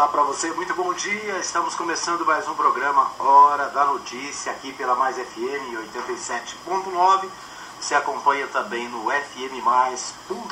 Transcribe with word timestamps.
Olá 0.00 0.08
para 0.08 0.22
você, 0.22 0.50
muito 0.52 0.74
bom 0.74 0.94
dia. 0.94 1.38
Estamos 1.40 1.74
começando 1.74 2.24
mais 2.24 2.48
um 2.48 2.54
programa 2.54 3.12
Hora 3.18 3.68
da 3.68 3.84
Notícia 3.84 4.50
aqui 4.50 4.72
pela 4.72 4.94
Mais 4.94 5.16
FM 5.16 5.76
87.9. 5.94 7.28
Você 7.78 7.94
acompanha 7.94 8.46
também 8.46 8.88
no 8.88 9.10
fmmais.com.br. 9.10 10.48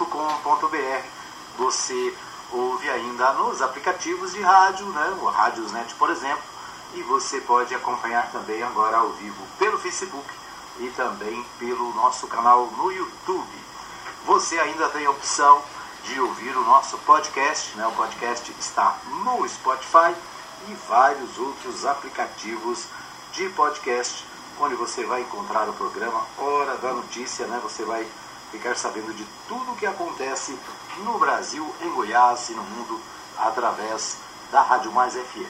Você 1.56 2.14
ouve 2.52 2.90
ainda 2.90 3.32
nos 3.32 3.62
aplicativos 3.62 4.34
de 4.34 4.42
rádio, 4.42 4.84
né? 4.88 5.16
O 5.18 5.24
Rádiosnet, 5.24 5.94
por 5.94 6.10
exemplo. 6.10 6.44
E 6.92 7.02
você 7.04 7.40
pode 7.40 7.74
acompanhar 7.74 8.30
também 8.30 8.62
agora 8.62 8.98
ao 8.98 9.08
vivo 9.12 9.42
pelo 9.58 9.78
Facebook 9.78 10.28
e 10.78 10.90
também 10.90 11.42
pelo 11.58 11.94
nosso 11.94 12.26
canal 12.26 12.66
no 12.76 12.92
YouTube. 12.92 13.48
Você 14.26 14.58
ainda 14.58 14.90
tem 14.90 15.06
a 15.06 15.10
opção 15.10 15.62
de 16.08 16.20
ouvir 16.20 16.56
o 16.56 16.64
nosso 16.64 16.98
podcast. 16.98 17.76
Né? 17.76 17.86
O 17.86 17.92
podcast 17.92 18.52
está 18.58 18.98
no 19.22 19.48
Spotify 19.48 20.12
e 20.68 20.74
vários 20.88 21.38
outros 21.38 21.84
aplicativos 21.84 22.86
de 23.32 23.48
podcast, 23.50 24.26
onde 24.58 24.74
você 24.74 25.04
vai 25.04 25.20
encontrar 25.20 25.68
o 25.68 25.74
programa 25.74 26.26
Hora 26.38 26.78
da 26.78 26.94
Notícia. 26.94 27.46
Né? 27.46 27.60
Você 27.62 27.84
vai 27.84 28.08
ficar 28.50 28.74
sabendo 28.74 29.12
de 29.14 29.26
tudo 29.46 29.72
o 29.72 29.76
que 29.76 29.84
acontece 29.84 30.58
no 31.04 31.18
Brasil, 31.18 31.70
em 31.82 31.90
Goiás 31.90 32.48
e 32.48 32.54
no 32.54 32.62
mundo 32.62 32.98
através 33.36 34.16
da 34.50 34.62
Rádio 34.62 34.90
Mais 34.90 35.12
FM. 35.12 35.46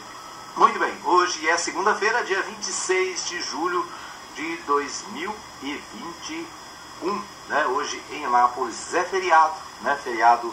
Muito 0.56 0.80
bem, 0.80 0.92
hoje 1.04 1.48
é 1.48 1.56
segunda-feira, 1.56 2.24
dia 2.24 2.42
26 2.42 3.28
de 3.28 3.40
julho 3.42 3.86
de 4.34 4.56
2021. 4.66 7.22
Né? 7.48 7.64
Hoje 7.68 8.02
em 8.10 8.24
Anápolis 8.24 8.92
é 8.92 9.04
feriado, 9.04 9.67
né? 9.82 9.98
feriado 10.02 10.52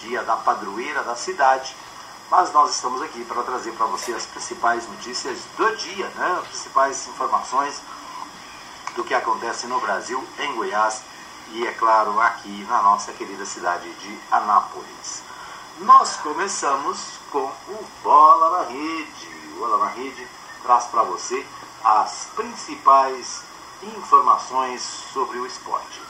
dia 0.00 0.22
da 0.22 0.36
padroeira 0.36 1.02
da 1.02 1.14
cidade. 1.14 1.74
Mas 2.30 2.52
nós 2.52 2.74
estamos 2.74 3.02
aqui 3.02 3.24
para 3.24 3.42
trazer 3.42 3.72
para 3.72 3.86
você 3.86 4.12
as 4.12 4.24
principais 4.26 4.86
notícias 4.88 5.38
do 5.56 5.76
dia, 5.76 6.08
né? 6.16 6.38
as 6.40 6.48
principais 6.48 7.06
informações 7.08 7.80
do 8.96 9.04
que 9.04 9.14
acontece 9.14 9.66
no 9.66 9.80
Brasil, 9.80 10.22
em 10.38 10.54
Goiás 10.54 11.02
e, 11.52 11.66
é 11.66 11.72
claro, 11.72 12.18
aqui 12.20 12.66
na 12.68 12.82
nossa 12.82 13.12
querida 13.12 13.44
cidade 13.44 13.90
de 13.94 14.18
Anápolis. 14.30 15.22
Nós 15.80 16.16
começamos 16.16 16.98
com 17.30 17.44
o 17.68 17.86
Bola 18.02 18.58
na 18.58 18.68
Rede. 18.70 19.28
O 19.54 19.60
Bola 19.60 19.84
na 19.84 19.90
Rede 19.90 20.26
traz 20.62 20.84
para 20.86 21.02
você 21.02 21.46
as 21.84 22.28
principais 22.34 23.42
informações 23.82 24.80
sobre 25.12 25.38
o 25.38 25.46
esporte. 25.46 26.00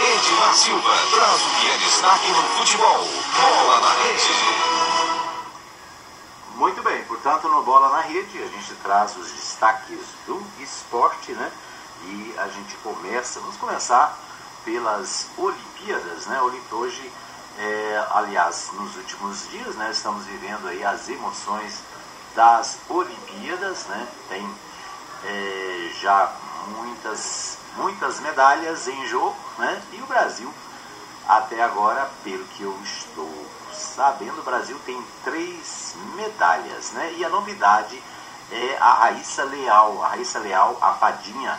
Edmar 0.00 0.54
Silva 0.54 0.94
traz 1.12 1.42
o 1.42 1.50
que 1.60 1.70
é 1.70 1.76
destaque 1.78 2.28
no 2.28 2.42
futebol. 2.58 3.08
Bola 3.40 3.80
na 3.80 3.92
rede. 4.02 4.74
Muito 6.56 6.82
bem, 6.82 7.04
portanto, 7.04 7.48
no 7.48 7.62
Bola 7.62 7.88
na 7.90 8.00
Rede 8.00 8.38
a 8.42 8.46
gente 8.46 8.74
traz 8.76 9.16
os 9.16 9.30
destaques 9.30 10.00
do 10.26 10.42
esporte, 10.60 11.32
né? 11.32 11.52
E 12.06 12.34
a 12.38 12.48
gente 12.48 12.76
começa, 12.76 13.40
vamos 13.40 13.56
começar 13.56 14.18
pelas 14.64 15.26
Olimpíadas, 15.36 16.26
né? 16.26 16.40
Hoje, 16.70 17.12
é, 17.58 18.06
aliás, 18.10 18.70
nos 18.74 18.96
últimos 18.96 19.48
dias, 19.50 19.74
né? 19.76 19.90
Estamos 19.90 20.24
vivendo 20.26 20.66
aí 20.68 20.84
as 20.84 21.08
emoções 21.08 21.80
das 22.34 22.78
Olimpíadas, 22.88 23.86
né? 23.86 24.08
Tem 24.28 24.54
é, 25.24 25.90
já 26.00 26.32
muitas, 26.76 27.58
muitas 27.76 28.20
medalhas 28.20 28.88
em 28.88 29.06
jogo, 29.06 29.36
né? 29.58 29.82
E 29.92 30.02
o 30.02 30.06
Brasil, 30.06 30.52
até 31.28 31.62
agora, 31.62 32.10
pelo 32.22 32.44
que 32.46 32.62
eu 32.62 32.76
estou 32.82 33.46
sabendo, 33.72 34.40
o 34.40 34.44
Brasil 34.44 34.78
tem 34.84 35.02
três 35.24 35.94
medalhas, 36.14 36.92
né? 36.92 37.14
E 37.16 37.24
a 37.24 37.28
novidade 37.28 38.02
é 38.50 38.76
a 38.78 38.92
Raíssa 38.94 39.44
Leal, 39.44 40.02
a 40.02 40.08
Raíssa 40.08 40.38
Leal, 40.38 40.76
a 40.80 40.92
fadinha, 40.94 41.58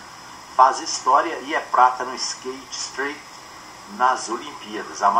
faz 0.55 0.79
história 0.79 1.38
e 1.41 1.53
é 1.53 1.59
prata 1.59 2.03
no 2.05 2.16
skate 2.16 2.67
street 2.71 3.17
nas 3.97 4.29
Olimpíadas. 4.29 5.03
A 5.03 5.11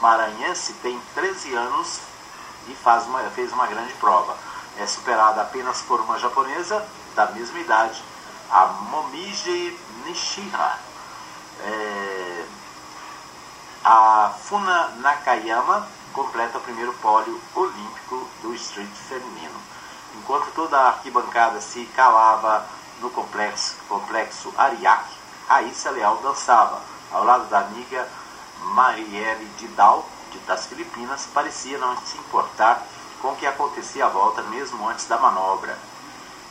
maranhense 0.00 0.74
tem 0.74 1.00
13 1.14 1.54
anos 1.54 2.00
e 2.68 2.74
faz 2.74 3.04
uma, 3.06 3.20
fez 3.30 3.52
uma 3.52 3.66
grande 3.66 3.92
prova. 3.94 4.36
É 4.78 4.86
superada 4.86 5.42
apenas 5.42 5.82
por 5.82 6.00
uma 6.00 6.18
japonesa 6.18 6.86
da 7.14 7.26
mesma 7.26 7.58
idade, 7.58 8.02
a 8.50 8.66
Momiji 8.66 9.76
Nishihara. 10.04 10.78
É, 11.60 12.44
a 13.82 14.34
Funa 14.44 14.88
Nakayama 14.98 15.88
completa 16.12 16.58
o 16.58 16.60
primeiro 16.60 16.92
pólio 16.94 17.40
olímpico 17.54 18.28
do 18.42 18.54
street 18.54 18.90
feminino. 19.08 19.58
Enquanto 20.16 20.52
toda 20.54 20.78
a 20.78 20.88
arquibancada 20.88 21.60
se 21.60 21.84
calava 21.94 22.66
no 23.00 23.10
complexo, 23.10 23.76
complexo 23.88 24.52
Ariake, 24.56 25.14
Raíssa 25.48 25.90
Leal 25.90 26.18
dançava. 26.22 26.80
Ao 27.12 27.24
lado 27.24 27.48
da 27.48 27.60
amiga 27.60 28.08
Marielle 28.74 29.46
Didal, 29.58 30.06
das 30.46 30.66
Filipinas, 30.66 31.26
parecia 31.32 31.78
não 31.78 31.96
se 31.98 32.18
importar 32.18 32.82
com 33.20 33.28
o 33.28 33.36
que 33.36 33.46
acontecia 33.46 34.06
à 34.06 34.08
volta, 34.08 34.42
mesmo 34.42 34.88
antes 34.88 35.06
da 35.06 35.16
manobra, 35.16 35.78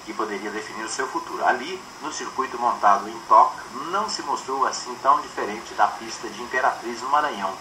que 0.06 0.14
poderia 0.14 0.50
definir 0.50 0.86
o 0.86 0.90
seu 0.90 1.08
futuro. 1.08 1.46
Ali, 1.46 1.82
no 2.02 2.12
circuito 2.12 2.58
montado 2.60 3.08
em 3.10 3.20
Tóquio, 3.28 3.64
não 3.92 4.10
se 4.10 4.22
mostrou 4.24 4.66
assim 4.66 4.94
tão 5.02 5.22
diferente 5.22 5.74
da 5.76 5.88
pista 5.88 6.28
de 6.30 6.42
Imperatriz 6.42 7.02
no 7.02 7.10
Maranhão. 7.10 7.54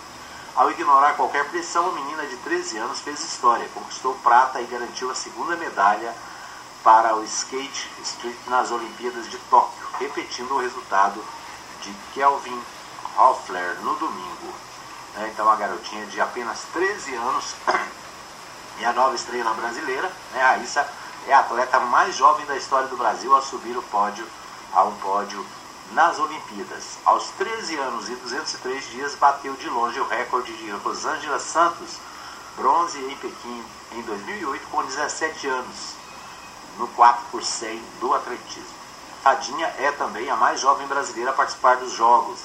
Ao 0.54 0.70
ignorar 0.70 1.14
qualquer 1.14 1.48
pressão, 1.50 1.88
a 1.88 1.92
menina 1.92 2.26
de 2.26 2.36
13 2.38 2.78
anos 2.78 3.00
fez 3.00 3.20
história, 3.20 3.68
conquistou 3.74 4.14
prata 4.22 4.60
e 4.60 4.66
garantiu 4.66 5.10
a 5.10 5.14
segunda 5.14 5.56
medalha 5.56 6.14
para 6.84 7.16
o 7.16 7.24
skate 7.24 7.90
street 8.02 8.36
nas 8.46 8.70
Olimpíadas 8.70 9.28
de 9.30 9.38
Tóquio, 9.38 9.88
repetindo 9.98 10.54
o 10.54 10.60
resultado 10.60 11.24
de 11.80 11.90
Kelvin 12.12 12.62
Hoffler 13.16 13.80
no 13.80 13.94
domingo. 13.94 14.52
É, 15.16 15.28
então 15.28 15.48
a 15.48 15.56
garotinha 15.56 16.04
de 16.06 16.20
apenas 16.20 16.60
13 16.74 17.14
anos 17.14 17.54
e 18.78 18.84
a 18.84 18.92
nova 18.92 19.14
estrela 19.14 19.54
brasileira, 19.54 20.12
né, 20.32 20.60
Issa, 20.62 20.86
é 21.26 21.32
a 21.32 21.38
atleta 21.38 21.80
mais 21.80 22.14
jovem 22.16 22.44
da 22.44 22.56
história 22.56 22.88
do 22.88 22.98
Brasil 22.98 23.34
a 23.34 23.40
subir 23.40 23.76
o 23.78 23.82
pódio 23.84 24.26
a 24.74 24.84
um 24.84 24.94
pódio 24.96 25.44
nas 25.92 26.18
Olimpíadas. 26.18 26.98
Aos 27.06 27.28
13 27.38 27.76
anos 27.76 28.10
e 28.10 28.16
203 28.16 28.90
dias 28.90 29.14
bateu 29.14 29.54
de 29.54 29.70
longe 29.70 29.98
o 30.00 30.06
recorde 30.06 30.52
de 30.58 30.70
Rosângela 30.70 31.38
Santos, 31.38 31.98
bronze 32.56 32.98
em 32.98 33.16
Pequim 33.16 33.64
em 33.92 34.02
2008 34.02 34.66
com 34.68 34.84
17 34.84 35.46
anos 35.46 35.93
no 36.78 36.88
4 36.88 37.24
por 37.30 37.42
100 37.42 37.82
do 38.00 38.14
atletismo. 38.14 38.74
Tadinha 39.22 39.66
é 39.78 39.90
também 39.92 40.28
a 40.30 40.36
mais 40.36 40.60
jovem 40.60 40.86
brasileira 40.86 41.30
a 41.30 41.34
participar 41.34 41.76
dos 41.76 41.92
Jogos. 41.92 42.40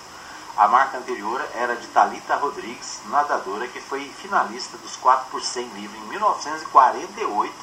A 0.56 0.68
marca 0.68 0.98
anterior 0.98 1.46
era 1.56 1.76
de 1.76 1.88
Talita 1.88 2.36
Rodrigues, 2.36 3.02
nadadora 3.06 3.68
que 3.68 3.82
foi 3.82 4.10
finalista 4.10 4.78
dos 4.78 4.96
4 4.96 5.30
por 5.30 5.42
100 5.42 5.68
livre 5.70 5.98
em 5.98 6.08
1948 6.08 7.54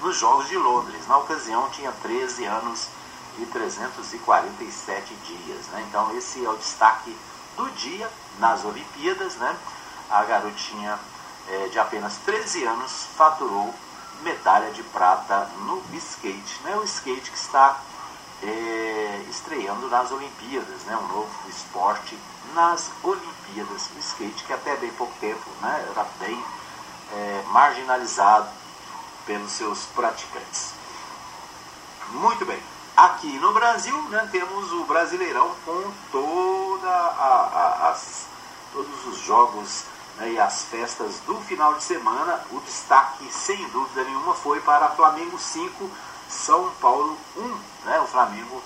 nos 0.00 0.16
Jogos 0.16 0.48
de 0.48 0.56
Londres. 0.56 1.06
Na 1.06 1.18
ocasião 1.18 1.68
tinha 1.70 1.92
13 2.02 2.44
anos 2.44 2.88
e 3.38 3.46
347 3.46 5.14
dias. 5.14 5.66
Né? 5.68 5.84
Então 5.88 6.16
esse 6.16 6.44
é 6.44 6.48
o 6.48 6.56
destaque 6.56 7.16
do 7.56 7.68
dia 7.72 8.08
nas 8.38 8.64
Olimpíadas. 8.64 9.36
Né? 9.36 9.56
A 10.10 10.24
garotinha 10.24 10.98
é, 11.48 11.68
de 11.68 11.78
apenas 11.78 12.16
13 12.18 12.64
anos 12.64 13.08
faturou 13.16 13.74
medalha 14.22 14.70
de 14.72 14.82
prata 14.84 15.48
no 15.60 15.82
skate. 15.94 16.60
Né? 16.64 16.76
O 16.76 16.84
skate 16.84 17.30
que 17.30 17.36
está 17.36 17.80
é, 18.42 19.24
estreando 19.28 19.88
nas 19.88 20.10
Olimpíadas, 20.10 20.82
né? 20.84 20.96
um 20.96 21.08
novo 21.08 21.48
esporte 21.48 22.18
nas 22.54 22.90
Olimpíadas. 23.02 23.90
O 23.96 23.98
skate 23.98 24.44
que 24.44 24.52
até 24.52 24.76
bem 24.76 24.90
pouco 24.92 25.12
tempo 25.20 25.50
né? 25.60 25.86
era 25.90 26.06
bem 26.18 26.44
é, 27.12 27.44
marginalizado 27.48 28.48
pelos 29.26 29.52
seus 29.52 29.84
praticantes. 29.86 30.72
Muito 32.10 32.44
bem. 32.46 32.60
Aqui 32.96 33.38
no 33.38 33.52
Brasil 33.52 33.96
né, 34.08 34.28
temos 34.32 34.72
o 34.72 34.84
Brasileirão 34.84 35.54
com 35.64 35.92
toda 36.10 36.88
a, 36.88 37.84
a, 37.84 37.90
as, 37.90 38.26
todos 38.72 39.06
os 39.06 39.18
jogos 39.18 39.84
né, 40.18 40.32
e 40.32 40.38
as 40.38 40.64
festas 40.64 41.20
do 41.20 41.36
final 41.42 41.74
de 41.74 41.84
semana, 41.84 42.40
o 42.50 42.60
destaque, 42.60 43.32
sem 43.32 43.68
dúvida 43.68 44.04
nenhuma, 44.04 44.34
foi 44.34 44.60
para 44.60 44.88
Flamengo 44.90 45.38
5, 45.38 45.90
São 46.28 46.70
Paulo 46.80 47.16
1. 47.36 47.58
Né? 47.84 48.00
O 48.00 48.06
Flamengo 48.06 48.62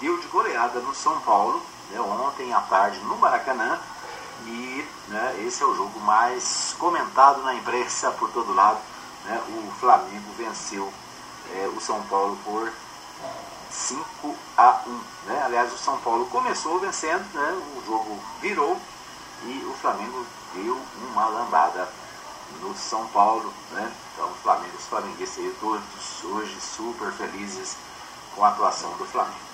deu 0.00 0.18
de 0.18 0.26
goleada 0.28 0.80
no 0.80 0.94
São 0.94 1.20
Paulo 1.20 1.62
né, 1.90 2.00
ontem 2.00 2.52
à 2.52 2.60
tarde 2.60 2.98
no 3.00 3.16
Maracanã. 3.16 3.78
E 4.46 4.84
né, 5.08 5.44
esse 5.46 5.62
é 5.62 5.66
o 5.66 5.74
jogo 5.74 6.00
mais 6.00 6.74
comentado 6.78 7.42
na 7.42 7.54
imprensa 7.54 8.10
por 8.12 8.30
todo 8.30 8.54
lado. 8.54 8.78
né, 9.24 9.40
o 9.48 9.72
Flamengo 9.78 10.32
venceu 10.36 10.92
é, 11.54 11.68
o 11.76 11.80
São 11.80 12.02
Paulo 12.04 12.38
por 12.44 12.72
5 13.70 14.36
a 14.56 14.80
1. 14.86 15.00
Né? 15.26 15.42
Aliás, 15.44 15.72
o 15.72 15.78
São 15.78 15.98
Paulo 15.98 16.26
começou 16.26 16.78
vencendo, 16.78 17.24
né? 17.34 17.62
o 17.76 17.82
jogo 17.86 18.20
virou 18.40 18.80
e 19.44 19.64
o 19.64 19.74
Flamengo 19.80 20.24
deu 20.54 20.80
uma 21.10 21.26
lambada 21.26 21.88
no 22.60 22.74
São 22.74 23.06
Paulo. 23.08 23.52
Né? 23.70 23.92
Então, 24.12 24.28
Flamengo, 24.42 24.76
os 24.76 24.86
flamenguistas 24.86 25.52
todos 25.60 26.24
hoje 26.24 26.60
super 26.60 27.12
felizes 27.12 27.76
com 28.34 28.44
a 28.44 28.48
atuação 28.48 28.90
do 28.92 29.04
Flamengo. 29.06 29.52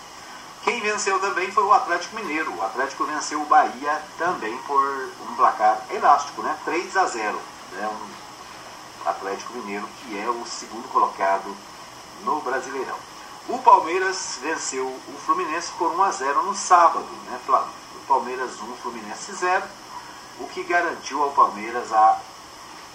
Quem 0.64 0.80
venceu 0.80 1.18
também 1.20 1.50
foi 1.50 1.64
o 1.64 1.72
Atlético 1.72 2.16
Mineiro. 2.16 2.54
O 2.54 2.62
Atlético 2.62 3.04
venceu 3.04 3.40
o 3.40 3.46
Bahia 3.46 4.02
também 4.18 4.56
por 4.62 5.10
um 5.30 5.34
placar 5.36 5.80
elástico, 5.90 6.42
né? 6.42 6.56
3 6.64 6.96
a 6.96 7.06
0. 7.06 7.40
Né? 7.72 7.88
Um 7.88 9.08
Atlético 9.08 9.52
Mineiro 9.54 9.88
que 10.00 10.18
é 10.18 10.28
o 10.28 10.44
segundo 10.46 10.88
colocado 10.88 11.56
no 12.24 12.40
Brasileirão. 12.40 12.96
O 13.48 13.58
Palmeiras 13.60 14.38
venceu 14.42 14.86
o 14.86 15.18
Fluminense 15.24 15.70
por 15.78 15.90
1 15.92 16.02
a 16.02 16.10
0 16.10 16.42
no 16.42 16.54
sábado, 16.54 17.06
né? 17.26 17.40
Palmeiras 18.06 18.60
1, 18.60 18.76
Fluminense 18.76 19.32
0, 19.32 19.64
o 20.40 20.46
que 20.48 20.62
garantiu 20.62 21.22
ao 21.22 21.30
Palmeiras 21.30 21.92
a 21.92 22.20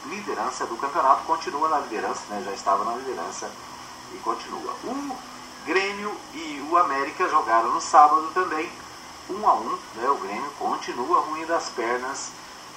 liderança 0.05 0.65
do 0.65 0.77
campeonato, 0.77 1.23
continua 1.23 1.69
na 1.69 1.79
liderança, 1.79 2.21
né? 2.29 2.41
já 2.45 2.51
estava 2.51 2.83
na 2.83 2.95
liderança 2.95 3.49
e 4.13 4.17
continua. 4.17 4.73
O 4.83 5.17
Grêmio 5.65 6.15
e 6.33 6.67
o 6.69 6.77
América 6.77 7.27
jogaram 7.29 7.71
no 7.71 7.81
sábado 7.81 8.29
também, 8.33 8.69
1 9.29 9.47
a 9.47 9.53
1 9.53 9.79
né? 9.95 10.09
O 10.09 10.17
Grêmio 10.17 10.51
continua 10.59 11.21
ruim 11.21 11.45
das 11.45 11.69
pernas, 11.69 12.31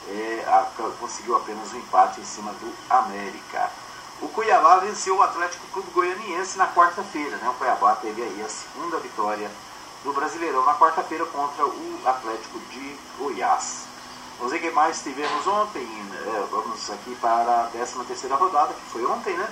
é, 0.09 0.45
a, 0.47 0.67
conseguiu 1.01 1.37
apenas 1.37 1.73
um 1.73 1.79
empate 1.79 2.21
em 2.21 2.25
cima 2.25 2.53
do 2.53 2.73
América. 2.89 3.71
O 4.23 4.29
Cuiabá 4.29 4.77
venceu 4.77 5.17
o 5.17 5.23
Atlético 5.23 5.67
Clube 5.73 5.91
Goianiense 5.91 6.57
na 6.57 6.69
quarta-feira. 6.69 7.37
Né? 7.37 7.49
O 7.51 7.55
Cuiabá 7.55 7.97
teve 7.97 8.23
aí 8.23 8.43
a 8.43 8.49
segunda 8.49 8.99
vitória 8.99 9.51
do 10.05 10.13
Brasileirão 10.13 10.65
na 10.65 10.75
quarta-feira 10.75 11.27
contra 11.27 11.67
o 11.67 12.01
Atlético 12.05 12.59
de 12.71 12.97
Goiás. 13.19 13.96
Vamos 14.39 14.53
ver 14.53 14.59
o 14.59 14.61
que 14.61 14.71
mais 14.71 15.03
tivemos 15.03 15.47
ontem. 15.47 15.83
É, 15.83 16.47
vamos 16.51 16.91
aqui 16.91 17.15
para 17.17 17.65
a 17.65 17.69
13 17.69 18.05
terceira 18.05 18.37
rodada, 18.37 18.75
que 18.75 18.91
foi 18.93 19.05
ontem, 19.07 19.37
né? 19.37 19.49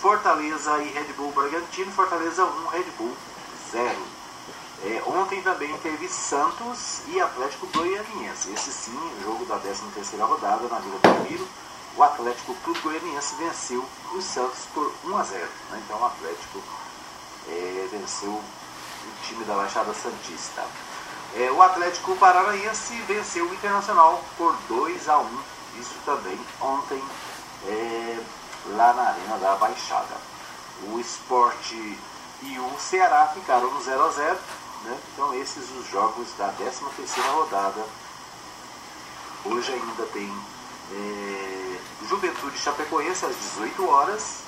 Fortaleza 0.00 0.78
e 0.82 0.88
Red 0.88 1.12
Bull 1.14 1.32
Bragantino, 1.32 1.92
Fortaleza 1.92 2.44
1, 2.44 2.66
Red 2.68 2.84
Bull 2.96 3.16
0. 3.72 3.96
É, 4.82 5.02
ontem 5.06 5.42
também 5.42 5.76
teve 5.78 6.08
Santos 6.08 7.02
e 7.08 7.20
Atlético 7.20 7.66
Goianiense. 7.66 8.52
Esse 8.52 8.72
sim, 8.72 9.12
jogo 9.22 9.44
da 9.44 9.58
13 9.58 9.82
terceira 9.94 10.24
rodada 10.24 10.66
na 10.68 10.78
Vila 10.78 10.98
Belmiro 11.02 11.46
o 11.96 12.02
Atlético 12.02 12.54
Clube 12.62 12.80
Goianiense 12.80 13.34
venceu 13.36 13.84
o 14.14 14.22
Santos 14.22 14.60
por 14.72 14.92
1 15.04 15.16
a 15.16 15.22
0. 15.22 15.48
Né? 15.70 15.82
Então 15.84 16.00
o 16.00 16.04
Atlético 16.06 16.62
é, 17.48 17.88
venceu 17.90 18.30
o 18.30 18.42
time 19.26 19.44
da 19.44 19.54
Baixada 19.54 19.92
Santista. 19.92 20.64
É, 21.36 21.50
o 21.50 21.62
Atlético 21.62 22.16
Paranaense 22.16 22.92
venceu 23.02 23.46
o 23.46 23.54
Internacional 23.54 24.24
por 24.36 24.56
2 24.68 25.08
a 25.08 25.18
1. 25.18 25.38
Isso 25.78 25.94
também 26.04 26.38
ontem 26.60 27.00
é, 27.66 28.18
lá 28.74 28.92
na 28.92 29.02
Arena 29.02 29.38
da 29.38 29.54
Baixada. 29.54 30.16
O 30.88 30.98
Esporte 30.98 31.98
e 32.42 32.58
o 32.58 32.80
Ceará 32.80 33.28
ficaram 33.28 33.70
no 33.70 33.80
0 33.80 34.04
a 34.04 34.08
0. 34.08 34.38
Né? 34.84 34.98
Então 35.12 35.34
esses 35.34 35.70
os 35.70 35.88
jogos 35.88 36.26
da 36.36 36.48
13 36.48 36.84
terceira 36.96 37.30
rodada. 37.30 37.84
Hoje 39.44 39.72
ainda 39.72 40.06
tem 40.06 40.30
é, 40.92 41.78
Juventude 42.08 42.58
Chapecoense 42.58 43.24
às 43.24 43.36
18 43.36 43.88
horas. 43.88 44.38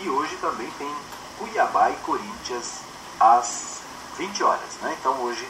E 0.00 0.08
hoje 0.08 0.36
também 0.38 0.70
tem 0.72 0.92
Cuiabá 1.38 1.90
e 1.90 1.96
Corinthians 1.96 2.80
às 3.20 3.80
20 4.16 4.42
horas. 4.42 4.74
Né? 4.82 4.96
Então 4.98 5.20
hoje 5.22 5.46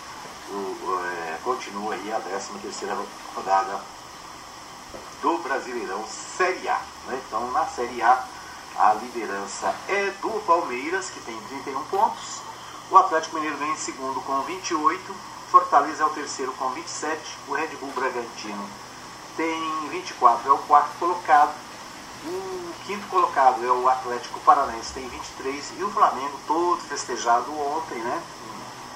é, 0.54 1.38
continua 1.42 1.94
aí 1.94 2.12
a 2.12 2.20
13 2.20 2.58
terceira 2.60 2.96
rodada 3.34 3.80
do 5.22 5.38
Brasileirão 5.38 6.04
Série 6.06 6.68
A. 6.68 6.80
Né? 7.06 7.20
Então 7.26 7.50
na 7.52 7.66
Série 7.66 8.02
A 8.02 8.24
a 8.76 8.94
liderança 8.94 9.74
é 9.88 10.10
do 10.22 10.30
Palmeiras, 10.46 11.10
que 11.10 11.20
tem 11.20 11.38
31 11.64 11.82
pontos. 11.84 12.40
O 12.90 12.96
Atlético 12.96 13.36
Mineiro 13.36 13.58
vem 13.58 13.70
em 13.72 13.76
segundo 13.76 14.20
com 14.22 14.40
28. 14.42 15.14
Fortaleza 15.50 16.02
é 16.02 16.06
o 16.06 16.10
terceiro 16.10 16.52
com 16.52 16.70
27. 16.70 17.20
O 17.48 17.54
Red 17.54 17.68
Bull 17.76 17.92
Bragantino 17.92 18.68
tem 19.36 19.88
24, 19.90 20.48
é 20.48 20.52
o 20.52 20.58
quarto 20.58 20.98
colocado. 20.98 21.54
O 22.24 22.72
quinto 22.86 23.06
colocado 23.08 23.64
é 23.64 23.70
o 23.70 23.88
Atlético 23.88 24.40
Paranaense, 24.40 24.94
tem 24.94 25.06
23. 25.08 25.72
E 25.78 25.84
o 25.84 25.90
Flamengo, 25.90 26.40
todo 26.46 26.80
festejado 26.80 27.52
ontem, 27.52 27.98
né? 27.98 28.22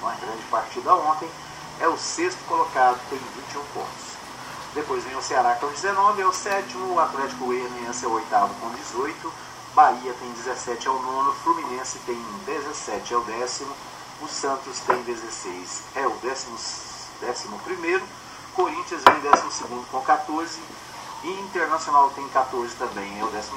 Uma 0.01 0.13
grande 0.15 0.43
partida 0.49 0.95
ontem, 0.95 1.29
é 1.79 1.87
o 1.87 1.97
sexto 1.97 2.43
colocado, 2.45 2.99
tem 3.09 3.19
21 3.19 3.63
pontos. 3.73 4.15
Depois 4.73 5.03
vem 5.03 5.15
o 5.15 5.21
Ceará 5.21 5.55
com 5.55 5.67
19, 5.67 6.21
é 6.21 6.27
o 6.27 6.33
sétimo. 6.33 6.93
O 6.93 6.99
Atlético 6.99 7.45
Goianiense 7.45 8.05
é 8.05 8.07
o 8.07 8.11
oitavo 8.11 8.53
com 8.55 8.69
18. 8.71 9.33
Bahia 9.73 10.13
tem 10.19 10.31
17, 10.31 10.87
é 10.87 10.91
o 10.91 11.01
nono. 11.01 11.33
Fluminense 11.35 11.97
tem 11.99 12.21
17, 12.45 13.13
é 13.13 13.17
o 13.17 13.21
décimo. 13.21 13.73
O 14.21 14.27
Santos 14.27 14.79
tem 14.81 15.01
16, 15.03 15.81
é 15.95 16.07
o 16.07 16.11
décimo, 16.17 16.57
décimo 17.21 17.59
primeiro. 17.59 18.03
Corinthians 18.53 19.01
vem 19.03 19.19
12 19.19 19.85
com 19.91 20.01
14. 20.01 20.59
E 21.23 21.29
Internacional 21.41 22.11
tem 22.11 22.27
14 22.29 22.75
também, 22.75 23.19
é 23.19 23.23
o 23.23 23.27
13. 23.27 23.51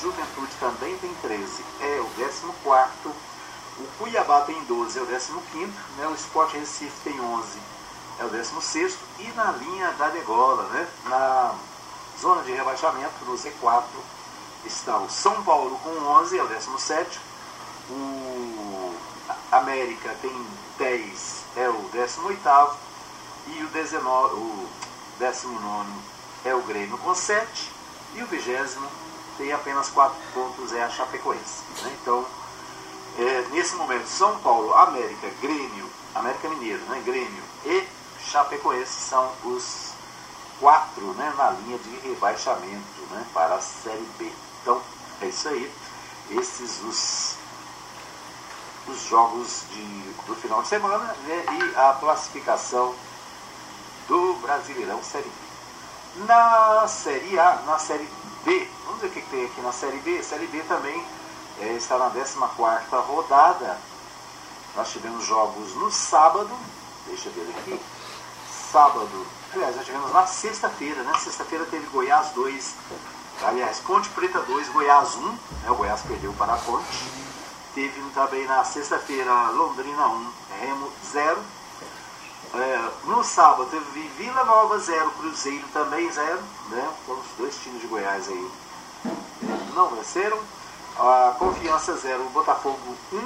Juventude 0.00 0.52
também 0.60 0.96
tem 0.98 1.12
13, 1.22 1.64
é 1.80 2.00
o 2.00 2.10
14. 2.62 3.33
O 3.78 3.86
Cuiabá 3.98 4.42
tem 4.42 4.62
12, 4.64 4.98
é 4.98 5.02
o 5.02 5.06
15. 5.06 5.66
Né? 5.96 6.06
O 6.06 6.14
Sport 6.14 6.52
Recife 6.52 6.92
tem 7.02 7.20
11, 7.20 7.58
é 8.20 8.24
o 8.24 8.28
16. 8.28 8.96
E 9.18 9.28
na 9.34 9.52
linha 9.52 9.90
da 9.92 10.08
degola, 10.08 10.64
né? 10.70 10.88
na 11.06 11.54
zona 12.20 12.42
de 12.42 12.52
rebaixamento, 12.52 13.24
no 13.24 13.34
Z4, 13.34 13.84
está 14.64 14.98
o 14.98 15.10
São 15.10 15.42
Paulo 15.42 15.78
com 15.82 15.90
11, 15.90 16.38
é 16.38 16.42
o 16.42 16.46
17. 16.46 17.20
O 17.90 18.94
América 19.50 20.14
tem 20.22 20.46
10, 20.78 21.44
é 21.56 21.68
o 21.68 21.88
18 21.92 22.84
e 23.46 23.62
o, 23.62 23.68
19, 23.68 24.34
o 24.36 24.68
19 25.18 25.90
é 26.44 26.54
o 26.54 26.62
Grêmio 26.62 26.96
com 26.98 27.14
7 27.14 27.72
e 28.14 28.22
o 28.22 28.26
20 28.26 28.78
tem 29.36 29.52
apenas 29.52 29.88
4 29.88 30.16
pontos, 30.32 30.72
é 30.72 30.82
a 30.82 30.88
Chapecoense. 30.88 31.62
Né? 31.82 31.96
Então, 32.00 32.24
é, 33.18 33.44
nesse 33.52 33.76
momento, 33.76 34.06
São 34.06 34.38
Paulo, 34.40 34.74
América, 34.74 35.28
Grêmio, 35.40 35.88
América 36.14 36.48
Mineiro, 36.48 36.82
né? 36.86 37.00
Grêmio 37.04 37.42
e 37.64 37.86
Chapecoense 38.18 38.92
são 38.92 39.30
os 39.44 39.92
quatro 40.58 41.12
né, 41.14 41.32
na 41.36 41.50
linha 41.50 41.78
de 41.78 42.08
rebaixamento 42.08 43.00
né, 43.10 43.24
para 43.32 43.54
a 43.54 43.60
Série 43.60 44.08
B. 44.18 44.32
Então, 44.62 44.80
é 45.20 45.26
isso 45.26 45.48
aí. 45.48 45.70
Esses 46.30 46.80
os, 46.82 47.36
os 48.88 49.02
jogos 49.02 49.64
de, 49.70 50.12
do 50.26 50.34
final 50.34 50.62
de 50.62 50.68
semana 50.68 51.14
né, 51.26 51.44
e 51.52 51.78
a 51.78 51.92
classificação 52.00 52.94
do 54.08 54.34
Brasileirão 54.34 55.02
Série 55.02 55.24
B. 55.24 56.24
Na 56.26 56.86
Série 56.88 57.38
A, 57.38 57.62
na 57.66 57.78
Série 57.78 58.08
B, 58.44 58.68
vamos 58.86 59.00
ver 59.00 59.08
o 59.08 59.10
que 59.10 59.22
tem 59.22 59.44
aqui 59.44 59.60
na 59.60 59.72
Série 59.72 59.98
B. 59.98 60.22
Série 60.22 60.46
B 60.46 60.62
também 60.62 61.04
está 61.60 61.98
na 61.98 62.10
14 62.10 62.38
rodada. 63.06 63.78
Nós 64.76 64.90
tivemos 64.90 65.24
jogos 65.24 65.74
no 65.76 65.90
sábado, 65.90 66.50
deixa 67.06 67.28
eu 67.28 67.32
ver 67.32 67.54
aqui. 67.56 67.80
Sábado, 68.72 69.26
aliás, 69.52 69.76
nós 69.76 69.84
tivemos 69.84 70.12
na 70.12 70.26
sexta-feira, 70.26 71.02
né? 71.02 71.12
Sexta-feira 71.18 71.64
teve 71.66 71.86
Goiás 71.86 72.30
2, 72.30 72.74
aliás, 73.42 73.78
Ponte 73.78 74.08
Preta 74.10 74.40
2, 74.40 74.68
Goiás 74.70 75.14
1, 75.14 75.28
né? 75.28 75.38
o 75.70 75.74
Goiás 75.76 76.02
perdeu 76.02 76.32
para 76.32 76.54
a 76.54 76.58
Ponte. 76.58 77.24
Teve 77.72 78.00
também 78.10 78.46
na 78.46 78.64
sexta-feira 78.64 79.32
Londrina 79.50 80.08
1, 80.08 80.32
Remo 80.60 80.92
0. 81.12 81.38
É, 82.54 82.90
no 83.04 83.24
sábado 83.24 83.68
teve 83.70 84.08
Vila 84.16 84.44
Nova 84.44 84.78
0, 84.78 85.10
Cruzeiro 85.12 85.66
também 85.72 86.10
0, 86.10 86.40
né? 86.70 86.92
Foram 87.06 87.20
os 87.20 87.26
dois 87.36 87.56
times 87.56 87.80
de 87.80 87.86
Goiás 87.86 88.28
aí. 88.28 88.50
Não 89.74 89.88
venceram. 89.90 90.38
A 90.96 91.34
Confiança 91.38 91.96
0, 91.96 92.24
Botafogo 92.30 92.78
1. 93.12 93.16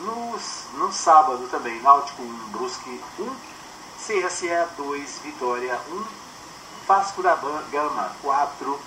No, 0.00 0.38
no 0.78 0.92
sábado 0.92 1.46
também, 1.48 1.80
Náutico 1.82 2.20
1, 2.20 2.48
Brusque 2.50 3.00
1. 3.18 3.30
CSE 3.98 4.48
2, 4.76 5.18
Vitória 5.20 5.80
1. 5.88 6.04
Vasco 6.88 7.22
da 7.22 7.36
Gama 7.70 8.10
4, 8.22 8.80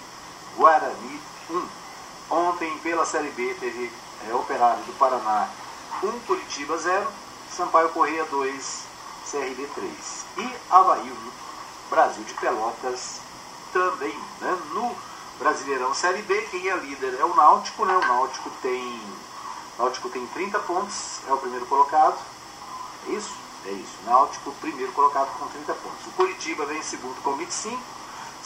Guarani 0.58 1.22
1. 1.50 1.68
Ontem, 2.30 2.78
pela 2.80 3.06
Série 3.06 3.30
B, 3.30 3.56
teve 3.58 3.90
é, 4.28 4.34
Operário 4.34 4.84
do 4.84 4.94
Paraná 4.98 5.48
1, 6.04 6.20
Curitiba 6.28 6.78
0. 6.78 7.08
Sampaio 7.56 7.88
Correia 7.90 8.26
2, 8.26 8.84
CRB 9.32 9.66
3. 9.76 10.26
E 10.40 10.56
Havaí 10.70 11.10
1, 11.10 11.16
Brasil 11.90 12.24
de 12.26 12.34
Pelotas 12.34 13.22
também. 13.72 14.18
Né? 14.42 14.58
No 14.74 14.94
Brasileirão 15.40 15.94
Série 15.94 16.22
B, 16.22 16.42
quem 16.52 16.70
é 16.70 16.76
líder 16.76 17.18
é 17.20 17.26
o 17.26 17.36
Náutico, 17.36 17.86
né? 17.86 17.96
O 17.96 18.08
Náutico 18.08 18.50
tem, 18.62 19.02
Náutico 19.78 20.10
tem 20.10 20.26
30 20.28 20.60
pontos, 20.60 21.20
é 21.28 21.34
o 21.34 21.38
primeiro 21.38 21.66
colocado. 21.66 22.18
É 23.08 23.12
isso? 23.12 23.36
É 23.66 23.72
isso. 23.72 23.98
Náutico, 24.06 24.52
primeiro 24.62 24.92
colocado 24.92 25.38
com 25.38 25.48
30 25.48 25.74
pontos. 25.74 26.08
O 26.08 26.12
Curitiba 26.12 26.66
vem 26.66 26.80
em 26.80 26.84
segundo 26.84 27.22
com 27.22 27.34
25. 27.34 27.82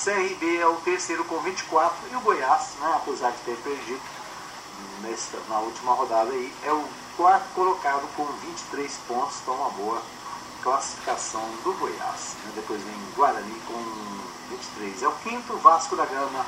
CRB 0.03 0.57
é 0.57 0.67
o 0.67 0.75
terceiro 0.77 1.23
com 1.25 1.39
24. 1.39 1.95
E 2.11 2.15
o 2.15 2.21
Goiás, 2.21 2.75
né, 2.79 2.93
apesar 2.95 3.31
de 3.31 3.37
ter 3.39 3.57
perdido 3.57 4.01
nesta, 5.01 5.37
na 5.49 5.59
última 5.59 5.93
rodada 5.93 6.31
aí, 6.31 6.53
é 6.63 6.71
o 6.71 6.85
quarto 7.15 7.47
colocado 7.53 8.07
com 8.15 8.25
23 8.25 8.93
pontos. 9.07 9.37
Então 9.41 9.55
uma 9.55 9.69
boa 9.71 10.01
classificação 10.63 11.43
do 11.63 11.73
Goiás. 11.73 12.35
Né? 12.43 12.51
Depois 12.55 12.81
vem 12.81 12.95
Guarani 13.15 13.61
com 13.67 13.83
23. 14.49 15.03
É 15.03 15.07
o 15.07 15.13
quinto, 15.23 15.57
Vasco 15.57 15.95
da 15.95 16.05
Gama 16.05 16.45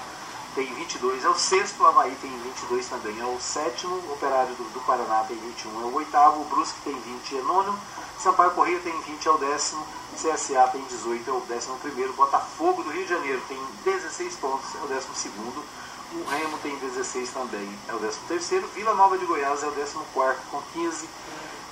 tem 0.55 0.65
22. 0.73 1.23
É 1.23 1.29
o 1.29 1.35
sexto, 1.35 1.85
Havaí 1.85 2.15
tem 2.21 2.31
22 2.31 2.87
também. 2.87 3.19
É 3.19 3.25
o 3.25 3.39
sétimo, 3.39 3.95
Operário 4.11 4.53
do, 4.55 4.63
do 4.73 4.79
Paraná 4.81 5.23
tem 5.27 5.37
21. 5.37 5.81
É 5.81 5.85
o 5.85 5.93
oitavo, 5.95 6.41
o 6.41 6.45
Brusque 6.45 6.79
tem 6.83 6.93
20. 6.93 7.37
É 7.37 7.41
nono, 7.41 7.79
Sampaio 8.17 8.51
Correia 8.51 8.79
tem 8.79 8.99
20. 9.01 9.27
É 9.27 9.31
o 9.31 9.37
décimo. 9.37 9.85
CSA 10.15 10.67
tem 10.71 10.83
18. 10.83 11.29
É 11.29 11.33
o 11.33 11.39
décimo 11.41 11.77
primeiro. 11.77 12.13
Botafogo 12.13 12.83
do 12.83 12.89
Rio 12.89 13.03
de 13.03 13.09
Janeiro 13.09 13.41
tem 13.47 13.59
16 13.85 14.35
pontos. 14.35 14.75
É 14.75 14.83
o 14.83 14.87
décimo 14.87 15.15
segundo. 15.15 15.63
O 16.11 16.23
Remo 16.29 16.57
tem 16.59 16.75
16 16.77 17.29
também. 17.29 17.69
É 17.87 17.93
o 17.93 17.99
décimo 17.99 18.27
terceiro. 18.27 18.67
Vila 18.69 18.93
Nova 18.95 19.17
de 19.17 19.25
Goiás 19.25 19.63
é 19.63 19.67
o 19.67 19.71
décimo 19.71 20.03
quarto 20.13 20.41
com 20.49 20.61
15. 20.73 21.07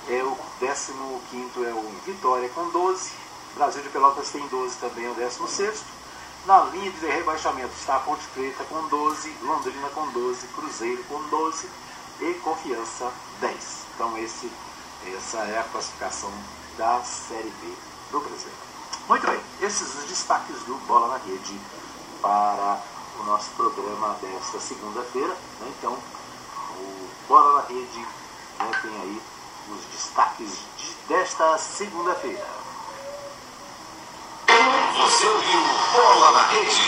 É 0.08 0.22
o 0.22 0.38
15 0.58 0.92
é 1.66 1.72
o 1.74 1.92
Vitória 2.06 2.48
com 2.50 2.68
12. 2.70 3.28
Brasil 3.54 3.82
de 3.82 3.88
Pelotas 3.88 4.30
tem 4.30 4.46
12 4.46 4.76
também, 4.76 5.06
é 5.06 5.10
o 5.10 5.14
16. 5.14 5.82
Na 6.48 6.60
linha 6.60 6.90
de 6.90 7.06
rebaixamento 7.06 7.74
está 7.78 7.98
Ponte 7.98 8.26
Preta 8.28 8.64
com 8.64 8.88
12, 8.88 9.36
Londrina 9.42 9.86
com 9.90 10.08
12, 10.12 10.46
Cruzeiro 10.46 11.04
com 11.04 11.20
12 11.24 11.68
e 12.22 12.34
Confiança 12.42 13.12
10. 13.38 13.84
Então 13.94 14.16
esse, 14.16 14.50
essa 15.14 15.40
é 15.40 15.58
a 15.58 15.64
classificação 15.64 16.32
da 16.78 17.02
Série 17.02 17.52
B 17.60 17.74
do 18.10 18.20
Brasil. 18.20 18.50
Muito 19.06 19.26
bem, 19.26 19.38
esses 19.60 19.94
os 19.94 20.04
destaques 20.04 20.56
do 20.62 20.76
Bola 20.86 21.08
na 21.08 21.16
Rede 21.18 21.60
para 22.22 22.80
o 23.20 23.24
nosso 23.24 23.50
programa 23.50 24.16
desta 24.22 24.58
segunda-feira. 24.58 25.34
Né? 25.60 25.74
Então, 25.78 25.92
o 25.92 27.08
Bola 27.28 27.60
na 27.60 27.68
Rede 27.68 27.98
né, 28.58 28.70
tem 28.80 29.00
aí 29.02 29.22
os 29.70 29.84
destaques 29.92 30.60
de, 30.78 30.94
desta 31.08 31.58
segunda-feira. 31.58 32.67
Você 34.96 35.26
ouviu 35.26 35.60
Bola 35.92 36.32
na 36.32 36.46
Rede. 36.48 36.80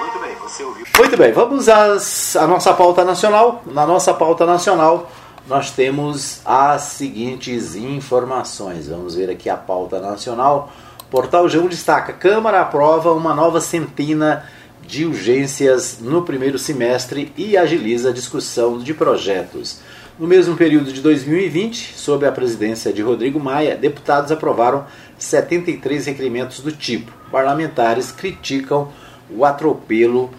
Muito 0.00 0.18
bem, 0.20 0.34
você 0.36 0.62
ouviu. 0.62 0.86
Muito 0.96 1.16
bem, 1.16 1.32
vamos 1.32 1.68
às, 1.68 2.36
à 2.36 2.46
nossa 2.46 2.72
pauta 2.72 3.04
nacional. 3.04 3.62
Na 3.66 3.86
nossa 3.86 4.14
pauta 4.14 4.46
nacional, 4.46 5.10
nós 5.48 5.70
temos 5.70 6.40
as 6.44 6.82
seguintes 6.82 7.74
informações. 7.74 8.88
Vamos 8.88 9.14
ver 9.14 9.28
aqui 9.28 9.50
a 9.50 9.56
pauta 9.56 10.00
nacional. 10.00 10.72
Portal 11.10 11.46
G1 11.46 11.68
destaca: 11.68 12.12
Câmara 12.12 12.60
aprova 12.60 13.12
uma 13.12 13.34
nova 13.34 13.60
centena 13.60 14.44
de 14.86 15.04
urgências 15.04 15.98
no 16.00 16.22
primeiro 16.22 16.58
semestre 16.58 17.32
e 17.36 17.56
agiliza 17.56 18.10
a 18.10 18.12
discussão 18.12 18.78
de 18.78 18.94
projetos. 18.94 19.80
No 20.16 20.28
mesmo 20.28 20.56
período 20.56 20.92
de 20.92 21.00
2020, 21.00 21.94
sob 21.96 22.24
a 22.24 22.30
presidência 22.30 22.92
de 22.92 23.02
Rodrigo 23.02 23.40
Maia, 23.40 23.74
deputados 23.74 24.30
aprovaram 24.30 24.86
73 25.24 26.06
requerimentos 26.06 26.60
do 26.60 26.72
tipo. 26.72 27.12
Parlamentares 27.30 28.12
criticam 28.12 28.92
o 29.30 29.44
atropelo 29.44 30.30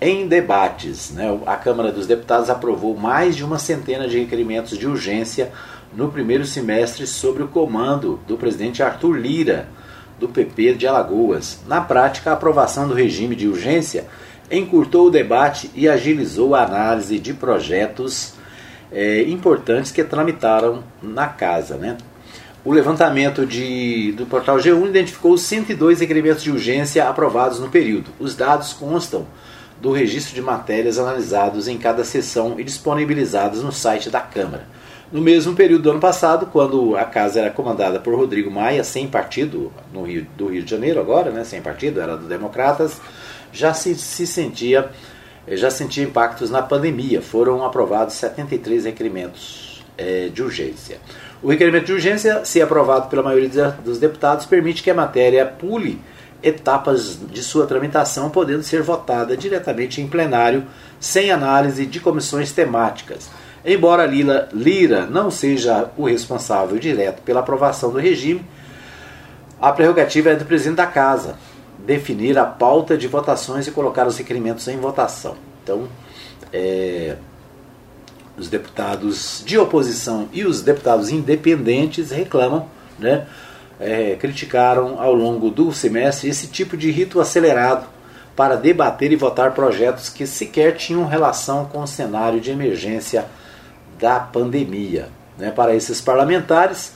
em 0.00 0.28
debates. 0.28 1.10
Né? 1.10 1.38
A 1.46 1.56
Câmara 1.56 1.90
dos 1.90 2.06
Deputados 2.06 2.50
aprovou 2.50 2.96
mais 2.96 3.34
de 3.34 3.44
uma 3.44 3.58
centena 3.58 4.06
de 4.06 4.18
requerimentos 4.18 4.78
de 4.78 4.86
urgência 4.86 5.50
no 5.94 6.10
primeiro 6.10 6.44
semestre 6.44 7.06
sobre 7.06 7.42
o 7.42 7.48
comando 7.48 8.20
do 8.26 8.36
presidente 8.36 8.82
Arthur 8.82 9.16
Lira, 9.16 9.68
do 10.18 10.28
PP 10.28 10.74
de 10.74 10.86
Alagoas. 10.86 11.60
Na 11.66 11.80
prática, 11.80 12.30
a 12.30 12.34
aprovação 12.34 12.86
do 12.88 12.94
regime 12.94 13.34
de 13.34 13.48
urgência 13.48 14.06
encurtou 14.50 15.06
o 15.06 15.10
debate 15.10 15.70
e 15.74 15.88
agilizou 15.88 16.54
a 16.54 16.64
análise 16.64 17.18
de 17.18 17.32
projetos 17.32 18.34
é, 18.92 19.22
importantes 19.22 19.90
que 19.90 20.04
tramitaram 20.04 20.84
na 21.02 21.26
casa. 21.26 21.76
Né? 21.76 21.96
O 22.64 22.72
levantamento 22.72 23.44
de, 23.44 24.12
do 24.12 24.24
portal 24.24 24.56
G1 24.56 24.88
identificou 24.88 25.36
102 25.36 26.00
requerimentos 26.00 26.42
de 26.42 26.50
urgência 26.50 27.06
aprovados 27.06 27.60
no 27.60 27.68
período. 27.68 28.10
Os 28.18 28.34
dados 28.34 28.72
constam 28.72 29.26
do 29.82 29.92
registro 29.92 30.34
de 30.34 30.40
matérias 30.40 30.98
analisados 30.98 31.68
em 31.68 31.76
cada 31.76 32.04
sessão 32.04 32.58
e 32.58 32.64
disponibilizados 32.64 33.62
no 33.62 33.70
site 33.70 34.08
da 34.08 34.20
Câmara. 34.20 34.66
No 35.12 35.20
mesmo 35.20 35.54
período 35.54 35.82
do 35.82 35.90
ano 35.90 36.00
passado, 36.00 36.46
quando 36.46 36.96
a 36.96 37.04
casa 37.04 37.40
era 37.40 37.50
comandada 37.50 38.00
por 38.00 38.14
Rodrigo 38.14 38.50
Maia, 38.50 38.82
sem 38.82 39.06
partido, 39.06 39.70
no 39.92 40.04
Rio, 40.04 40.26
do 40.34 40.46
Rio 40.46 40.62
de 40.62 40.70
Janeiro 40.70 40.98
agora, 40.98 41.30
né, 41.30 41.44
sem 41.44 41.60
partido, 41.60 42.00
era 42.00 42.16
do 42.16 42.26
Democratas, 42.26 42.98
já 43.52 43.74
se, 43.74 43.94
se 43.94 44.26
sentia 44.26 44.90
já 45.46 45.70
sentia 45.70 46.02
impactos 46.02 46.50
na 46.50 46.62
pandemia. 46.62 47.20
Foram 47.20 47.62
aprovados 47.62 48.14
73 48.14 48.86
requerimentos 48.86 49.84
é, 49.98 50.28
de 50.28 50.42
urgência. 50.42 50.98
O 51.44 51.50
requerimento 51.50 51.84
de 51.84 51.92
urgência, 51.92 52.42
se 52.42 52.62
aprovado 52.62 53.08
pela 53.08 53.22
maioria 53.22 53.76
dos 53.84 53.98
deputados, 53.98 54.46
permite 54.46 54.82
que 54.82 54.90
a 54.90 54.94
matéria 54.94 55.44
pule 55.44 56.00
etapas 56.42 57.18
de 57.30 57.42
sua 57.42 57.66
tramitação, 57.66 58.30
podendo 58.30 58.62
ser 58.62 58.82
votada 58.82 59.36
diretamente 59.36 60.00
em 60.00 60.08
plenário, 60.08 60.64
sem 60.98 61.30
análise 61.30 61.84
de 61.84 62.00
comissões 62.00 62.50
temáticas. 62.50 63.28
Embora 63.62 64.06
Lila, 64.06 64.48
Lira 64.54 65.04
não 65.04 65.30
seja 65.30 65.90
o 65.98 66.06
responsável 66.06 66.78
direto 66.78 67.20
pela 67.20 67.40
aprovação 67.40 67.92
do 67.92 67.98
regime, 67.98 68.42
a 69.60 69.70
prerrogativa 69.70 70.30
é 70.30 70.36
do 70.36 70.46
presidente 70.46 70.76
da 70.76 70.86
Casa, 70.86 71.36
definir 71.78 72.38
a 72.38 72.46
pauta 72.46 72.96
de 72.96 73.06
votações 73.06 73.66
e 73.66 73.70
colocar 73.70 74.06
os 74.06 74.16
requerimentos 74.16 74.66
em 74.66 74.78
votação. 74.78 75.36
Então, 75.62 75.88
é, 76.50 77.16
os 78.36 78.48
deputados 78.48 79.42
de 79.46 79.58
oposição 79.58 80.28
e 80.32 80.44
os 80.44 80.60
deputados 80.60 81.10
independentes 81.10 82.10
reclamam, 82.10 82.68
né, 82.98 83.26
é, 83.78 84.16
criticaram 84.16 85.00
ao 85.00 85.14
longo 85.14 85.50
do 85.50 85.72
semestre 85.72 86.28
esse 86.28 86.48
tipo 86.48 86.76
de 86.76 86.90
rito 86.90 87.20
acelerado 87.20 87.86
para 88.36 88.56
debater 88.56 89.12
e 89.12 89.16
votar 89.16 89.52
projetos 89.52 90.08
que 90.08 90.26
sequer 90.26 90.76
tinham 90.76 91.06
relação 91.06 91.66
com 91.66 91.82
o 91.82 91.86
cenário 91.86 92.40
de 92.40 92.50
emergência 92.50 93.26
da 93.98 94.18
pandemia. 94.18 95.08
Né? 95.38 95.50
Para 95.50 95.74
esses 95.74 96.00
parlamentares, 96.00 96.92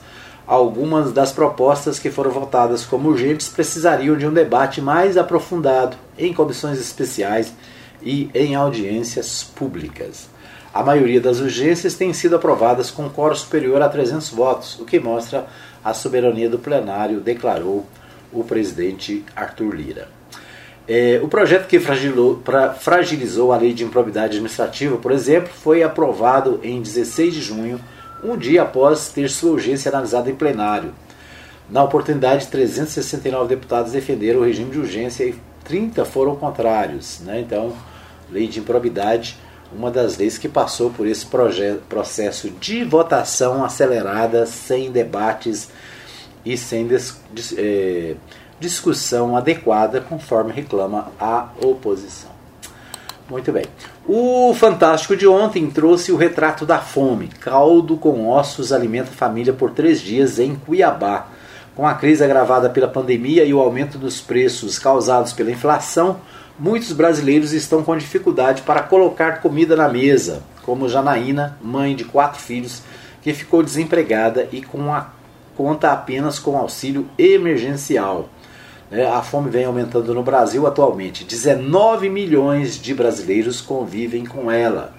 algumas 0.46 1.12
das 1.12 1.32
propostas 1.32 1.98
que 1.98 2.10
foram 2.10 2.30
votadas 2.30 2.84
como 2.84 3.10
urgentes 3.10 3.48
precisariam 3.48 4.16
de 4.16 4.26
um 4.26 4.32
debate 4.32 4.80
mais 4.80 5.16
aprofundado 5.16 5.96
em 6.16 6.32
comissões 6.32 6.80
especiais 6.80 7.52
e 8.02 8.30
em 8.34 8.54
audiências 8.54 9.44
públicas. 9.44 10.28
A 10.72 10.82
maioria 10.82 11.20
das 11.20 11.40
urgências 11.40 11.94
tem 11.94 12.12
sido 12.12 12.36
aprovadas 12.36 12.90
com 12.90 13.08
coro 13.08 13.34
superior 13.34 13.80
a 13.80 13.88
300 13.88 14.28
votos, 14.30 14.78
o 14.78 14.84
que 14.84 15.00
mostra 15.00 15.46
a 15.84 15.94
soberania 15.94 16.48
do 16.48 16.58
plenário, 16.58 17.20
declarou 17.20 17.86
o 18.32 18.44
presidente 18.44 19.24
Arthur 19.34 19.74
Lira. 19.74 20.08
É, 20.86 21.20
o 21.22 21.28
projeto 21.28 21.66
que 21.66 21.78
pra, 22.44 22.72
fragilizou 22.72 23.52
a 23.52 23.58
lei 23.58 23.74
de 23.74 23.84
improbidade 23.84 24.36
administrativa, 24.36 24.96
por 24.96 25.12
exemplo, 25.12 25.50
foi 25.52 25.82
aprovado 25.82 26.60
em 26.62 26.80
16 26.80 27.34
de 27.34 27.40
junho 27.42 27.80
um 28.22 28.36
dia 28.36 28.62
após 28.62 29.10
ter 29.10 29.28
sua 29.28 29.52
urgência 29.52 29.90
analisada 29.90 30.30
em 30.30 30.34
plenário. 30.34 30.94
Na 31.70 31.84
oportunidade, 31.84 32.46
369 32.46 33.48
deputados 33.48 33.92
defenderam 33.92 34.40
o 34.40 34.44
regime 34.44 34.70
de 34.70 34.78
urgência 34.78 35.24
e 35.24 35.34
30 35.64 36.04
foram 36.06 36.34
contrários. 36.34 37.20
Né? 37.20 37.40
Então, 37.40 37.74
lei 38.30 38.48
de 38.48 38.58
improbidade, 38.58 39.36
uma 39.72 39.90
das 39.90 40.16
leis 40.16 40.38
que 40.38 40.48
passou 40.48 40.90
por 40.90 41.06
esse 41.06 41.26
processo 41.88 42.50
de 42.50 42.84
votação 42.84 43.64
acelerada, 43.64 44.46
sem 44.46 44.90
debates 44.90 45.68
e 46.44 46.56
sem 46.56 46.86
dis, 46.86 47.20
dis, 47.32 47.54
é, 47.56 48.16
discussão 48.58 49.36
adequada, 49.36 50.00
conforme 50.00 50.52
reclama 50.52 51.12
a 51.20 51.48
oposição. 51.62 52.30
Muito 53.28 53.52
bem. 53.52 53.66
O 54.06 54.54
Fantástico 54.54 55.14
de 55.14 55.28
ontem 55.28 55.70
trouxe 55.70 56.10
o 56.10 56.16
retrato 56.16 56.64
da 56.64 56.78
fome. 56.78 57.28
Caldo 57.28 57.98
com 57.98 58.26
ossos 58.26 58.72
alimenta 58.72 59.10
a 59.10 59.14
família 59.14 59.52
por 59.52 59.70
três 59.72 60.00
dias 60.00 60.38
em 60.38 60.54
Cuiabá. 60.54 61.26
Com 61.76 61.86
a 61.86 61.92
crise 61.94 62.24
agravada 62.24 62.70
pela 62.70 62.88
pandemia 62.88 63.44
e 63.44 63.52
o 63.52 63.60
aumento 63.60 63.98
dos 63.98 64.18
preços 64.20 64.78
causados 64.78 65.34
pela 65.34 65.50
inflação, 65.50 66.20
muitos 66.58 66.92
brasileiros 66.92 67.52
estão 67.52 67.82
com 67.82 67.96
dificuldade 67.96 68.62
para 68.62 68.82
colocar 68.82 69.40
comida 69.40 69.76
na 69.76 69.88
mesa, 69.88 70.42
como 70.62 70.88
Janaína, 70.88 71.56
mãe 71.62 71.94
de 71.94 72.04
quatro 72.04 72.40
filhos, 72.40 72.82
que 73.22 73.32
ficou 73.32 73.62
desempregada 73.62 74.48
e 74.50 74.60
com 74.60 74.92
a 74.92 75.10
conta 75.56 75.92
apenas 75.92 76.38
com 76.38 76.56
auxílio 76.56 77.08
emergencial. 77.18 78.28
Né? 78.90 79.06
A 79.06 79.22
fome 79.22 79.50
vem 79.50 79.64
aumentando 79.64 80.14
no 80.14 80.22
Brasil 80.22 80.66
atualmente. 80.66 81.24
19 81.24 82.08
milhões 82.08 82.80
de 82.80 82.94
brasileiros 82.94 83.60
convivem 83.60 84.24
com 84.24 84.50
ela. 84.50 84.94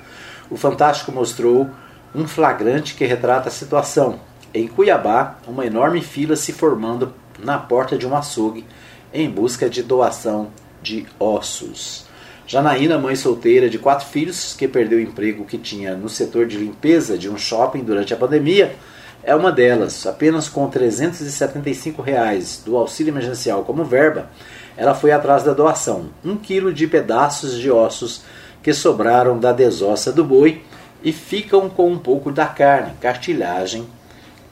O 0.50 0.58
Fantástico 0.58 1.12
mostrou 1.12 1.70
um 2.14 2.28
flagrante 2.28 2.96
que 2.96 3.06
retrata 3.06 3.50
a 3.50 3.52
situação. 3.52 4.20
Em 4.54 4.68
Cuiabá, 4.68 5.38
uma 5.48 5.66
enorme 5.66 6.02
fila 6.02 6.36
se 6.36 6.52
formando 6.52 7.14
na 7.38 7.58
porta 7.58 7.98
de 7.98 8.08
um 8.08 8.16
açougue 8.16 8.66
em 9.14 9.30
busca 9.30 9.70
de 9.70 9.84
doação 9.84 10.50
de 10.82 11.06
ossos. 11.20 12.06
Janaína, 12.48 12.98
mãe 12.98 13.16
solteira 13.16 13.70
de 13.70 13.78
quatro 13.78 14.08
filhos, 14.08 14.56
que 14.58 14.68
perdeu 14.68 14.98
o 14.98 15.02
emprego 15.02 15.46
que 15.46 15.58
tinha 15.58 15.96
no 15.96 16.10
setor 16.10 16.48
de 16.48 16.58
limpeza 16.58 17.18
de 17.18 17.30
um 17.30 17.38
shopping 17.38 17.84
durante 17.84 18.14
a 18.14 18.18
pandemia, 18.18 18.76
é 19.24 19.36
uma 19.36 19.52
delas. 19.52 20.08
Apenas 20.08 20.50
com 20.50 20.68
375 20.68 22.02
reais 22.02 22.62
do 22.66 22.76
auxílio 22.76 23.12
emergencial 23.12 23.64
como 23.64 23.84
verba, 23.84 24.30
ela 24.76 24.96
foi 24.96 25.12
atrás 25.12 25.44
da 25.44 25.54
doação, 25.54 26.10
um 26.26 26.36
quilo 26.36 26.74
de 26.74 26.88
pedaços 26.88 27.58
de 27.58 27.70
ossos 27.70 28.22
que 28.64 28.74
sobraram 28.74 29.38
da 29.38 29.52
desossa 29.52 30.12
do 30.12 30.24
boi 30.24 30.64
e 31.04 31.12
ficam 31.12 31.70
com 31.70 31.92
um 31.92 31.98
pouco 31.98 32.32
da 32.32 32.46
carne, 32.46 32.94
cartilagem, 33.00 33.88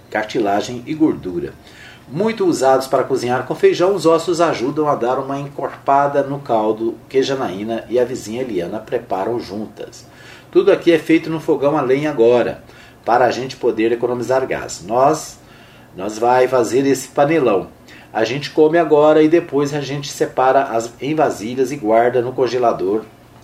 cartilagem 0.09 0.83
e 0.85 0.93
gordura. 0.93 1.53
Muito 2.09 2.45
usados 2.45 2.87
para 2.87 3.03
cozinhar 3.03 3.45
com 3.45 3.53
feijão, 3.53 3.93
os 3.93 4.05
ossos 4.05 4.39
ajudam 4.39 4.87
a 4.87 4.95
dar 4.95 5.19
uma 5.19 5.37
encorpada 5.37 6.23
no 6.23 6.39
caldo 6.39 6.95
que 7.09 7.21
Janaína 7.21 7.83
e 7.89 7.99
a 7.99 8.05
vizinha 8.05 8.43
Eliana 8.43 8.79
preparam 8.79 9.37
juntas. 9.41 10.05
Tudo 10.49 10.71
aqui 10.71 10.93
é 10.93 10.97
feito 10.97 11.29
no 11.29 11.41
fogão 11.41 11.77
a 11.77 11.81
lenha 11.81 12.09
agora, 12.09 12.63
para 13.03 13.25
a 13.25 13.31
gente 13.31 13.57
poder 13.57 13.91
economizar 13.91 14.47
gás. 14.47 14.85
Nós, 14.87 15.37
nós 15.97 16.17
vai 16.17 16.47
fazer 16.47 16.87
esse 16.87 17.09
panelão. 17.09 17.67
A 18.13 18.23
gente 18.23 18.51
come 18.51 18.77
agora 18.77 19.21
e 19.21 19.27
depois 19.27 19.73
a 19.73 19.81
gente 19.81 20.09
separa 20.09 20.63
as, 20.63 20.89
em 21.01 21.13
vasilhas 21.13 21.73
e 21.73 21.75
guarda 21.75 22.21
no 22.21 22.31
congelador 22.31 23.01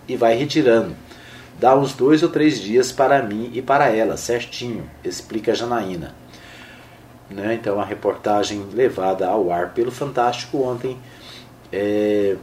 e 0.08 0.16
vai 0.16 0.38
retirando. 0.38 0.96
Dá 1.60 1.76
uns 1.76 1.94
dois 1.94 2.24
ou 2.24 2.30
três 2.30 2.62
dias 2.62 2.94
para 2.94 3.22
mim 3.22 3.52
e 3.54 3.62
para 3.62 3.90
ela, 3.90 4.16
certinho, 4.16 4.90
explica 5.04 5.54
Janaína. 5.54 6.23
Né? 7.34 7.56
Então, 7.56 7.80
a 7.80 7.86
reportagem 7.86 8.64
levada 8.74 9.28
ao 9.28 9.52
ar 9.52 9.74
pelo 9.74 9.92
Fantástico 9.92 10.60
ontem, 10.62 10.98
é, 11.72 12.36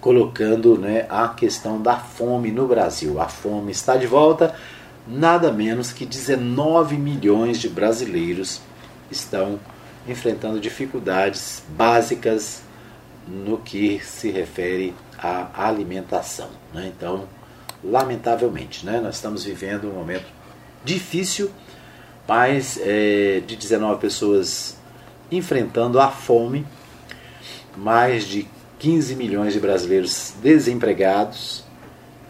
colocando 0.00 0.76
né, 0.76 1.06
a 1.08 1.28
questão 1.28 1.80
da 1.80 1.96
fome 1.96 2.50
no 2.50 2.66
Brasil. 2.66 3.20
A 3.20 3.28
fome 3.28 3.70
está 3.70 3.96
de 3.96 4.06
volta, 4.06 4.54
nada 5.06 5.52
menos 5.52 5.92
que 5.92 6.04
19 6.04 6.96
milhões 6.96 7.58
de 7.58 7.68
brasileiros 7.68 8.60
estão 9.10 9.58
enfrentando 10.06 10.58
dificuldades 10.58 11.62
básicas 11.68 12.62
no 13.26 13.58
que 13.58 14.00
se 14.00 14.30
refere 14.30 14.94
à 15.18 15.66
alimentação. 15.66 16.48
Né? 16.72 16.92
Então, 16.96 17.28
lamentavelmente, 17.84 18.84
né, 18.84 19.00
nós 19.00 19.16
estamos 19.16 19.44
vivendo 19.44 19.88
um 19.88 19.94
momento 19.94 20.26
difícil 20.84 21.50
mais 22.28 22.78
é, 22.82 23.40
de 23.46 23.56
19 23.56 23.98
pessoas 23.98 24.76
enfrentando 25.32 25.98
a 25.98 26.10
fome, 26.10 26.66
mais 27.74 28.24
de 28.24 28.46
15 28.78 29.16
milhões 29.16 29.54
de 29.54 29.60
brasileiros 29.60 30.34
desempregados, 30.42 31.64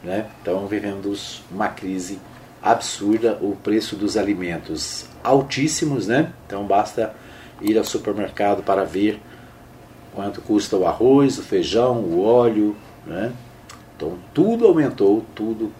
né? 0.04 0.26
estão 0.38 0.68
vivendo 0.68 1.12
uma 1.50 1.68
crise 1.68 2.20
absurda, 2.62 3.38
o 3.40 3.56
preço 3.56 3.96
dos 3.96 4.16
alimentos 4.16 5.06
altíssimos, 5.22 6.06
né? 6.06 6.32
então 6.46 6.64
basta 6.64 7.12
ir 7.60 7.76
ao 7.76 7.84
supermercado 7.84 8.62
para 8.62 8.84
ver 8.84 9.20
quanto 10.14 10.40
custa 10.40 10.76
o 10.76 10.86
arroz, 10.86 11.38
o 11.38 11.42
feijão, 11.42 11.96
o 11.96 12.22
óleo, 12.22 12.76
né? 13.04 13.32
então 13.96 14.16
tudo 14.32 14.64
aumentou, 14.64 15.24
tudo 15.34 15.72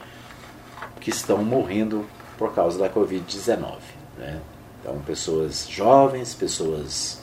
que 1.02 1.10
estão 1.10 1.44
morrendo 1.44 2.06
por 2.38 2.54
causa 2.54 2.80
da 2.80 2.90
Covid-19. 2.90 3.78
Né? 4.18 4.40
Então, 4.82 5.00
pessoas 5.00 5.68
jovens, 5.68 6.34
pessoas 6.34 7.20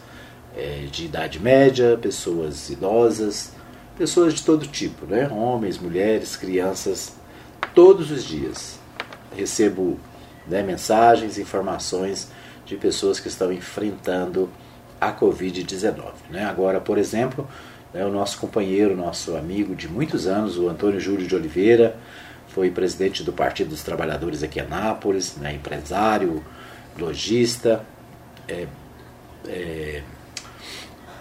é, 0.57 0.87
de 0.91 1.07
idade 1.07 1.41
média, 1.41 1.99
pessoas 2.01 2.69
idosas, 2.69 3.53
pessoas 3.97 4.35
de 4.35 4.43
todo 4.43 4.67
tipo, 4.67 5.07
né? 5.07 5.29
homens, 5.29 5.79
mulheres, 5.79 6.37
crianças, 6.37 7.15
todos 7.75 8.11
os 8.11 8.25
dias. 8.25 8.79
Recebo 9.37 9.99
né, 10.47 10.63
mensagens, 10.63 11.39
informações 11.39 12.31
de 12.67 12.77
pessoas 12.77 13.21
que 13.21 13.29
estão 13.29 13.53
enfrentando 13.53 14.49
a 15.01 15.13
Covid-19. 15.13 16.13
Né? 16.31 16.45
Agora, 16.45 16.81
por 16.81 16.99
exemplo, 16.99 17.47
né, 17.93 18.05
o 18.05 18.11
nosso 18.11 18.39
companheiro, 18.39 18.97
nosso 18.97 19.37
amigo 19.37 19.75
de 19.75 19.89
muitos 19.89 20.27
anos, 20.27 20.59
o 20.59 20.69
Antônio 20.69 21.01
Júlio 21.01 21.27
de 21.27 21.35
Oliveira, 21.35 21.97
foi 22.49 22.71
presidente 22.71 23.23
do 23.23 23.33
Partido 23.33 23.71
dos 23.71 23.83
Trabalhadores 23.83 24.43
aqui 24.43 24.61
em 24.61 24.63
Anápolis, 24.63 25.37
né, 25.37 25.55
empresário, 25.55 26.43
lojista, 26.99 27.85
é, 28.49 28.67
é, 29.47 30.03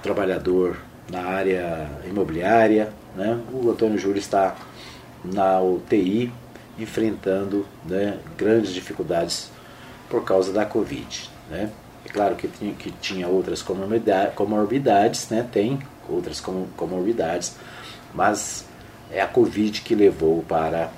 trabalhador 0.02 0.78
na 1.10 1.24
área 1.24 1.90
imobiliária. 2.06 2.92
Né? 3.16 3.40
O 3.52 3.70
Antônio 3.70 3.98
Júlio 3.98 4.20
está 4.20 4.56
na 5.24 5.60
UTI 5.62 6.32
enfrentando 6.78 7.66
né, 7.86 8.18
grandes 8.38 8.74
dificuldades 8.74 9.52
por 10.10 10.24
causa 10.24 10.52
da 10.52 10.66
Covid. 10.66 11.30
Né? 11.50 11.70
É 12.06 12.10
claro 12.10 12.36
que 12.36 12.48
tinha, 12.48 12.74
que 12.74 12.92
tinha 12.92 13.28
outras 13.28 13.64
comorbidades, 14.36 15.30
né? 15.30 15.48
tem 15.52 15.80
outras 16.10 16.42
comorbidades, 16.42 17.56
mas 18.14 18.66
é 19.12 19.22
a 19.22 19.28
Covid 19.28 19.82
que 19.82 19.96
levou 19.96 20.44
para 20.44 20.92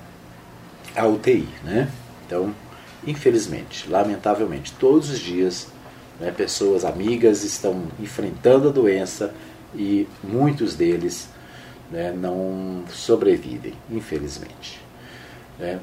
a 0.95 1.05
UTI. 1.05 1.47
Né? 1.63 1.89
Então, 2.25 2.53
infelizmente, 3.05 3.89
lamentavelmente, 3.89 4.73
todos 4.73 5.09
os 5.09 5.19
dias 5.19 5.67
né, 6.19 6.31
pessoas 6.31 6.85
amigas 6.85 7.43
estão 7.43 7.83
enfrentando 7.99 8.69
a 8.69 8.71
doença 8.71 9.33
e 9.77 10.07
muitos 10.23 10.75
deles 10.75 11.29
né, 11.91 12.11
não 12.11 12.83
sobrevivem, 12.89 13.73
infelizmente. 13.91 14.81
Né. 15.59 15.79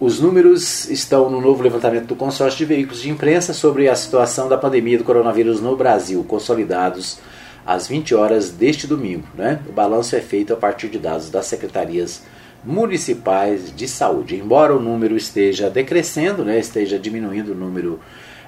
Os 0.00 0.18
números 0.18 0.90
estão 0.90 1.30
no 1.30 1.40
novo 1.40 1.62
levantamento 1.62 2.06
do 2.06 2.16
consórcio 2.16 2.58
de 2.58 2.64
veículos 2.64 3.02
de 3.02 3.10
imprensa 3.10 3.54
sobre 3.54 3.88
a 3.88 3.94
situação 3.94 4.48
da 4.48 4.58
pandemia 4.58 4.98
do 4.98 5.04
coronavírus 5.04 5.60
no 5.60 5.76
Brasil, 5.76 6.24
consolidados 6.24 7.18
às 7.64 7.86
20 7.86 8.14
horas 8.14 8.50
deste 8.50 8.86
domingo. 8.86 9.26
Né? 9.34 9.60
O 9.68 9.72
balanço 9.72 10.16
é 10.16 10.20
feito 10.20 10.52
a 10.52 10.56
partir 10.56 10.88
de 10.88 10.98
dados 10.98 11.30
das 11.30 11.46
secretarias 11.46 12.22
municipais 12.64 13.74
de 13.74 13.86
saúde. 13.88 14.36
Embora 14.36 14.74
o 14.74 14.80
número 14.80 15.16
esteja 15.16 15.70
decrescendo, 15.70 16.44
né, 16.44 16.58
esteja 16.58 16.98
diminuindo 16.98 17.52
o 17.52 17.54
número 17.54 18.00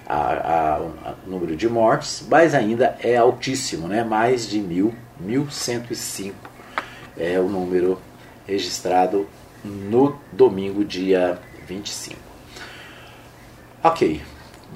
a, 0.07 0.17
a, 0.17 0.77
a, 0.77 1.15
número 1.27 1.57
de 1.57 1.69
mortes, 1.69 2.25
mas 2.29 2.55
ainda 2.55 2.97
é 3.01 3.17
altíssimo, 3.17 3.89
né? 3.89 4.05
mais 4.05 4.49
de 4.49 4.61
mil, 4.61 4.95
1.105 5.25 6.33
é 7.17 7.39
o 7.39 7.49
número 7.49 7.99
registrado 8.47 9.27
no 9.65 10.19
domingo, 10.33 10.85
dia 10.85 11.39
25. 11.67 12.19
Ok, 13.83 14.21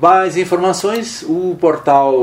mais 0.00 0.36
informações, 0.36 1.22
o 1.22 1.56
portal 1.60 2.14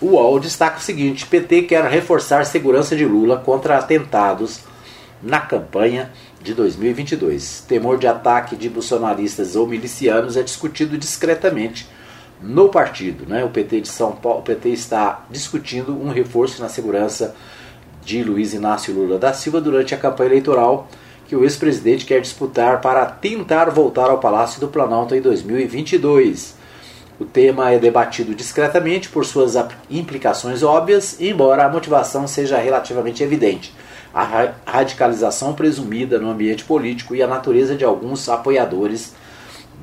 UOL 0.00 0.40
destaca 0.40 0.78
o 0.78 0.82
seguinte, 0.82 1.26
PT 1.26 1.62
quer 1.62 1.84
reforçar 1.84 2.44
segurança 2.44 2.96
de 2.96 3.04
Lula 3.04 3.36
contra 3.38 3.78
atentados 3.78 4.60
na 5.22 5.40
campanha 5.40 6.10
de 6.42 6.54
2022. 6.54 7.64
Temor 7.68 7.98
de 7.98 8.06
ataque 8.06 8.56
de 8.56 8.68
bolsonaristas 8.68 9.56
ou 9.56 9.66
milicianos 9.66 10.36
é 10.36 10.42
discutido 10.42 10.96
discretamente 10.96 11.86
no 12.42 12.68
partido. 12.68 13.26
Né? 13.28 13.44
O 13.44 13.50
PT 13.50 13.82
de 13.82 13.88
São 13.88 14.12
Paulo, 14.12 14.40
o 14.40 14.42
PT 14.42 14.70
está 14.70 15.24
discutindo 15.30 15.92
um 15.92 16.10
reforço 16.10 16.60
na 16.60 16.68
segurança 16.68 17.34
de 18.04 18.22
Luiz 18.22 18.54
Inácio 18.54 18.94
Lula 18.94 19.18
da 19.18 19.32
Silva 19.32 19.60
durante 19.60 19.94
a 19.94 19.98
campanha 19.98 20.30
eleitoral 20.30 20.88
que 21.30 21.36
o 21.36 21.44
ex-presidente 21.44 22.06
quer 22.06 22.20
disputar 22.20 22.80
para 22.80 23.06
tentar 23.06 23.70
voltar 23.70 24.10
ao 24.10 24.18
Palácio 24.18 24.60
do 24.60 24.66
Planalto 24.66 25.14
em 25.14 25.20
2022. 25.20 26.56
O 27.20 27.24
tema 27.24 27.70
é 27.70 27.78
debatido 27.78 28.34
discretamente 28.34 29.08
por 29.08 29.24
suas 29.24 29.54
implicações 29.88 30.64
óbvias, 30.64 31.20
embora 31.20 31.64
a 31.64 31.68
motivação 31.68 32.26
seja 32.26 32.58
relativamente 32.58 33.22
evidente. 33.22 33.72
A 34.12 34.54
radicalização 34.66 35.52
presumida 35.52 36.18
no 36.18 36.30
ambiente 36.30 36.64
político 36.64 37.14
e 37.14 37.22
a 37.22 37.28
natureza 37.28 37.76
de 37.76 37.84
alguns 37.84 38.28
apoiadores 38.28 39.14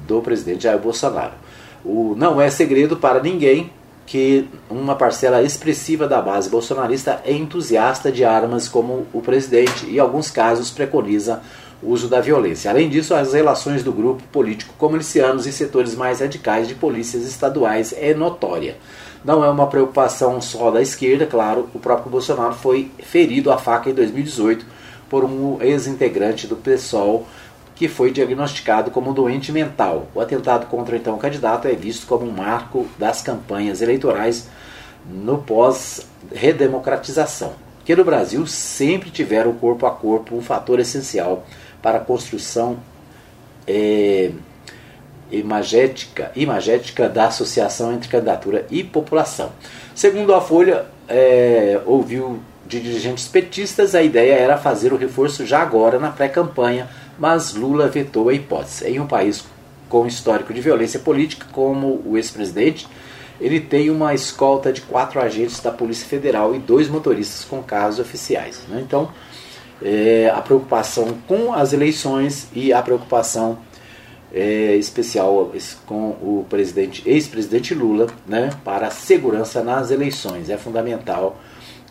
do 0.05 0.21
presidente 0.21 0.63
Jair 0.63 0.79
Bolsonaro. 0.79 1.46
O, 1.87 2.15
não 2.17 2.41
é 2.41 2.49
segredo 2.49 2.97
para 2.97 3.21
ninguém 3.21 3.71
que 4.05 4.47
uma 4.69 4.95
parcela 4.95 5.41
expressiva 5.41 6.05
da 6.05 6.21
base 6.21 6.49
bolsonarista 6.49 7.21
é 7.25 7.31
entusiasta 7.31 8.11
de 8.11 8.25
armas 8.25 8.67
como 8.67 9.07
o 9.13 9.21
presidente 9.21 9.85
e, 9.85 9.95
em 9.95 9.99
alguns 9.99 10.29
casos, 10.29 10.69
preconiza 10.69 11.41
o 11.81 11.91
uso 11.91 12.09
da 12.09 12.19
violência. 12.19 12.69
Além 12.69 12.89
disso, 12.89 13.13
as 13.13 13.33
relações 13.33 13.83
do 13.83 13.93
grupo 13.93 14.21
político 14.31 14.73
com 14.77 14.89
milicianos 14.89 15.45
e 15.47 15.51
setores 15.51 15.95
mais 15.95 16.19
radicais 16.19 16.67
de 16.67 16.75
polícias 16.75 17.23
estaduais 17.23 17.93
é 17.97 18.13
notória. 18.13 18.77
Não 19.23 19.43
é 19.43 19.49
uma 19.49 19.67
preocupação 19.67 20.41
só 20.41 20.71
da 20.71 20.81
esquerda, 20.81 21.25
claro, 21.25 21.69
o 21.73 21.79
próprio 21.79 22.11
Bolsonaro 22.11 22.53
foi 22.53 22.91
ferido 22.99 23.51
à 23.51 23.57
faca 23.57 23.89
em 23.89 23.93
2018 23.93 24.65
por 25.09 25.23
um 25.23 25.61
ex-integrante 25.61 26.47
do 26.47 26.55
PSOL 26.55 27.25
que 27.77 27.87
foi 27.87 28.11
diagnosticado 28.11 28.89
como 28.89 29.13
doente 29.13 29.51
mental. 29.51 30.07
O 30.15 30.19
atentado 30.19 30.65
contra 30.65 30.95
o 30.95 30.97
então 30.97 31.15
candidato 31.17 31.67
é 31.67 31.73
visto 31.73 32.07
como 32.07 32.25
um 32.25 32.31
marco 32.31 32.87
das 32.97 33.21
campanhas 33.21 33.83
eleitorais 33.83 34.49
no 35.07 35.37
pós-redemocratização, 35.37 37.53
que 37.85 37.95
no 37.95 38.03
Brasil 38.03 38.47
sempre 38.47 39.11
tiveram 39.11 39.53
corpo 39.53 39.85
a 39.85 39.91
corpo 39.91 40.35
um 40.35 40.41
fator 40.41 40.79
essencial 40.79 41.45
para 41.81 41.99
a 41.99 42.01
construção 42.01 42.79
é, 43.67 44.31
imagética, 45.31 46.31
imagética 46.35 47.07
da 47.07 47.27
associação 47.27 47.93
entre 47.93 48.09
candidatura 48.09 48.65
e 48.71 48.83
população. 48.83 49.51
Segundo 49.93 50.33
a 50.33 50.41
Folha, 50.41 50.85
é, 51.07 51.79
ouviu 51.85 52.39
de 52.65 52.79
dirigentes 52.81 53.27
petistas, 53.27 53.93
a 53.93 54.01
ideia 54.01 54.33
era 54.33 54.57
fazer 54.57 54.91
o 54.91 54.97
reforço 54.97 55.45
já 55.45 55.61
agora 55.61 55.99
na 55.99 56.09
pré-campanha 56.09 56.89
mas 57.17 57.53
Lula 57.53 57.87
vetou 57.87 58.29
a 58.29 58.33
hipótese. 58.33 58.87
Em 58.87 58.99
um 58.99 59.07
país 59.07 59.45
com 59.89 60.05
histórico 60.05 60.53
de 60.53 60.61
violência 60.61 60.99
política, 60.99 61.45
como 61.51 62.01
o 62.05 62.17
ex-presidente, 62.17 62.87
ele 63.39 63.59
tem 63.59 63.89
uma 63.89 64.13
escolta 64.13 64.73
de 64.73 64.81
quatro 64.81 65.19
agentes 65.21 65.59
da 65.59 65.71
Polícia 65.71 66.07
Federal 66.07 66.55
e 66.55 66.59
dois 66.59 66.89
motoristas 66.89 67.45
com 67.45 67.61
carros 67.61 67.99
oficiais. 67.99 68.61
Né? 68.67 68.81
Então, 68.85 69.11
é, 69.81 70.31
a 70.33 70.41
preocupação 70.41 71.17
com 71.27 71.53
as 71.53 71.71
eleições 71.71 72.47
e 72.53 72.73
a 72.73 72.81
preocupação 72.81 73.59
é, 74.33 74.75
especial 74.75 75.51
com 75.85 76.09
o 76.09 76.45
presidente, 76.49 77.01
ex-presidente 77.05 77.73
Lula, 77.73 78.07
né, 78.25 78.49
para 78.63 78.87
a 78.87 78.91
segurança 78.91 79.63
nas 79.63 79.91
eleições. 79.91 80.49
É 80.49 80.57
fundamental 80.57 81.39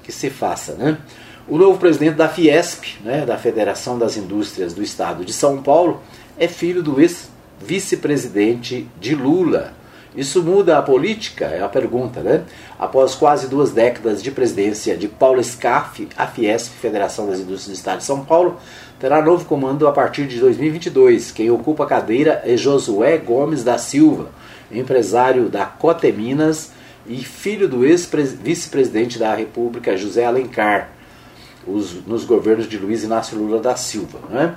que 0.03 0.13
se 0.13 0.29
faça. 0.31 0.75
Né? 0.75 0.99
O 1.49 1.57
novo 1.57 1.79
presidente 1.79 2.17
da 2.17 2.29
Fiesp, 2.29 2.99
né, 3.05 3.25
da 3.25 3.39
Federação 3.39 3.97
das 3.97 4.17
Indústrias 4.17 4.75
do 4.75 4.83
Estado 4.83 5.25
de 5.25 5.33
São 5.33 5.63
Paulo, 5.63 6.01
é 6.37 6.49
filho 6.49 6.83
do 6.83 7.01
ex-vice-presidente 7.01 8.89
de 8.99 9.15
Lula. 9.15 9.73
Isso 10.17 10.43
muda 10.43 10.77
a 10.77 10.83
política? 10.83 11.45
É 11.45 11.63
a 11.63 11.69
pergunta, 11.69 12.21
né? 12.21 12.43
Após 12.77 13.15
quase 13.15 13.47
duas 13.47 13.71
décadas 13.71 14.25
de 14.25 14.33
presidência 14.33 14.97
de 14.97 15.07
Paulo 15.07 15.41
Scaff, 15.41 16.09
a 16.17 16.27
Fiesp, 16.27 16.73
Federação 16.81 17.29
das 17.29 17.39
Indústrias 17.39 17.69
do 17.69 17.79
Estado 17.79 17.99
de 17.99 18.05
São 18.05 18.25
Paulo, 18.25 18.57
terá 18.99 19.23
novo 19.23 19.45
comando 19.45 19.87
a 19.87 19.93
partir 19.93 20.27
de 20.27 20.41
2022. 20.41 21.31
Quem 21.31 21.49
ocupa 21.49 21.85
a 21.85 21.87
cadeira 21.87 22.43
é 22.45 22.57
Josué 22.57 23.19
Gomes 23.19 23.63
da 23.63 23.79
Silva, 23.79 24.31
empresário 24.69 25.49
da 25.49 25.65
Cote 25.65 26.11
Minas 26.11 26.73
e 27.07 27.19
filho 27.19 27.69
do 27.69 27.87
ex-vice-presidente 27.87 29.17
da 29.17 29.33
República, 29.33 29.97
José 29.97 30.25
Alencar 30.25 30.96
os, 31.67 32.07
nos 32.07 32.25
governos 32.25 32.69
de 32.69 32.79
Luiz 32.79 33.03
Inácio 33.05 33.37
Lula 33.39 33.61
da 33.61 33.77
Silva. 33.77 34.19
Né? 34.31 34.57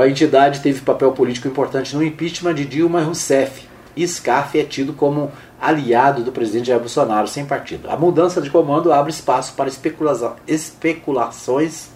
A 0.00 0.08
entidade 0.08 0.60
teve 0.60 0.80
papel 0.80 1.12
político 1.12 1.48
importante 1.48 1.94
no 1.94 2.02
impeachment 2.02 2.54
de 2.54 2.64
Dilma 2.64 3.02
Rousseff. 3.02 3.66
SCAF 3.96 4.58
é 4.58 4.64
tido 4.64 4.92
como 4.92 5.32
aliado 5.60 6.22
do 6.22 6.32
presidente 6.32 6.66
Jair 6.66 6.80
Bolsonaro 6.80 7.26
sem 7.26 7.46
partido. 7.46 7.88
A 7.88 7.96
mudança 7.96 8.42
de 8.42 8.50
comando 8.50 8.92
abre 8.92 9.10
espaço 9.10 9.54
para 9.54 9.68
especula 9.68 10.36
especulações 10.46 11.88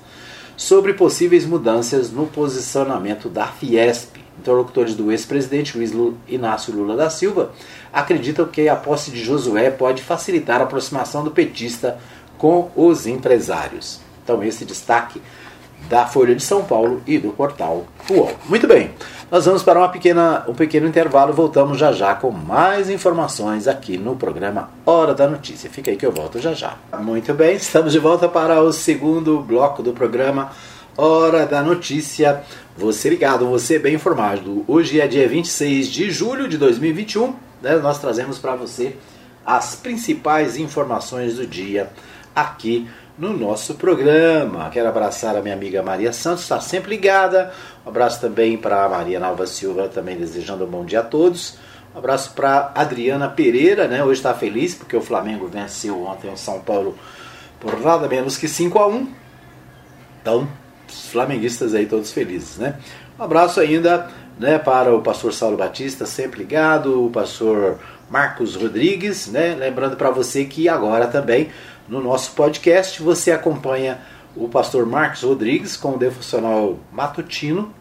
sobre 0.56 0.94
possíveis 0.94 1.44
mudanças 1.44 2.10
no 2.10 2.26
posicionamento 2.26 3.28
da 3.28 3.46
Fiesp. 3.46 4.18
Interlocutores 4.38 4.94
do 4.94 5.10
ex-presidente 5.10 5.76
Luiz 5.76 5.92
Inácio 6.26 6.74
Lula 6.74 6.96
da 6.96 7.10
Silva 7.10 7.52
acreditam 7.92 8.46
que 8.46 8.68
a 8.68 8.76
posse 8.76 9.10
de 9.10 9.22
Josué 9.22 9.70
pode 9.70 10.02
facilitar 10.02 10.60
a 10.60 10.64
aproximação 10.64 11.22
do 11.22 11.30
petista 11.30 11.98
com 12.38 12.70
os 12.74 13.06
empresários. 13.06 14.00
Então, 14.30 14.44
esse 14.44 14.64
destaque 14.64 15.20
da 15.88 16.06
Folha 16.06 16.36
de 16.36 16.42
São 16.44 16.62
Paulo 16.62 17.02
e 17.04 17.18
do 17.18 17.32
portal 17.32 17.84
UOL. 18.08 18.30
Muito 18.48 18.68
bem, 18.68 18.92
nós 19.28 19.44
vamos 19.44 19.64
para 19.64 19.80
uma 19.80 19.88
pequena, 19.88 20.44
um 20.46 20.54
pequeno 20.54 20.86
intervalo, 20.86 21.32
voltamos 21.32 21.76
já 21.76 21.90
já 21.90 22.14
com 22.14 22.30
mais 22.30 22.88
informações 22.88 23.66
aqui 23.66 23.98
no 23.98 24.14
programa 24.14 24.70
Hora 24.86 25.14
da 25.14 25.26
Notícia. 25.26 25.68
Fica 25.68 25.90
aí 25.90 25.96
que 25.96 26.06
eu 26.06 26.12
volto 26.12 26.38
já 26.38 26.52
já. 26.52 26.76
Muito 27.00 27.34
bem, 27.34 27.56
estamos 27.56 27.92
de 27.92 27.98
volta 27.98 28.28
para 28.28 28.62
o 28.62 28.72
segundo 28.72 29.40
bloco 29.40 29.82
do 29.82 29.92
programa 29.92 30.52
Hora 30.96 31.44
da 31.44 31.60
Notícia. 31.60 32.42
Você 32.76 33.10
ligado, 33.10 33.48
você 33.48 33.80
bem 33.80 33.96
informado. 33.96 34.64
Hoje 34.68 35.00
é 35.00 35.08
dia 35.08 35.26
26 35.26 35.88
de 35.88 36.08
julho 36.08 36.46
de 36.46 36.56
2021, 36.56 37.34
né? 37.60 37.78
nós 37.78 37.98
trazemos 37.98 38.38
para 38.38 38.54
você 38.54 38.94
as 39.44 39.74
principais 39.74 40.56
informações 40.56 41.34
do 41.34 41.44
dia 41.44 41.90
aqui 42.32 42.86
no 43.20 43.36
nosso 43.36 43.74
programa. 43.74 44.70
Quero 44.70 44.88
abraçar 44.88 45.36
a 45.36 45.42
minha 45.42 45.54
amiga 45.54 45.82
Maria 45.82 46.10
Santos, 46.10 46.42
está 46.42 46.58
sempre 46.58 46.88
ligada. 46.88 47.52
Um 47.84 47.90
abraço 47.90 48.18
também 48.18 48.56
para 48.56 48.82
a 48.82 48.88
Maria 48.88 49.20
Nalva 49.20 49.46
Silva, 49.46 49.88
também 49.88 50.16
desejando 50.16 50.64
um 50.64 50.66
bom 50.66 50.86
dia 50.86 51.00
a 51.00 51.02
todos. 51.02 51.58
Um 51.94 51.98
abraço 51.98 52.32
para 52.32 52.72
Adriana 52.74 53.28
Pereira, 53.28 53.86
né? 53.86 54.02
Hoje 54.02 54.20
está 54.20 54.32
feliz 54.32 54.74
porque 54.74 54.96
o 54.96 55.02
Flamengo 55.02 55.46
venceu 55.46 56.02
ontem 56.02 56.32
o 56.32 56.36
São 56.36 56.60
Paulo 56.60 56.96
por 57.60 57.78
nada 57.78 58.08
menos 58.08 58.38
que 58.38 58.48
5 58.48 58.78
a 58.78 58.88
1 58.88 59.08
Então, 60.22 60.48
os 60.88 61.10
flamenguistas 61.10 61.74
aí 61.74 61.84
todos 61.84 62.10
felizes, 62.10 62.56
né? 62.56 62.76
Um 63.18 63.22
abraço 63.22 63.60
ainda 63.60 64.08
né, 64.38 64.58
para 64.58 64.94
o 64.94 65.02
pastor 65.02 65.34
Saulo 65.34 65.58
Batista, 65.58 66.06
sempre 66.06 66.38
ligado, 66.38 67.04
o 67.04 67.10
pastor 67.10 67.78
Marcos 68.08 68.56
Rodrigues, 68.56 69.26
né? 69.26 69.54
Lembrando 69.54 69.94
para 69.94 70.10
você 70.10 70.46
que 70.46 70.70
agora 70.70 71.06
também 71.06 71.50
no 71.90 72.00
nosso 72.00 72.30
podcast 72.32 73.02
você 73.02 73.32
acompanha 73.32 74.00
o 74.36 74.48
pastor 74.48 74.86
Marcos 74.86 75.22
Rodrigues 75.22 75.76
com 75.76 75.96
o 75.96 75.98
devocional 75.98 76.78
matutino 76.92 77.74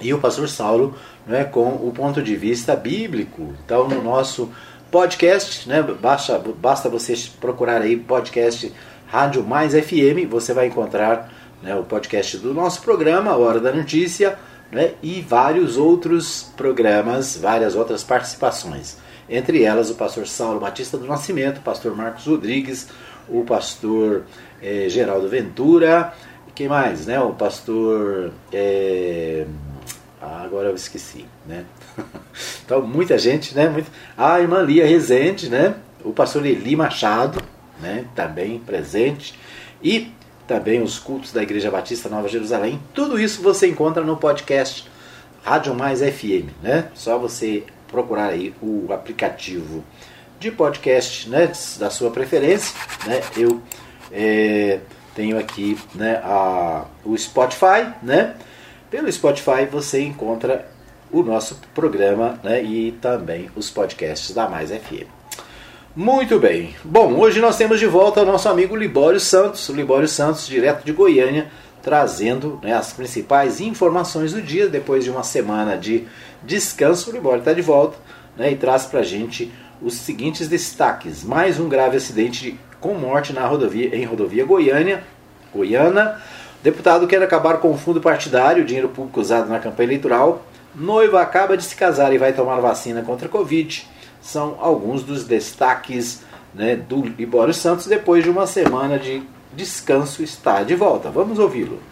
e 0.00 0.14
o 0.14 0.18
pastor 0.20 0.48
Saulo 0.48 0.94
né, 1.26 1.42
com 1.42 1.70
o 1.70 1.92
ponto 1.92 2.22
de 2.22 2.36
vista 2.36 2.76
bíblico. 2.76 3.52
Então, 3.64 3.88
no 3.88 4.00
nosso 4.00 4.52
podcast, 4.92 5.68
né, 5.68 5.82
basta, 5.82 6.38
basta 6.38 6.88
você 6.88 7.14
procurar 7.40 7.82
aí 7.82 7.96
podcast 7.96 8.72
Rádio 9.08 9.42
Mais 9.42 9.72
FM, 9.72 10.30
você 10.30 10.54
vai 10.54 10.68
encontrar 10.68 11.32
né, 11.60 11.74
o 11.74 11.82
podcast 11.82 12.38
do 12.38 12.54
nosso 12.54 12.80
programa, 12.82 13.36
Hora 13.36 13.58
da 13.58 13.72
Notícia, 13.72 14.38
né, 14.70 14.92
e 15.02 15.20
vários 15.20 15.76
outros 15.76 16.52
programas, 16.56 17.36
várias 17.36 17.74
outras 17.74 18.04
participações 18.04 19.07
entre 19.28 19.62
elas 19.62 19.90
o 19.90 19.94
pastor 19.94 20.26
Saulo 20.26 20.60
Batista 20.60 20.96
do 20.96 21.06
Nascimento, 21.06 21.58
o 21.58 21.62
pastor 21.62 21.96
Marcos 21.96 22.26
Rodrigues, 22.26 22.88
o 23.28 23.44
pastor 23.44 24.24
é, 24.62 24.88
Geraldo 24.88 25.28
Ventura, 25.28 26.14
quem 26.58 26.66
mais, 26.66 27.06
né? 27.06 27.20
O 27.20 27.34
pastor. 27.34 28.32
É... 28.52 29.46
Agora 30.20 30.70
eu 30.70 30.74
esqueci, 30.74 31.24
né? 31.46 31.64
então, 32.64 32.82
muita 32.82 33.16
gente, 33.16 33.54
né? 33.54 33.68
Muito... 33.68 33.88
A 34.16 34.40
irmã 34.40 34.60
Lia 34.60 34.84
Rezende, 34.84 35.48
né? 35.48 35.76
O 36.02 36.12
pastor 36.12 36.44
Eli 36.44 36.74
Machado, 36.74 37.40
né? 37.80 38.06
Também 38.12 38.58
presente. 38.58 39.38
E 39.80 40.10
também 40.48 40.82
os 40.82 40.98
cultos 40.98 41.32
da 41.32 41.44
Igreja 41.44 41.70
Batista 41.70 42.08
Nova 42.08 42.26
Jerusalém. 42.26 42.80
Tudo 42.92 43.20
isso 43.20 43.40
você 43.40 43.68
encontra 43.68 44.02
no 44.02 44.16
podcast 44.16 44.90
Rádio 45.44 45.72
Mais 45.76 46.00
FM, 46.00 46.50
né? 46.60 46.88
Só 46.92 47.20
você 47.20 47.62
procurar 47.90 48.28
aí 48.28 48.54
o 48.62 48.92
aplicativo 48.92 49.84
de 50.38 50.50
podcast 50.50 51.28
né, 51.28 51.50
da 51.78 51.90
sua 51.90 52.10
preferência. 52.10 52.74
Né? 53.06 53.20
Eu 53.36 53.60
é, 54.12 54.78
tenho 55.14 55.38
aqui 55.38 55.76
né, 55.94 56.20
a, 56.22 56.84
o 57.04 57.16
Spotify, 57.16 57.92
né? 58.02 58.36
Pelo 58.90 59.10
Spotify 59.10 59.66
você 59.70 60.00
encontra 60.00 60.66
o 61.10 61.22
nosso 61.22 61.60
programa 61.74 62.38
né, 62.42 62.62
e 62.62 62.92
também 62.92 63.50
os 63.54 63.70
podcasts 63.70 64.34
da 64.34 64.48
Mais 64.48 64.70
FM. 64.70 65.06
Muito 65.94 66.38
bem. 66.38 66.76
Bom, 66.84 67.14
hoje 67.14 67.40
nós 67.40 67.56
temos 67.56 67.80
de 67.80 67.86
volta 67.86 68.22
o 68.22 68.26
nosso 68.26 68.48
amigo 68.48 68.76
Libório 68.76 69.18
Santos, 69.18 69.68
Libório 69.68 70.06
Santos, 70.06 70.46
direto 70.46 70.84
de 70.84 70.92
Goiânia, 70.92 71.50
trazendo 71.88 72.60
né, 72.62 72.74
as 72.74 72.92
principais 72.92 73.62
informações 73.62 74.34
do 74.34 74.42
dia. 74.42 74.68
Depois 74.68 75.04
de 75.04 75.10
uma 75.10 75.22
semana 75.22 75.74
de 75.74 76.06
descanso, 76.42 77.08
o 77.08 77.12
Libório 77.14 77.38
está 77.38 77.54
de 77.54 77.62
volta 77.62 77.96
né, 78.36 78.52
e 78.52 78.56
traz 78.56 78.84
para 78.84 79.00
a 79.00 79.02
gente 79.02 79.50
os 79.80 79.94
seguintes 79.94 80.48
destaques. 80.48 81.24
Mais 81.24 81.58
um 81.58 81.66
grave 81.66 81.96
acidente 81.96 82.60
com 82.78 82.92
morte 82.92 83.32
na 83.32 83.46
rodovia, 83.46 83.96
em 83.96 84.04
rodovia 84.04 84.44
Goiânia, 84.44 85.02
Goiana. 85.50 86.20
Deputado 86.62 87.06
quer 87.06 87.22
acabar 87.22 87.56
com 87.56 87.70
o 87.70 87.78
fundo 87.78 88.02
partidário, 88.02 88.66
dinheiro 88.66 88.90
público 88.90 89.22
usado 89.22 89.48
na 89.48 89.58
campanha 89.58 89.86
eleitoral. 89.86 90.44
Noiva 90.74 91.22
acaba 91.22 91.56
de 91.56 91.64
se 91.64 91.74
casar 91.74 92.12
e 92.12 92.18
vai 92.18 92.34
tomar 92.34 92.60
vacina 92.60 93.00
contra 93.00 93.28
a 93.28 93.30
Covid. 93.30 93.88
São 94.20 94.58
alguns 94.60 95.02
dos 95.02 95.24
destaques 95.24 96.20
né, 96.54 96.76
do 96.76 97.00
Libório 97.00 97.54
Santos 97.54 97.86
depois 97.86 98.22
de 98.22 98.28
uma 98.28 98.46
semana 98.46 98.98
de 98.98 99.22
descanso 99.52 100.22
está 100.22 100.62
de 100.62 100.74
volta. 100.74 101.10
Vamos 101.10 101.38
ouvi-lo. 101.38 101.82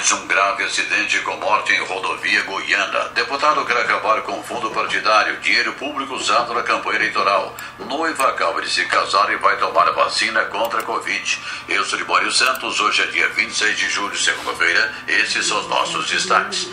Mais 0.00 0.12
um 0.12 0.26
grave 0.26 0.64
acidente 0.64 1.18
com 1.20 1.36
morte 1.36 1.74
em 1.74 1.84
rodovia 1.84 2.42
Goiana. 2.44 3.10
Deputado 3.14 3.64
quer 3.66 3.76
acabar 3.76 4.22
com 4.22 4.42
fundo 4.42 4.70
partidário, 4.70 5.38
dinheiro 5.40 5.74
público 5.74 6.14
usado 6.14 6.54
na 6.54 6.62
campanha 6.62 6.96
eleitoral. 6.96 7.54
Noiva 7.78 8.28
acaba 8.28 8.62
de 8.62 8.70
se 8.70 8.86
casar 8.86 9.30
e 9.30 9.36
vai 9.36 9.58
tomar 9.58 9.86
a 9.88 9.92
vacina 9.92 10.44
contra 10.46 10.80
a 10.80 10.82
Covid. 10.82 11.38
Eu 11.68 11.84
sou 11.84 11.98
Libório 11.98 12.32
Santos, 12.32 12.80
hoje 12.80 13.02
é 13.02 13.06
dia 13.08 13.28
26 13.28 13.76
de 13.76 13.90
julho, 13.90 14.16
segunda-feira. 14.16 14.90
Esses 15.06 15.46
são 15.46 15.60
os 15.60 15.68
nossos 15.68 16.08
destaques. 16.08 16.66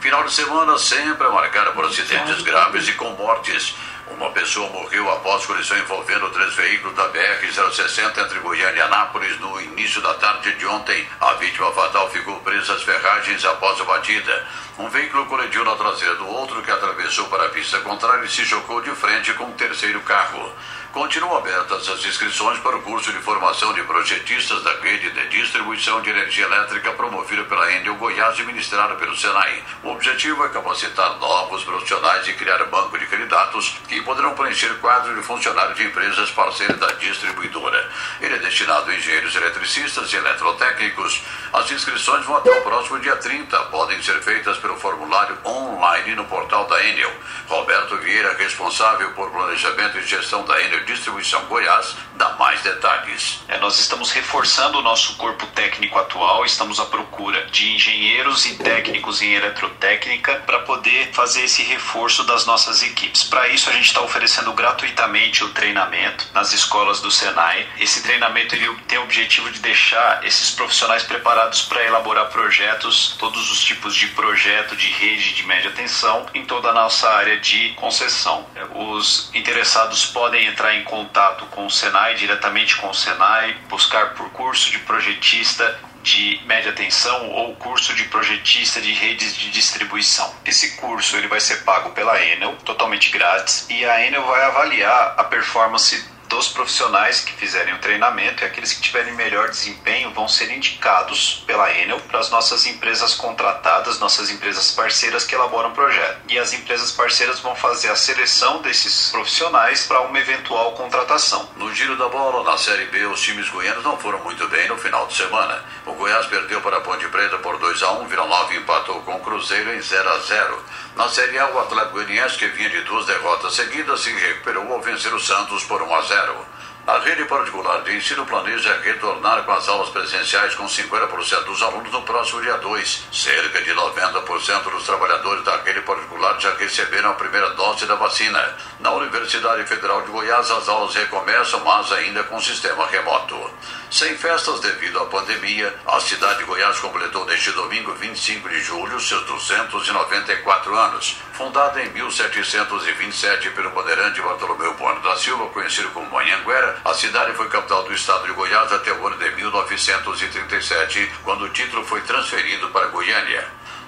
Final 0.00 0.22
de 0.22 0.32
semana 0.34 0.78
sempre 0.78 1.26
é 1.26 1.30
marcado 1.30 1.72
por 1.72 1.86
acidentes 1.86 2.42
graves 2.42 2.86
e 2.86 2.92
com 2.92 3.10
mortes. 3.12 3.74
Uma 4.10 4.30
pessoa 4.32 4.68
morreu 4.68 5.10
após 5.10 5.46
colisão 5.46 5.78
envolvendo 5.78 6.30
três 6.30 6.54
veículos 6.54 6.94
da 6.94 7.08
BR-060 7.08 8.18
entre 8.18 8.38
Goiânia 8.40 8.78
e 8.78 8.82
Anápolis 8.82 9.40
no 9.40 9.58
início 9.60 10.00
da 10.02 10.12
tarde 10.14 10.52
de 10.56 10.66
ontem. 10.66 11.08
A 11.20 11.32
vítima 11.34 11.72
fatal 11.72 12.10
ficou 12.10 12.38
presa 12.40 12.74
às 12.74 12.82
ferragens 12.82 13.42
após 13.46 13.80
a 13.80 13.84
batida. 13.84 14.46
Um 14.78 14.88
veículo 14.88 15.24
colidiu 15.24 15.64
na 15.64 15.74
traseira 15.74 16.16
do 16.16 16.28
outro 16.28 16.62
que 16.62 16.70
atravessou 16.70 17.26
para 17.28 17.46
a 17.46 17.48
pista 17.48 17.80
contrária 17.80 18.26
e 18.26 18.28
se 18.28 18.44
chocou 18.44 18.82
de 18.82 18.90
frente 18.90 19.32
com 19.34 19.44
um 19.44 19.52
terceiro 19.52 20.00
carro. 20.02 20.52
Continuam 20.94 21.36
abertas 21.36 21.88
as 21.88 22.06
inscrições 22.06 22.60
para 22.60 22.76
o 22.76 22.82
curso 22.82 23.10
de 23.10 23.18
formação 23.18 23.72
de 23.72 23.82
projetistas 23.82 24.62
da 24.62 24.74
rede 24.74 25.10
de 25.10 25.26
distribuição 25.26 26.00
de 26.00 26.10
energia 26.10 26.44
elétrica 26.44 26.92
promovido 26.92 27.44
pela 27.46 27.72
Endel 27.72 27.96
Goiás 27.96 28.38
e 28.38 28.44
ministrado 28.44 28.94
pelo 28.94 29.16
Senai. 29.16 29.64
O 29.82 29.88
objetivo 29.88 30.44
é 30.44 30.50
capacitar 30.50 31.18
novos 31.18 31.64
profissionais 31.64 32.28
e 32.28 32.34
criar 32.34 32.62
banco 32.66 32.96
de 32.96 33.06
candidatos 33.06 33.76
que 33.88 34.00
poderão 34.02 34.34
preencher 34.34 34.72
quadro 34.78 35.16
de 35.16 35.22
funcionários 35.22 35.76
de 35.76 35.82
empresas 35.82 36.30
parceiras 36.30 36.78
da 36.78 36.92
distribuidora. 36.92 37.90
Ele 38.20 38.36
é 38.36 38.38
destinado 38.38 38.88
a 38.88 38.94
engenheiros 38.94 39.34
eletricistas 39.34 40.12
e 40.12 40.16
eletrotécnicos. 40.16 41.24
As 41.52 41.68
inscrições 41.72 42.24
vão 42.24 42.36
até 42.36 42.52
o 42.52 42.62
próximo 42.62 43.00
dia 43.00 43.16
30. 43.16 43.58
Podem 43.64 44.00
ser 44.00 44.22
feitas 44.22 44.58
pelo 44.58 44.78
formulário 44.78 45.36
online 45.44 46.14
no 46.14 46.24
portal 46.26 46.68
da 46.68 46.80
Enel. 46.84 47.12
Roberto 47.48 47.96
Vieira, 47.96 48.34
responsável 48.34 49.10
por 49.10 49.32
planejamento 49.32 49.98
e 49.98 50.06
gestão 50.06 50.44
da 50.44 50.62
Enel 50.62 50.83
Distribuição 50.84 51.44
Goiás 51.46 51.96
dá 52.16 52.30
mais 52.34 52.62
detalhes. 52.62 53.40
É, 53.48 53.58
nós 53.58 53.78
estamos 53.78 54.10
reforçando 54.12 54.78
o 54.78 54.82
nosso 54.82 55.16
corpo 55.16 55.46
técnico 55.48 55.98
atual, 55.98 56.44
estamos 56.44 56.78
à 56.78 56.84
procura 56.86 57.46
de 57.46 57.72
engenheiros 57.72 58.46
e 58.46 58.56
técnicos 58.56 59.20
em 59.22 59.32
eletrotécnica 59.32 60.36
para 60.46 60.60
poder 60.60 61.12
fazer 61.12 61.44
esse 61.44 61.62
reforço 61.62 62.24
das 62.24 62.46
nossas 62.46 62.82
equipes. 62.82 63.24
Para 63.24 63.48
isso, 63.48 63.68
a 63.68 63.72
gente 63.72 63.86
está 63.86 64.00
oferecendo 64.00 64.52
gratuitamente 64.52 65.44
o 65.44 65.50
treinamento 65.50 66.26
nas 66.32 66.52
escolas 66.52 67.00
do 67.00 67.10
Senai. 67.10 67.66
Esse 67.78 68.02
treinamento 68.02 68.54
ele 68.54 68.74
tem 68.86 68.98
o 68.98 69.02
objetivo 69.02 69.50
de 69.50 69.60
deixar 69.60 70.24
esses 70.24 70.50
profissionais 70.50 71.02
preparados 71.02 71.62
para 71.62 71.84
elaborar 71.84 72.26
projetos, 72.26 73.16
todos 73.18 73.50
os 73.50 73.62
tipos 73.62 73.94
de 73.94 74.08
projeto 74.08 74.76
de 74.76 74.88
rede 74.88 75.34
de 75.34 75.42
média 75.44 75.70
tensão 75.70 76.26
em 76.34 76.44
toda 76.44 76.70
a 76.70 76.72
nossa 76.72 77.08
área 77.10 77.38
de 77.38 77.70
concessão. 77.70 78.46
Os 78.74 79.30
interessados 79.34 80.06
podem 80.06 80.46
entrar 80.46 80.73
em 80.74 80.84
contato 80.84 81.46
com 81.46 81.66
o 81.66 81.70
Senai, 81.70 82.14
diretamente 82.14 82.76
com 82.76 82.88
o 82.88 82.94
Senai, 82.94 83.56
buscar 83.68 84.14
por 84.14 84.30
curso 84.30 84.70
de 84.70 84.78
projetista 84.80 85.80
de 86.02 86.38
média 86.44 86.72
tensão 86.72 87.30
ou 87.30 87.56
curso 87.56 87.94
de 87.94 88.04
projetista 88.04 88.80
de 88.80 88.92
redes 88.92 89.34
de 89.34 89.50
distribuição. 89.50 90.34
Esse 90.44 90.76
curso 90.76 91.16
ele 91.16 91.28
vai 91.28 91.40
ser 91.40 91.64
pago 91.64 91.90
pela 91.92 92.22
Enel, 92.22 92.56
totalmente 92.64 93.10
grátis, 93.10 93.66
e 93.70 93.84
a 93.86 94.06
Enel 94.06 94.22
vai 94.24 94.44
avaliar 94.44 95.14
a 95.16 95.24
performance 95.24 96.13
dos 96.28 96.48
profissionais 96.48 97.20
que 97.20 97.32
fizerem 97.32 97.74
o 97.74 97.78
treinamento 97.78 98.42
e 98.42 98.46
aqueles 98.46 98.72
que 98.72 98.80
tiverem 98.80 99.14
melhor 99.14 99.48
desempenho 99.48 100.10
vão 100.12 100.28
ser 100.28 100.50
indicados 100.50 101.42
pela 101.46 101.72
Enel 101.72 102.00
para 102.00 102.20
as 102.20 102.30
nossas 102.30 102.66
empresas 102.66 103.14
contratadas, 103.14 103.98
nossas 103.98 104.30
empresas 104.30 104.70
parceiras 104.72 105.24
que 105.24 105.34
elaboram 105.34 105.70
o 105.70 105.74
projeto. 105.74 106.22
E 106.28 106.38
as 106.38 106.52
empresas 106.52 106.92
parceiras 106.92 107.40
vão 107.40 107.54
fazer 107.54 107.90
a 107.90 107.96
seleção 107.96 108.62
desses 108.62 109.10
profissionais 109.10 109.86
para 109.86 110.00
uma 110.00 110.18
eventual 110.18 110.72
contratação. 110.72 111.48
No 111.56 111.72
giro 111.74 111.96
da 111.96 112.08
bola, 112.08 112.42
na 112.50 112.58
Série 112.58 112.86
B, 112.86 113.06
os 113.06 113.20
times 113.20 113.48
goianos 113.48 113.84
não 113.84 113.96
foram 113.98 114.18
muito 114.20 114.46
bem 114.48 114.68
no 114.68 114.76
final 114.78 115.06
de 115.06 115.14
semana. 115.14 115.64
O 115.86 115.92
Goiás 115.92 116.26
perdeu 116.26 116.60
para 116.60 116.78
a 116.78 116.80
Ponte 116.80 117.06
Preta 117.08 117.38
por 117.38 117.58
2 117.58 117.82
a 117.82 117.92
1 117.92 118.06
Vila 118.06 118.26
Nova 118.26 118.54
empatou 118.54 119.00
com 119.02 119.16
o 119.16 119.20
Cruzeiro 119.20 119.74
em 119.74 119.80
0 119.80 120.08
a 120.08 120.18
0 120.18 120.64
Na 120.96 121.08
Série 121.08 121.36
A, 121.40 121.50
o 121.50 121.58
Atlético 121.58 121.94
Goianiense, 121.94 122.38
que 122.38 122.46
vinha 122.46 122.70
de 122.70 122.82
duas 122.82 123.04
derrotas 123.06 123.54
seguidas, 123.54 124.00
se 124.00 124.12
recuperou 124.12 124.72
ao 124.72 124.80
vencer 124.80 125.12
o 125.12 125.18
Santos 125.18 125.64
por 125.64 125.82
1 125.82 125.92
a 125.92 126.02
0 126.02 126.46
a 126.86 126.98
rede 126.98 127.24
particular 127.24 127.82
de 127.82 127.96
ensino 127.96 128.26
planeja 128.26 128.78
retornar 128.82 129.42
com 129.44 129.52
as 129.52 129.66
aulas 129.68 129.88
presenciais 129.88 130.54
com 130.54 130.66
50% 130.66 131.44
dos 131.44 131.62
alunos 131.62 131.90
no 131.90 132.02
próximo 132.02 132.42
dia 132.42 132.58
2. 132.58 133.06
Cerca 133.10 133.62
de 133.62 133.70
90% 133.70 134.70
dos 134.70 134.84
trabalhadores 134.84 135.42
da 135.44 135.56
rede 135.62 135.80
particular 135.80 136.38
já 136.38 136.54
receberam 136.56 137.10
a 137.10 137.14
primeira 137.14 137.48
dose 137.50 137.86
da 137.86 137.94
vacina. 137.94 138.54
Na 138.80 138.90
Universidade 138.90 139.66
Federal 139.66 140.02
de 140.02 140.10
Goiás, 140.10 140.50
as 140.50 140.68
aulas 140.68 140.94
recomeçam, 140.94 141.64
mas 141.64 141.90
ainda 141.90 142.22
com 142.24 142.38
sistema 142.38 142.86
remoto. 142.86 143.50
Sem 143.90 144.18
festas 144.18 144.60
devido 144.60 144.98
à 144.98 145.06
pandemia, 145.06 145.74
a 145.86 146.00
cidade 146.00 146.38
de 146.38 146.44
Goiás 146.44 146.78
completou 146.80 147.24
neste 147.24 147.50
domingo, 147.52 147.94
25 147.94 148.48
de 148.48 148.60
julho, 148.60 149.00
seus 149.00 149.24
294 149.24 150.74
anos. 150.74 151.16
Fundada 151.32 151.80
em 151.82 151.88
1727 151.90 153.50
pelo 153.50 153.70
bandeirante 153.70 154.20
Bartolomeu 154.20 154.74
Bueno 154.74 155.00
da 155.00 155.16
Silva, 155.16 155.46
conhecido 155.46 155.88
como 155.90 156.10
Manhanguera, 156.10 156.73
a 156.84 156.94
cidade 156.94 157.32
foi 157.34 157.48
capital 157.48 157.82
do 157.84 157.92
estado 157.92 158.26
de 158.26 158.32
Goiás 158.32 158.72
até 158.72 158.92
o 158.92 159.06
ano 159.06 159.16
de 159.18 159.30
1937, 159.30 161.12
quando 161.22 161.44
o 161.44 161.50
título 161.50 161.84
foi 161.84 162.00
transferido 162.02 162.68
para 162.70 162.86
Goiânia. 162.86 163.46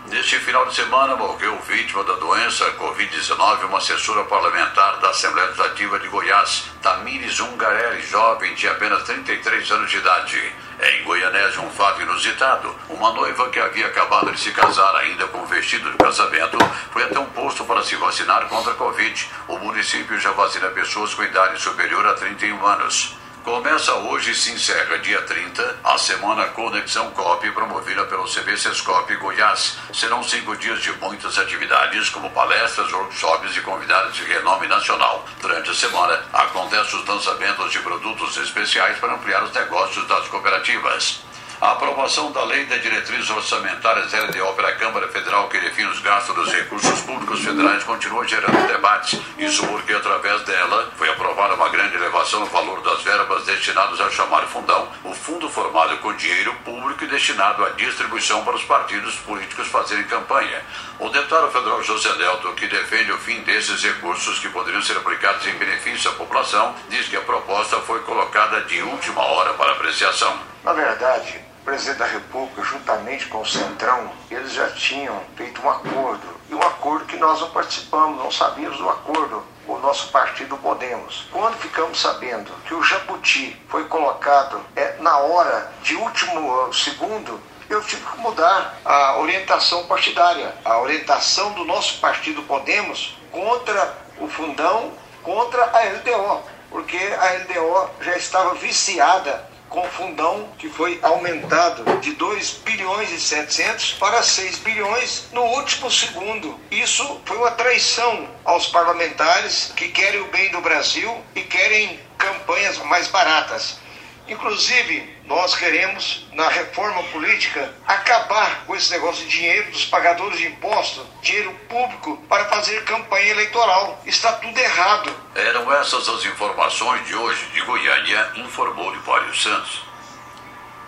Neste 0.09 0.39
final 0.39 0.65
de 0.67 0.75
semana 0.75 1.17
morreu 1.17 1.59
vítima 1.63 2.05
da 2.05 2.15
doença 2.15 2.65
Covid-19 2.73 3.65
uma 3.65 3.79
assessora 3.79 4.23
parlamentar 4.25 5.01
da 5.01 5.11
Assembleia 5.11 5.49
Legislativa 5.49 5.99
de 5.99 6.09
Goiás, 6.09 6.71
Tamires 6.81 7.41
Ungarelli, 7.41 8.03
jovem 8.07 8.55
de 8.55 8.69
apenas 8.69 9.03
33 9.03 9.71
anos 9.73 9.91
de 9.91 9.97
idade. 9.97 10.55
Em 10.79 11.05
Goianese, 11.05 11.59
um 11.59 11.71
fato 11.71 12.03
inusitado. 12.03 12.75
Uma 12.91 13.11
noiva 13.13 13.49
que 13.49 13.59
havia 13.59 13.87
acabado 13.87 14.31
de 14.31 14.39
se 14.39 14.51
casar 14.53 14.95
ainda 14.97 15.27
com 15.29 15.47
vestido 15.47 15.91
de 15.91 15.97
casamento 15.97 16.59
foi 16.91 17.03
até 17.03 17.19
um 17.19 17.27
posto 17.27 17.65
para 17.65 17.83
se 17.83 17.97
vacinar 17.97 18.47
contra 18.49 18.73
a 18.73 18.75
Covid. 18.75 19.29
O 19.49 19.59
município 19.59 20.21
já 20.21 20.33
vacina 20.33 20.69
pessoas 20.69 21.15
com 21.15 21.23
idade 21.23 21.59
superior 21.61 22.07
a 22.07 22.13
31 22.13 22.67
anos. 22.67 23.17
Começa 23.47 23.95
hoje 23.95 24.33
e 24.33 24.35
se 24.35 24.51
encerra 24.51 24.99
dia 24.99 25.23
30 25.23 25.79
a 25.85 25.97
semana 25.97 26.49
Conexão 26.49 27.13
COP 27.13 27.49
promovida 27.53 28.05
pelo 28.07 28.25
CB 28.25 28.57
Sescop 28.57 29.15
Goiás. 29.15 29.79
Serão 29.95 30.21
cinco 30.21 30.57
dias 30.57 30.83
de 30.83 30.91
muitas 30.95 31.39
atividades, 31.39 32.09
como 32.09 32.29
palestras, 32.31 32.93
workshops 32.93 33.57
e 33.57 33.61
convidados 33.61 34.17
de 34.17 34.25
renome 34.25 34.67
nacional. 34.67 35.25
Durante 35.41 35.71
a 35.71 35.75
semana, 35.75 36.25
acontecem 36.33 36.99
os 36.99 37.07
lançamentos 37.07 37.71
de 37.71 37.79
produtos 37.79 38.37
especiais 38.37 38.99
para 38.99 39.15
ampliar 39.15 39.45
os 39.45 39.53
negócios 39.53 40.09
das 40.09 40.27
cooperativas. 40.27 41.23
A 41.59 41.73
aprovação 41.73 42.31
da 42.33 42.45
Lei 42.45 42.67
da 42.67 42.77
Diretrizes 42.77 43.31
Orçamentárias 43.31 44.13
LDO 44.13 44.53
pela 44.53 44.73
Câmara 44.73 45.09
Federal 45.09 45.49
que 45.49 45.59
define 45.59 45.89
os 45.89 46.01
gastos 46.01 46.35
dos 46.35 46.53
recursos 46.53 47.01
públicos 47.01 47.41
federais 47.41 47.83
continua 47.83 48.29
gerando 48.29 48.67
debates. 48.69 49.19
Isso 49.39 49.67
porque, 49.67 49.95
através 49.95 50.43
dela, 50.43 50.93
foi 50.97 51.09
aprovada 51.09 51.55
uma 51.55 51.71
grande 51.71 51.97
elevação 51.97 52.41
no 52.41 52.47
valor 52.47 52.83
das 52.83 53.03
verbas 53.03 53.47
destinadas 53.47 53.99
ao 54.03 54.11
chamado 54.11 54.47
fundão, 54.49 54.87
o 55.03 55.15
fundo 55.15 55.49
formado 55.49 55.97
com 55.99 56.13
dinheiro 56.13 56.53
público 56.63 57.05
e 57.05 57.07
destinado 57.07 57.65
à 57.65 57.71
distribuição 57.71 58.45
para 58.45 58.57
os 58.57 58.65
partidos 58.65 59.15
políticos 59.15 59.69
fazerem 59.69 60.05
campanha. 60.05 60.63
O 60.99 61.09
deputado 61.09 61.51
federal 61.51 61.83
José 61.83 62.13
Delto, 62.17 62.53
que 62.53 62.67
defende 62.67 63.13
o 63.13 63.19
fim 63.19 63.41
desses 63.41 63.83
recursos 63.83 64.39
que 64.41 64.51
poderiam 64.51 64.83
ser 64.83 64.99
aplicados 64.99 65.47
em 65.47 65.55
benefício 65.55 66.11
à 66.11 66.15
população, 66.15 66.75
diz 66.91 67.09
que 67.09 67.17
a 67.17 67.23
proposta 67.23 67.79
foi 67.79 68.01
colocada 68.01 68.61
de 68.63 68.83
última 68.83 69.23
hora 69.23 69.55
para 69.55 69.73
apreciação. 69.73 70.55
Na 70.67 70.73
verdade, 70.73 71.41
o 71.61 71.65
presidente 71.65 71.99
da 71.99 72.07
República, 72.07 72.61
juntamente 72.61 73.29
com 73.29 73.41
o 73.41 73.47
Centrão, 73.47 74.11
eles 74.29 74.53
já 74.53 74.69
tinham 74.71 75.23
feito 75.37 75.63
um 75.63 75.71
acordo. 75.71 76.27
E 76.51 76.55
um 76.57 76.61
acordo 76.61 77.05
que 77.05 77.17
nós 77.17 77.41
não 77.41 77.51
participamos, 77.51 78.19
não 78.19 78.33
sabíamos 78.33 78.77
do 78.77 78.91
acordo 78.91 79.45
o 79.69 79.79
nosso 79.79 80.11
partido 80.11 80.57
Podemos. 80.57 81.29
Quando 81.31 81.57
ficamos 81.59 82.01
sabendo 82.01 82.51
que 82.67 82.75
o 82.75 82.83
Jabuti 82.83 83.57
foi 83.69 83.85
colocado 83.85 84.61
é, 84.75 84.97
na 84.99 85.19
hora 85.19 85.71
de 85.85 85.95
último 85.95 86.73
segundo, 86.73 87.41
eu 87.71 87.81
tive 87.83 88.05
que 88.05 88.19
mudar 88.19 88.77
a 88.85 89.19
orientação 89.21 89.87
partidária, 89.87 90.53
a 90.65 90.81
orientação 90.81 91.53
do 91.53 91.65
nosso 91.65 92.01
partido 92.01 92.43
Podemos 92.43 93.17
contra 93.31 93.97
o 94.19 94.27
fundão, 94.27 94.93
contra 95.23 95.63
a 95.63 95.79
LDO, 95.85 96.43
porque 96.71 96.97
a 96.97 97.35
LDO 97.35 97.91
já 98.01 98.17
estava 98.17 98.53
viciada 98.57 99.55
com 99.69 99.83
fundão 99.91 100.49
que 100.59 100.69
foi 100.69 100.99
aumentado 101.03 101.85
de 102.01 102.13
2 102.13 102.63
bilhões 102.65 103.11
e 103.13 103.21
700 103.21 103.93
para 103.95 104.23
6 104.23 104.59
bilhões 104.59 105.29
no 105.33 105.43
último 105.43 105.91
segundo. 105.91 106.59
Isso 106.71 107.21
foi 107.25 107.37
uma 107.37 107.51
traição 107.51 108.29
aos 108.45 108.67
parlamentares 108.67 109.73
que 109.77 109.89
querem 109.89 110.21
o 110.21 110.29
bem 110.29 110.51
do 110.51 110.61
Brasil 110.61 111.23
e 111.35 111.43
querem 111.43 112.01
campanhas 112.17 112.79
mais 112.79 113.09
baratas. 113.09 113.79
Inclusive, 114.29 115.09
nós 115.27 115.55
queremos, 115.55 116.27
na 116.33 116.49
reforma 116.49 117.03
política, 117.05 117.73
acabar 117.87 118.65
com 118.67 118.75
esse 118.75 118.91
negócio 118.91 119.25
de 119.25 119.31
dinheiro 119.31 119.71
dos 119.71 119.85
pagadores 119.85 120.39
de 120.39 120.47
impostos, 120.47 121.05
dinheiro 121.23 121.53
público, 121.69 122.17
para 122.29 122.45
fazer 122.47 122.83
campanha 122.85 123.31
eleitoral. 123.31 124.03
Está 124.05 124.33
tudo 124.33 124.59
errado. 124.59 125.11
Eram 125.35 125.73
essas 125.73 126.09
as 126.09 126.25
informações 126.25 127.07
de 127.07 127.15
hoje 127.15 127.47
de 127.55 127.61
Goiânia, 127.63 128.33
informou 128.37 128.93
Libório 128.93 129.35
Santos. 129.35 129.85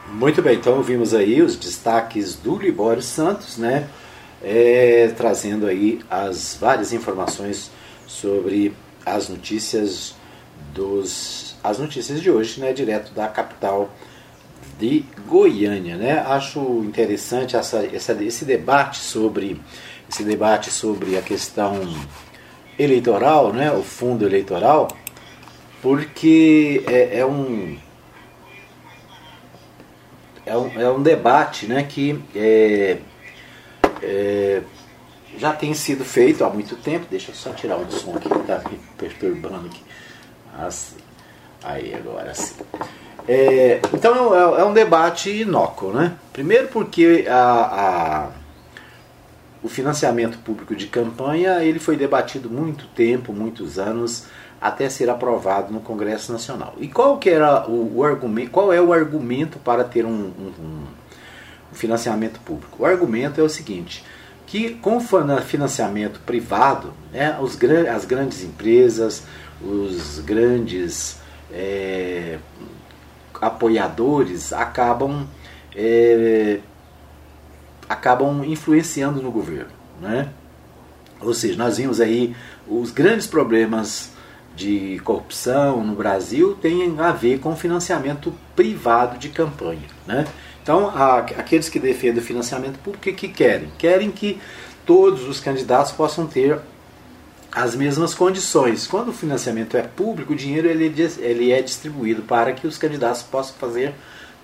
Muito 0.09 0.40
bem, 0.42 0.57
então 0.57 0.74
ouvimos 0.74 1.14
aí 1.14 1.40
os 1.40 1.55
destaques 1.55 2.35
do 2.35 2.59
Libório 2.59 3.03
Santos, 3.03 3.57
né? 3.57 3.88
É, 4.42 5.12
trazendo 5.16 5.66
aí 5.66 6.01
as 6.11 6.57
várias 6.59 6.92
informações 6.92 7.70
sobre 8.07 8.74
as 9.05 9.29
notícias 9.29 10.14
dos 10.72 11.47
as 11.62 11.79
notícias 11.79 12.21
de 12.21 12.31
hoje, 12.31 12.61
né, 12.61 12.73
direto 12.73 13.12
da 13.12 13.29
capital 13.29 13.90
de 14.79 15.05
Goiânia, 15.27 15.97
né? 15.97 16.21
Acho 16.21 16.61
interessante 16.85 17.57
essa, 17.57 17.85
essa, 17.87 18.12
esse 18.23 18.44
debate 18.44 18.99
sobre 18.99 19.61
esse 20.09 20.25
debate 20.25 20.71
sobre 20.71 21.18
a 21.18 21.23
questão 21.23 21.81
eleitoral, 22.79 23.53
né, 23.53 23.71
o 23.73 23.83
fundo 23.83 24.25
eleitoral, 24.25 24.88
porque 25.83 26.83
é, 26.87 27.18
é 27.18 27.27
um 27.27 27.77
é 30.47 30.57
um, 30.57 30.81
é 30.81 30.90
um 30.90 31.03
debate, 31.03 31.66
né, 31.66 31.83
que 31.83 32.18
é, 32.35 32.99
é, 34.03 34.62
já 35.37 35.53
tem 35.53 35.75
sido 35.75 36.05
feito 36.05 36.42
há 36.42 36.49
muito 36.49 36.75
tempo. 36.77 37.07
Deixa 37.11 37.31
eu 37.31 37.35
só 37.35 37.53
tirar 37.53 37.77
o 37.77 37.90
som 37.90 38.16
aqui 38.16 38.31
que 38.31 38.38
está 38.38 38.59
me 38.71 38.79
perturbando 38.97 39.66
aqui. 39.66 39.83
As, 40.57 40.97
Aí, 41.62 41.94
agora 41.94 42.35
sim. 42.35 42.55
É, 43.27 43.81
então 43.92 44.35
é, 44.35 44.61
é, 44.61 44.64
um 44.64 44.73
debate 44.73 45.31
inócuo, 45.31 45.92
né? 45.92 46.14
Primeiro 46.33 46.68
porque 46.68 47.27
a, 47.29 47.35
a, 47.35 48.29
o 49.62 49.68
financiamento 49.68 50.38
público 50.38 50.75
de 50.75 50.87
campanha 50.87 51.62
ele 51.62 51.79
foi 51.79 51.97
debatido 51.97 52.49
muito 52.49 52.87
tempo, 52.87 53.33
muitos 53.33 53.79
anos, 53.79 54.25
até 54.59 54.88
ser 54.88 55.11
aprovado 55.11 55.73
no 55.73 55.81
Congresso 55.81 56.33
Nacional. 56.33 56.75
E 56.79 56.88
qual 56.88 57.18
que 57.18 57.29
era 57.29 57.68
o, 57.68 57.99
o 57.99 58.05
argumento? 58.05 58.51
Qual 58.51 58.73
é 58.73 58.81
o 58.81 58.94
argumento 58.94 59.59
para 59.59 59.85
ter 59.85 60.07
um, 60.07 60.11
um, 60.11 60.53
um 61.71 61.75
financiamento 61.75 62.40
público? 62.40 62.83
O 62.83 62.87
argumento 62.87 63.40
é 63.40 63.44
o 63.44 63.49
seguinte: 63.49 64.03
que 64.47 64.71
com 64.77 64.99
financiamento 65.01 66.21
privado, 66.21 66.94
né, 67.12 67.37
os, 67.40 67.59
as 67.94 68.07
grandes 68.07 68.42
empresas, 68.42 69.25
os 69.61 70.21
grandes 70.21 71.18
é, 71.52 72.38
apoiadores 73.40 74.52
acabam 74.52 75.26
é, 75.74 76.61
acabam 77.88 78.44
influenciando 78.44 79.22
no 79.22 79.30
governo, 79.30 79.70
né? 80.00 80.28
Ou 81.20 81.34
seja, 81.34 81.56
nós 81.56 81.78
vimos 81.78 82.00
aí 82.00 82.34
os 82.66 82.90
grandes 82.90 83.26
problemas 83.26 84.12
de 84.54 85.00
corrupção 85.04 85.84
no 85.84 85.94
Brasil 85.94 86.54
têm 86.61 86.98
a 86.98 87.12
ver 87.12 87.38
com 87.38 87.54
financiamento 87.56 88.34
privado 88.54 89.18
de 89.18 89.28
campanha, 89.28 89.87
né? 90.06 90.26
Então, 90.62 90.92
aqueles 91.38 91.68
que 91.70 91.78
defendem 91.78 92.22
o 92.22 92.26
financiamento 92.26 92.78
público, 92.80 93.08
o 93.08 93.14
que 93.14 93.28
querem? 93.28 93.70
Querem 93.78 94.11
que 94.11 94.38
todos 94.84 95.26
os 95.26 95.40
candidatos 95.40 95.92
possam 95.92 96.26
ter 96.26 96.58
as 97.50 97.74
mesmas 97.74 98.14
condições. 98.14 98.87
Quando 98.87 99.08
o 99.08 99.12
financiamento 99.12 99.76
é 99.76 99.82
público, 99.82 100.32
o 100.32 100.37
dinheiro 100.37 100.68
ele, 100.68 100.92
ele 101.18 101.52
é 101.52 101.62
distribuído 101.62 102.22
para 102.22 102.52
que 102.52 102.66
os 102.66 102.78
candidatos 102.78 103.22
possam 103.22 103.54
fazer 103.56 103.94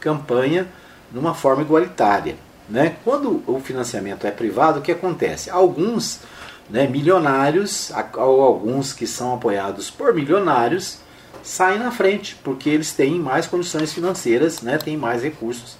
campanha 0.00 0.66
numa 1.12 1.34
forma 1.34 1.62
igualitária. 1.62 2.36
Né? 2.68 2.96
Quando 3.04 3.42
o 3.46 3.60
financiamento 3.60 4.26
é 4.26 4.30
privado, 4.30 4.78
o 4.78 4.82
que 4.82 4.92
acontece? 4.92 5.50
Alguns 5.50 6.20
né, 6.68 6.86
milionários, 6.86 7.92
ou 8.16 8.42
alguns 8.42 8.92
que 8.92 9.06
são 9.06 9.34
apoiados 9.34 9.90
por 9.90 10.14
milionários, 10.14 10.98
saem 11.42 11.78
na 11.78 11.90
frente, 11.90 12.36
porque 12.42 12.70
eles 12.70 12.92
têm 12.92 13.18
mais 13.20 13.46
condições 13.46 13.92
financeiras, 13.92 14.62
né, 14.62 14.78
têm 14.78 14.96
mais 14.96 15.22
recursos 15.22 15.76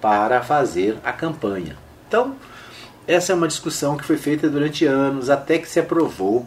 para 0.00 0.42
fazer 0.42 0.96
a 1.04 1.12
campanha. 1.12 1.76
Então, 2.08 2.34
essa 3.06 3.32
é 3.32 3.34
uma 3.34 3.46
discussão 3.46 3.96
que 3.96 4.04
foi 4.04 4.16
feita 4.16 4.48
durante 4.48 4.86
anos, 4.86 5.28
até 5.28 5.58
que 5.58 5.68
se 5.68 5.78
aprovou 5.78 6.46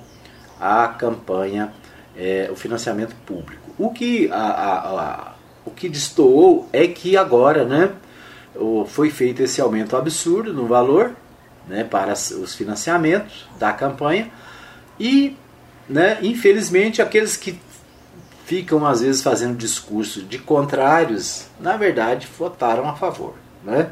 a 0.60 0.88
campanha, 0.88 1.74
é, 2.16 2.50
o 2.52 2.56
financiamento 2.56 3.16
público. 3.26 3.72
O 3.78 3.90
que, 3.92 4.30
a, 4.32 4.36
a, 4.36 5.02
a, 5.02 5.34
o 5.66 5.72
que 5.72 5.90
destoou 5.90 6.70
é 6.72 6.88
que 6.88 7.18
agora 7.18 7.66
né, 7.66 7.92
foi 8.88 9.10
feito 9.10 9.42
esse 9.42 9.60
aumento 9.60 9.98
absurdo 9.98 10.54
no 10.54 10.66
valor 10.66 11.14
né, 11.68 11.84
para 11.84 12.14
os 12.14 12.56
financiamentos 12.56 13.48
da 13.60 13.74
campanha 13.74 14.32
e, 15.00 15.36
né, 15.90 16.20
infelizmente, 16.22 17.02
aqueles 17.02 17.36
que 17.36 17.60
ficam 18.46 18.86
às 18.86 19.02
vezes 19.02 19.22
fazendo 19.22 19.58
discurso 19.58 20.22
de 20.22 20.38
contrários, 20.38 21.48
na 21.60 21.76
verdade, 21.76 22.28
votaram 22.38 22.88
a 22.88 22.96
favor. 22.96 23.34
Né? 23.64 23.90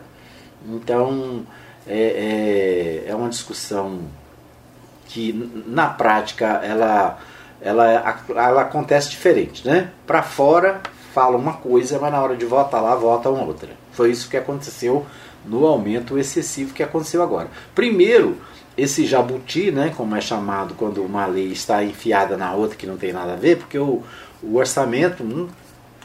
Então, 0.65 1.45
é, 1.87 3.03
é, 3.07 3.09
é 3.09 3.15
uma 3.15 3.29
discussão 3.29 4.01
que 5.13 5.63
na 5.67 5.87
prática 5.87 6.59
ela, 6.63 7.19
ela, 7.61 8.19
ela 8.29 8.61
acontece 8.61 9.11
diferente, 9.11 9.65
né? 9.65 9.91
Para 10.07 10.23
fora 10.23 10.81
fala 11.13 11.37
uma 11.37 11.53
coisa, 11.53 11.99
mas 11.99 12.11
na 12.11 12.19
hora 12.19 12.35
de 12.35 12.45
votar 12.45 12.81
lá 12.81 12.95
vota 12.95 13.29
uma 13.29 13.43
outra. 13.43 13.69
Foi 13.91 14.09
isso 14.09 14.27
que 14.27 14.35
aconteceu 14.35 15.05
no 15.45 15.67
aumento 15.67 16.17
excessivo 16.17 16.73
que 16.73 16.81
aconteceu 16.81 17.21
agora. 17.21 17.47
Primeiro, 17.75 18.37
esse 18.75 19.05
jabuti, 19.05 19.69
né, 19.69 19.93
como 19.95 20.15
é 20.15 20.21
chamado 20.21 20.73
quando 20.73 21.03
uma 21.03 21.27
lei 21.27 21.51
está 21.51 21.83
enfiada 21.83 22.35
na 22.35 22.53
outra 22.53 22.75
que 22.75 22.87
não 22.87 22.97
tem 22.97 23.13
nada 23.13 23.33
a 23.33 23.35
ver, 23.35 23.57
porque 23.57 23.77
o, 23.77 24.01
o 24.41 24.55
orçamento, 24.55 25.21
hum, 25.21 25.47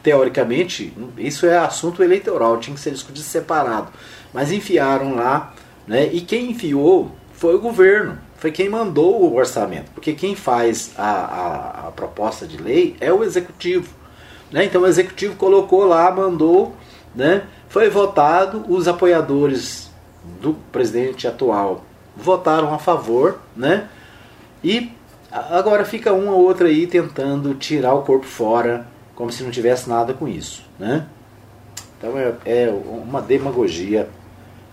teoricamente, 0.03 0.93
hum, 0.99 1.09
isso 1.17 1.47
é 1.47 1.57
assunto 1.57 2.03
eleitoral, 2.03 2.59
tinha 2.59 2.75
que 2.75 2.81
ser 2.83 2.91
discutido 2.91 3.25
separado. 3.25 3.89
Mas 4.35 4.53
enfiaram 4.53 5.15
lá, 5.15 5.55
né, 5.87 6.11
e 6.13 6.21
quem 6.21 6.51
enfiou 6.51 7.11
foi 7.33 7.55
o 7.55 7.61
governo 7.61 8.28
foi 8.39 8.53
quem 8.53 8.69
mandou 8.69 9.21
o 9.21 9.35
orçamento, 9.35 9.91
porque 9.93 10.13
quem 10.13 10.35
faz 10.35 10.93
a, 10.97 11.11
a, 11.11 11.89
a 11.89 11.91
proposta 11.91 12.47
de 12.47 12.57
lei 12.57 12.97
é 13.01 13.13
o 13.13 13.25
executivo. 13.25 13.93
Né? 14.51 14.65
Então 14.65 14.83
o 14.83 14.87
executivo 14.87 15.35
colocou 15.35 15.85
lá, 15.85 16.11
mandou, 16.11 16.75
né? 17.15 17.43
foi 17.69 17.91
votado, 17.91 18.65
os 18.69 18.87
apoiadores 18.87 19.91
do 20.41 20.55
presidente 20.73 21.27
atual 21.27 21.85
votaram 22.17 22.73
a 22.73 22.79
favor, 22.79 23.41
né? 23.57 23.89
e 24.63 24.93
agora 25.31 25.85
fica 25.85 26.13
um 26.13 26.29
ou 26.29 26.41
outro 26.41 26.67
aí 26.67 26.87
tentando 26.87 27.55
tirar 27.55 27.95
o 27.95 28.03
corpo 28.03 28.27
fora, 28.27 28.87
como 29.17 29.33
se 29.33 29.43
não 29.43 29.51
tivesse 29.51 29.89
nada 29.89 30.15
com 30.15 30.29
isso. 30.29 30.65
Né? 30.79 31.07
Então 31.99 32.17
é, 32.17 32.35
é 32.47 32.71
uma 32.71 33.21
demagogia, 33.21 34.09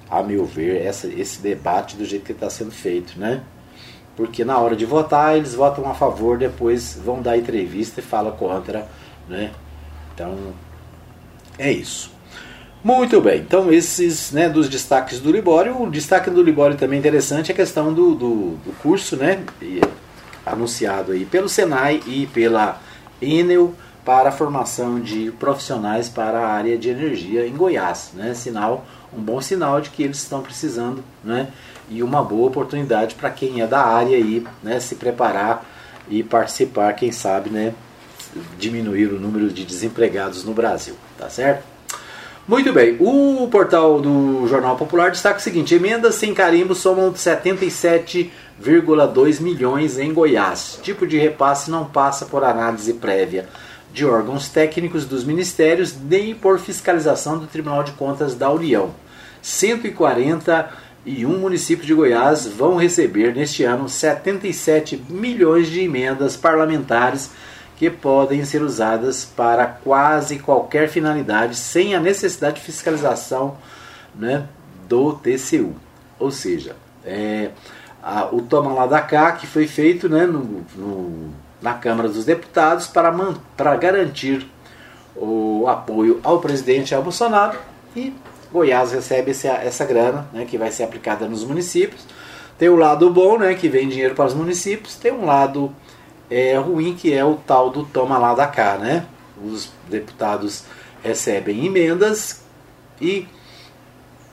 a 0.08 0.22
meu 0.22 0.46
ver, 0.46 0.86
essa, 0.86 1.08
esse 1.08 1.42
debate 1.42 1.96
do 1.98 2.06
jeito 2.06 2.24
que 2.26 2.32
está 2.32 2.48
sendo 2.48 2.72
feito, 2.72 3.20
né? 3.20 3.42
Porque 4.16 4.46
na 4.46 4.58
hora 4.58 4.76
de 4.76 4.86
votar, 4.86 5.36
eles 5.36 5.54
votam 5.54 5.90
a 5.90 5.94
favor, 5.94 6.38
depois 6.38 7.00
vão 7.04 7.22
dar 7.22 7.38
entrevista 7.38 8.00
e 8.00 8.04
falam 8.04 8.32
contra, 8.32 8.88
né? 9.28 9.52
Então, 10.14 10.36
é 11.58 11.72
isso. 11.72 12.16
Muito 12.84 13.20
bem, 13.20 13.40
então 13.40 13.72
esses 13.72 14.32
né, 14.32 14.48
dos 14.48 14.70
destaques 14.70 15.20
do 15.20 15.32
Libório, 15.32 15.82
o 15.82 15.90
destaque 15.90 16.30
do 16.30 16.44
Libório 16.44 16.78
também 16.78 17.00
interessante 17.00 17.52
é 17.52 17.54
a 17.54 17.56
questão 17.56 17.92
do, 17.92 18.14
do, 18.14 18.58
do 18.64 18.72
curso, 18.80 19.16
né? 19.16 19.44
E, 19.60 19.82
anunciado 20.46 21.12
aí 21.12 21.26
pelo 21.26 21.50
Senai 21.50 22.02
e 22.06 22.28
pela 22.28 22.80
Enel 23.20 23.74
para 24.06 24.30
a 24.30 24.32
formação 24.32 25.00
de 25.00 25.32
profissionais 25.40 26.08
para 26.08 26.40
a 26.40 26.48
área 26.48 26.78
de 26.78 26.90
energia 26.90 27.48
em 27.48 27.56
Goiás, 27.56 28.12
né? 28.14 28.36
Sinal, 28.36 28.86
um 29.12 29.20
bom 29.20 29.42
sinal 29.42 29.82
de 29.82 29.90
que 29.90 30.04
eles 30.04 30.18
estão 30.18 30.44
precisando, 30.44 31.04
né? 31.24 31.48
E 31.90 32.02
uma 32.02 32.24
boa 32.24 32.48
oportunidade 32.48 33.16
para 33.16 33.30
quem 33.30 33.62
é 33.62 33.68
da 33.68 33.82
área 33.82 34.18
aí, 34.18 34.46
né? 34.64 34.80
Se 34.80 34.96
preparar 34.96 35.66
e 36.10 36.24
participar, 36.24 36.94
quem 36.94 37.12
sabe, 37.12 37.50
né? 37.50 37.74
Diminuir 38.58 39.14
o 39.14 39.20
número 39.20 39.50
de 39.50 39.64
desempregados 39.64 40.44
no 40.44 40.54
Brasil, 40.54 40.96
tá 41.18 41.30
certo? 41.30 41.76
Muito 42.48 42.72
bem, 42.72 42.96
o 43.00 43.48
portal 43.48 44.00
do 44.00 44.48
Jornal 44.48 44.76
Popular 44.76 45.10
destaca 45.10 45.40
o 45.40 45.42
seguinte: 45.42 45.74
emendas 45.74 46.14
sem 46.16 46.32
carimbo 46.32 46.76
somam 46.76 47.12
77,2 47.12 49.42
milhões 49.42 49.98
em 49.98 50.14
Goiás. 50.14 50.80
Tipo 50.84 51.08
de 51.08 51.18
repasse 51.18 51.72
não 51.72 51.86
passa 51.86 52.26
por 52.26 52.44
análise 52.44 52.94
prévia 52.94 53.48
de 53.92 54.06
órgãos 54.06 54.48
técnicos 54.50 55.06
dos 55.06 55.24
ministérios 55.24 55.96
nem 56.00 56.36
por 56.36 56.60
fiscalização 56.60 57.40
do 57.40 57.48
Tribunal 57.48 57.82
de 57.82 57.94
Contas 57.94 58.36
da 58.36 58.52
União. 58.52 58.92
141 61.06 61.40
municípios 61.40 61.86
de 61.86 61.94
Goiás 61.94 62.48
vão 62.48 62.76
receber 62.76 63.36
neste 63.36 63.64
ano 63.64 63.88
77 63.88 65.06
milhões 65.08 65.68
de 65.68 65.82
emendas 65.82 66.36
parlamentares 66.36 67.30
que 67.78 67.90
podem 67.90 68.44
ser 68.44 68.62
usadas 68.62 69.24
para 69.24 69.66
quase 69.68 70.40
qualquer 70.40 70.90
finalidade 70.90 71.56
sem 71.56 71.94
a 71.94 72.00
necessidade 72.00 72.56
de 72.56 72.62
fiscalização 72.62 73.58
né, 74.16 74.48
do 74.88 75.14
TCU. 75.14 75.76
Ou 76.18 76.32
seja, 76.32 76.76
é, 77.06 77.52
a, 78.02 78.26
o 78.34 78.42
toma 78.42 78.74
lá 78.74 78.88
da 78.88 79.02
cá 79.02 79.34
que 79.34 79.46
foi 79.46 79.68
feito 79.68 80.10
né, 80.10 80.26
no, 80.26 80.66
no, 80.76 81.30
na 81.62 81.74
Câmara 81.74 82.10
dos 82.10 82.26
Deputados 82.26 82.88
para, 82.88 83.12
man, 83.12 83.36
para 83.56 83.76
garantir 83.76 84.50
o 85.16 85.66
apoio 85.68 86.20
ao 86.24 86.40
presidente 86.40 86.96
Bolsonaro 86.96 87.58
e 87.96 88.14
Goiás 88.56 88.94
recebe 88.94 89.32
essa, 89.32 89.50
essa 89.50 89.86
grana 89.86 90.28
né, 90.32 90.46
que 90.46 90.58
vai 90.58 90.72
ser 90.72 90.84
aplicada 90.84 91.28
nos 91.28 91.44
municípios. 91.44 92.06
Tem 92.58 92.70
o 92.70 92.78
lado 92.78 93.10
bom, 93.10 93.38
né, 93.38 93.54
que 93.54 93.68
vem 93.68 93.90
dinheiro 93.90 94.16
para 94.16 94.26
os 94.26 94.34
municípios, 94.34 94.96
tem 94.96 95.12
um 95.12 95.26
lado 95.26 95.76
é, 96.30 96.58
ruim 96.58 96.96
que 96.96 97.14
é 97.14 97.24
o 97.24 97.36
tal 97.36 97.70
do 97.70 97.84
toma 97.84 98.18
lá 98.18 98.34
da 98.34 98.48
cá, 98.48 98.78
né? 98.78 99.06
Os 99.44 99.70
deputados 99.90 100.64
recebem 101.04 101.66
emendas 101.66 102.42
e 103.02 103.28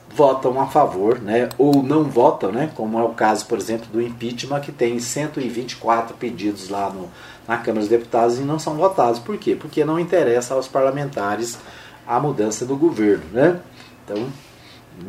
votam 0.09 0.59
a 0.61 0.67
favor, 0.67 1.19
né? 1.19 1.49
Ou 1.57 1.83
não 1.83 2.05
votam, 2.05 2.51
né? 2.51 2.71
Como 2.75 2.97
é 2.97 3.03
o 3.03 3.09
caso, 3.09 3.45
por 3.45 3.57
exemplo, 3.57 3.87
do 3.91 4.01
impeachment, 4.01 4.61
que 4.61 4.71
tem 4.71 4.97
124 4.99 6.15
pedidos 6.15 6.69
lá 6.69 6.89
no, 6.89 7.09
na 7.45 7.57
Câmara 7.57 7.81
dos 7.81 7.89
Deputados 7.89 8.39
e 8.39 8.41
não 8.41 8.57
são 8.57 8.75
votados. 8.75 9.19
Por 9.19 9.37
quê? 9.37 9.53
Porque 9.53 9.83
não 9.83 9.99
interessa 9.99 10.53
aos 10.53 10.67
parlamentares 10.67 11.59
a 12.07 12.19
mudança 12.19 12.65
do 12.65 12.75
governo, 12.75 13.25
né? 13.33 13.59
Então, 14.03 14.27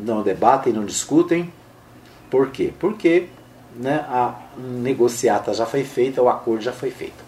não 0.04 0.22
debatem, 0.22 0.72
não 0.72 0.84
discutem. 0.84 1.52
Por 2.30 2.50
quê? 2.50 2.72
Porque 2.78 3.28
né, 3.76 4.04
a 4.08 4.34
negociata 4.56 5.52
já 5.52 5.66
foi 5.66 5.84
feita, 5.84 6.22
o 6.22 6.28
acordo 6.28 6.62
já 6.62 6.72
foi 6.72 6.90
feito. 6.90 7.24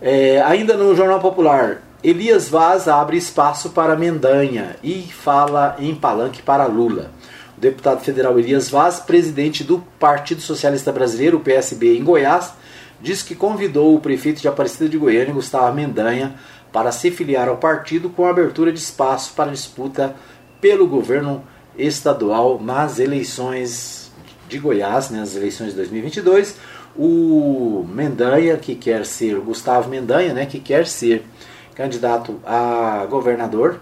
É, 0.00 0.40
ainda 0.42 0.76
no 0.76 0.94
Jornal 0.96 1.20
Popular, 1.20 1.82
Elias 2.02 2.48
Vaz 2.48 2.88
abre 2.88 3.18
espaço 3.18 3.70
para 3.70 3.96
Mendanha 3.96 4.76
e 4.82 5.02
fala 5.02 5.76
em 5.78 5.94
palanque 5.94 6.40
para 6.40 6.64
Lula. 6.64 7.10
O 7.58 7.60
deputado 7.60 8.00
federal 8.00 8.38
Elias 8.38 8.70
Vaz, 8.70 9.00
presidente 9.00 9.62
do 9.62 9.80
Partido 9.98 10.40
Socialista 10.40 10.90
Brasileiro, 10.90 11.36
o 11.36 11.40
PSB, 11.40 11.98
em 11.98 12.02
Goiás, 12.02 12.54
diz 13.02 13.22
que 13.22 13.34
convidou 13.34 13.94
o 13.94 14.00
prefeito 14.00 14.40
de 14.40 14.48
Aparecida 14.48 14.88
de 14.88 14.96
Goiânia, 14.96 15.34
Gustavo 15.34 15.74
Mendanha, 15.74 16.34
para 16.72 16.92
se 16.92 17.10
filiar 17.10 17.48
ao 17.48 17.58
partido 17.58 18.08
com 18.08 18.24
a 18.24 18.30
abertura 18.30 18.72
de 18.72 18.78
espaço 18.78 19.34
para 19.34 19.50
disputa 19.50 20.14
pelo 20.60 20.86
governo 20.86 21.42
estadual 21.76 22.60
nas 22.60 22.98
eleições 22.98 24.00
de 24.50 24.58
Goiás 24.58 25.10
nas 25.10 25.34
né, 25.34 25.40
eleições 25.40 25.70
de 25.70 25.76
2022. 25.76 26.56
O 26.96 27.86
Mendanha, 27.88 28.56
que 28.56 28.74
quer 28.74 29.06
ser, 29.06 29.36
Gustavo 29.36 29.88
Mendanha, 29.88 30.34
né, 30.34 30.44
que 30.44 30.58
quer 30.58 30.86
ser 30.86 31.24
candidato 31.74 32.40
a 32.44 33.06
governador, 33.08 33.80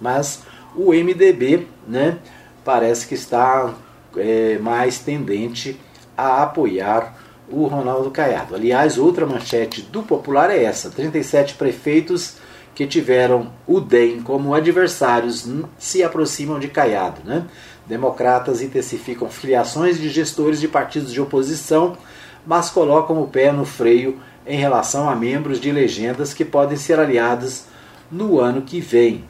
mas 0.00 0.42
o 0.74 0.92
MDB 0.92 1.66
né, 1.86 2.18
parece 2.64 3.06
que 3.06 3.14
está 3.14 3.74
é, 4.16 4.58
mais 4.58 4.98
tendente 4.98 5.80
a 6.16 6.42
apoiar 6.42 7.16
o 7.48 7.66
Ronaldo 7.66 8.10
Caiado. 8.10 8.54
Aliás, 8.54 8.98
outra 8.98 9.24
manchete 9.24 9.80
do 9.82 10.02
Popular 10.02 10.50
é 10.50 10.64
essa: 10.64 10.90
37 10.90 11.54
prefeitos 11.54 12.36
que 12.78 12.86
tiveram 12.86 13.50
o 13.66 13.80
DEM 13.80 14.22
como 14.22 14.54
adversários 14.54 15.44
se 15.76 16.04
aproximam 16.04 16.60
de 16.60 16.68
Caiado. 16.68 17.20
Né? 17.24 17.44
Democratas 17.88 18.62
intensificam 18.62 19.28
filiações 19.28 19.98
de 19.98 20.08
gestores 20.08 20.60
de 20.60 20.68
partidos 20.68 21.12
de 21.12 21.20
oposição, 21.20 21.96
mas 22.46 22.70
colocam 22.70 23.20
o 23.20 23.26
pé 23.26 23.50
no 23.50 23.64
freio 23.64 24.20
em 24.46 24.56
relação 24.56 25.10
a 25.10 25.16
membros 25.16 25.60
de 25.60 25.72
legendas 25.72 26.32
que 26.32 26.44
podem 26.44 26.76
ser 26.76 27.00
aliados 27.00 27.64
no 28.12 28.38
ano 28.38 28.62
que 28.62 28.80
vem. 28.80 29.24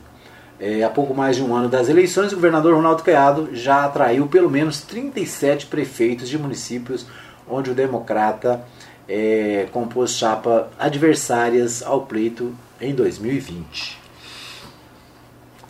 É, 0.61 0.83
há 0.85 0.91
pouco 0.91 1.15
mais 1.15 1.37
de 1.37 1.43
um 1.43 1.57
ano 1.57 1.71
das 1.71 1.89
eleições, 1.89 2.33
o 2.33 2.37
governador 2.37 2.75
Ronaldo 2.75 3.03
Caiado 3.03 3.49
já 3.55 3.87
atraiu 3.87 4.27
pelo 4.27 4.51
menos 4.51 4.83
37 4.83 5.69
prefeitos 5.69 6.29
de 6.29 6.37
municípios 6.37 7.07
onde 7.49 7.71
o 7.71 7.75
democrata 7.75 8.63
é, 9.09 9.69
compôs 9.73 10.11
chapa 10.11 10.69
adversárias 10.79 11.83
ao 11.83 12.03
pleito 12.03 12.55
em 12.81 12.95
2020. 12.95 13.99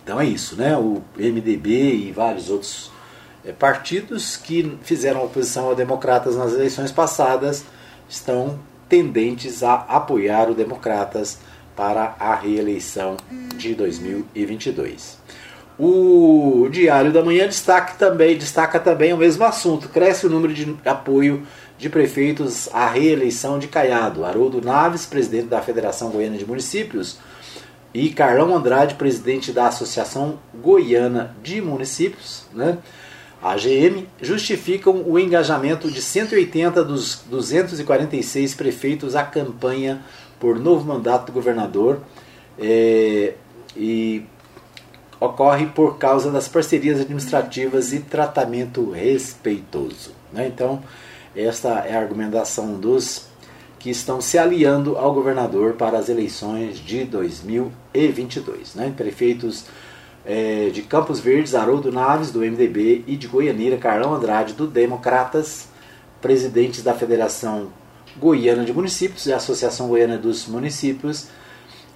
Então 0.03 0.21
é 0.21 0.25
isso, 0.25 0.57
né? 0.57 0.77
O 0.77 1.03
MDB 1.17 1.95
e 1.95 2.13
vários 2.13 2.49
outros 2.49 2.91
é, 3.45 3.53
partidos 3.53 4.37
que 4.37 4.79
fizeram 4.83 5.25
oposição 5.25 5.71
a 5.71 5.75
democratas 5.75 6.37
nas 6.37 6.53
eleições 6.53 6.91
passadas 6.91 7.65
estão 8.09 8.59
tendentes 8.89 9.63
a 9.63 9.75
apoiar 9.75 10.51
o 10.51 10.55
democratas 10.55 11.39
para 11.77 12.17
a 12.19 12.35
reeleição 12.35 13.17
de 13.57 13.75
2022. 13.75 15.19
O 15.79 16.69
Diário 16.73 17.13
da 17.13 17.23
Manhã 17.23 17.47
destaca 17.47 17.95
também, 17.95 18.37
destaca 18.37 18.81
também 18.81 19.13
o 19.13 19.17
mesmo 19.17 19.45
assunto. 19.45 19.89
Cresce 19.89 20.27
o 20.27 20.31
número 20.31 20.53
de 20.53 20.77
apoio 20.85 21.47
de 21.79 21.89
prefeitos 21.89 22.69
à 22.75 22.89
reeleição 22.89 23.59
de 23.59 23.69
Caiado. 23.69 24.25
Haroldo 24.25 24.61
Naves, 24.61 25.07
presidente 25.07 25.47
da 25.47 25.63
Federação 25.63 26.11
Goiana 26.11 26.37
de 26.37 26.45
Municípios, 26.45 27.19
e 27.95 28.11
Carlão 28.11 28.55
Andrade, 28.55 28.97
presidente 28.97 29.53
da 29.53 29.69
Associação 29.69 30.39
Goiana 30.55 31.35
de 31.43 31.61
Municípios, 31.63 32.45
né, 32.53 32.79
AGM, 33.43 34.07
justificam 34.21 35.03
o 35.07 35.19
engajamento 35.19 35.91
de 35.91 36.03
180 36.03 36.85
dos 36.85 37.23
246 37.31 38.55
prefeitos 38.55 39.15
à 39.15 39.23
campanha 39.23 40.03
por 40.41 40.59
novo 40.59 40.85
mandato 40.85 41.27
do 41.27 41.33
governador 41.33 42.01
é, 42.59 43.35
e 43.77 44.25
ocorre 45.21 45.67
por 45.67 45.99
causa 45.99 46.31
das 46.31 46.49
parcerias 46.49 47.01
administrativas 47.01 47.93
e 47.93 48.01
tratamento 48.01 48.91
respeitoso. 48.91 50.13
Né? 50.33 50.47
Então, 50.47 50.83
esta 51.45 51.81
é 51.81 51.95
a 51.95 52.01
argumentação 52.01 52.75
dos 52.75 53.29
que 53.79 53.91
estão 53.91 54.21
se 54.21 54.37
aliando 54.37 54.97
ao 54.97 55.15
governador 55.15 55.75
para 55.75 55.99
as 55.99 56.09
eleições 56.09 56.79
de 56.79 57.05
2022. 57.05 58.75
Né? 58.75 58.93
Prefeitos 58.97 59.67
é, 60.27 60.69
de 60.71 60.83
Campos 60.83 61.21
Verdes, 61.21 61.55
Haroldo 61.55 61.93
Naves, 61.93 62.33
do 62.33 62.41
MDB, 62.41 63.05
e 63.07 63.17
de 63.17 63.29
Goianeira, 63.29 63.77
Carlão 63.77 64.15
Andrade, 64.15 64.53
do 64.53 64.67
Democratas, 64.67 65.69
presidentes 66.21 66.83
da 66.83 66.93
Federação 66.93 67.69
Goiana 68.17 68.65
de 68.65 68.73
Municípios 68.73 69.27
e 69.27 69.33
Associação 69.33 69.89
Goiana 69.89 70.19
dos 70.19 70.47
Municípios, 70.49 71.29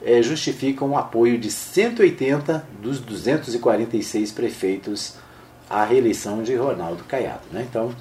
é, 0.05 0.22
justificam 0.22 0.90
o 0.90 0.97
apoio 0.97 1.38
de 1.38 1.51
180 1.51 2.64
dos 2.80 3.01
246 3.01 4.30
prefeitos 4.32 5.14
à 5.68 5.84
reeleição 5.84 6.43
de 6.43 6.55
Ronaldo 6.55 7.05
Caiado. 7.05 7.43
Né? 7.51 7.66
Então, 7.68 7.93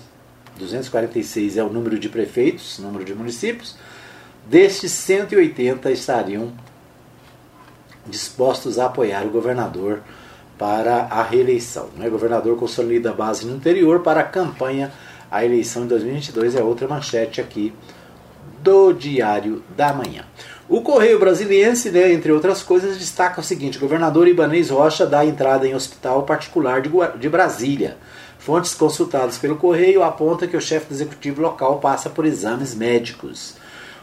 246 0.57 1.57
é 1.57 1.63
o 1.63 1.69
número 1.69 1.97
de 1.97 2.09
prefeitos, 2.09 2.79
número 2.79 3.03
de 3.03 3.13
municípios. 3.13 3.75
Destes, 4.45 4.91
180 4.91 5.91
estariam 5.91 6.51
dispostos 8.05 8.79
a 8.79 8.87
apoiar 8.87 9.25
o 9.25 9.29
governador 9.29 10.01
para 10.57 11.03
a 11.03 11.23
reeleição. 11.23 11.89
Né? 11.97 12.07
O 12.07 12.11
governador 12.11 12.57
consolida 12.57 13.11
a 13.11 13.13
base 13.13 13.45
no 13.45 13.55
interior 13.55 14.01
para 14.01 14.21
a 14.21 14.23
campanha 14.23 14.91
à 15.29 15.43
eleição 15.43 15.83
de 15.83 15.89
2022. 15.89 16.55
É 16.55 16.63
outra 16.63 16.87
manchete 16.87 17.41
aqui 17.41 17.73
do 18.61 18.93
Diário 18.93 19.63
da 19.75 19.93
Manhã. 19.93 20.25
O 20.69 20.81
Correio 20.81 21.19
Brasiliense, 21.19 21.89
né, 21.89 22.13
entre 22.13 22.31
outras 22.31 22.63
coisas, 22.63 22.97
destaca 22.97 23.41
o 23.41 23.43
seguinte: 23.43 23.79
governador 23.79 24.27
Ibanez 24.27 24.69
Rocha 24.69 25.05
dá 25.05 25.25
entrada 25.25 25.67
em 25.67 25.75
hospital 25.75 26.23
particular 26.23 26.81
de, 26.81 26.89
de 27.19 27.27
Brasília. 27.27 27.97
Fontes 28.41 28.73
consultadas 28.73 29.37
pelo 29.37 29.55
Correio 29.55 30.01
apontam 30.01 30.47
que 30.47 30.57
o 30.57 30.61
chefe 30.61 30.87
do 30.87 30.95
executivo 30.95 31.43
local 31.43 31.77
passa 31.77 32.09
por 32.09 32.25
exames 32.25 32.73
médicos. 32.73 33.53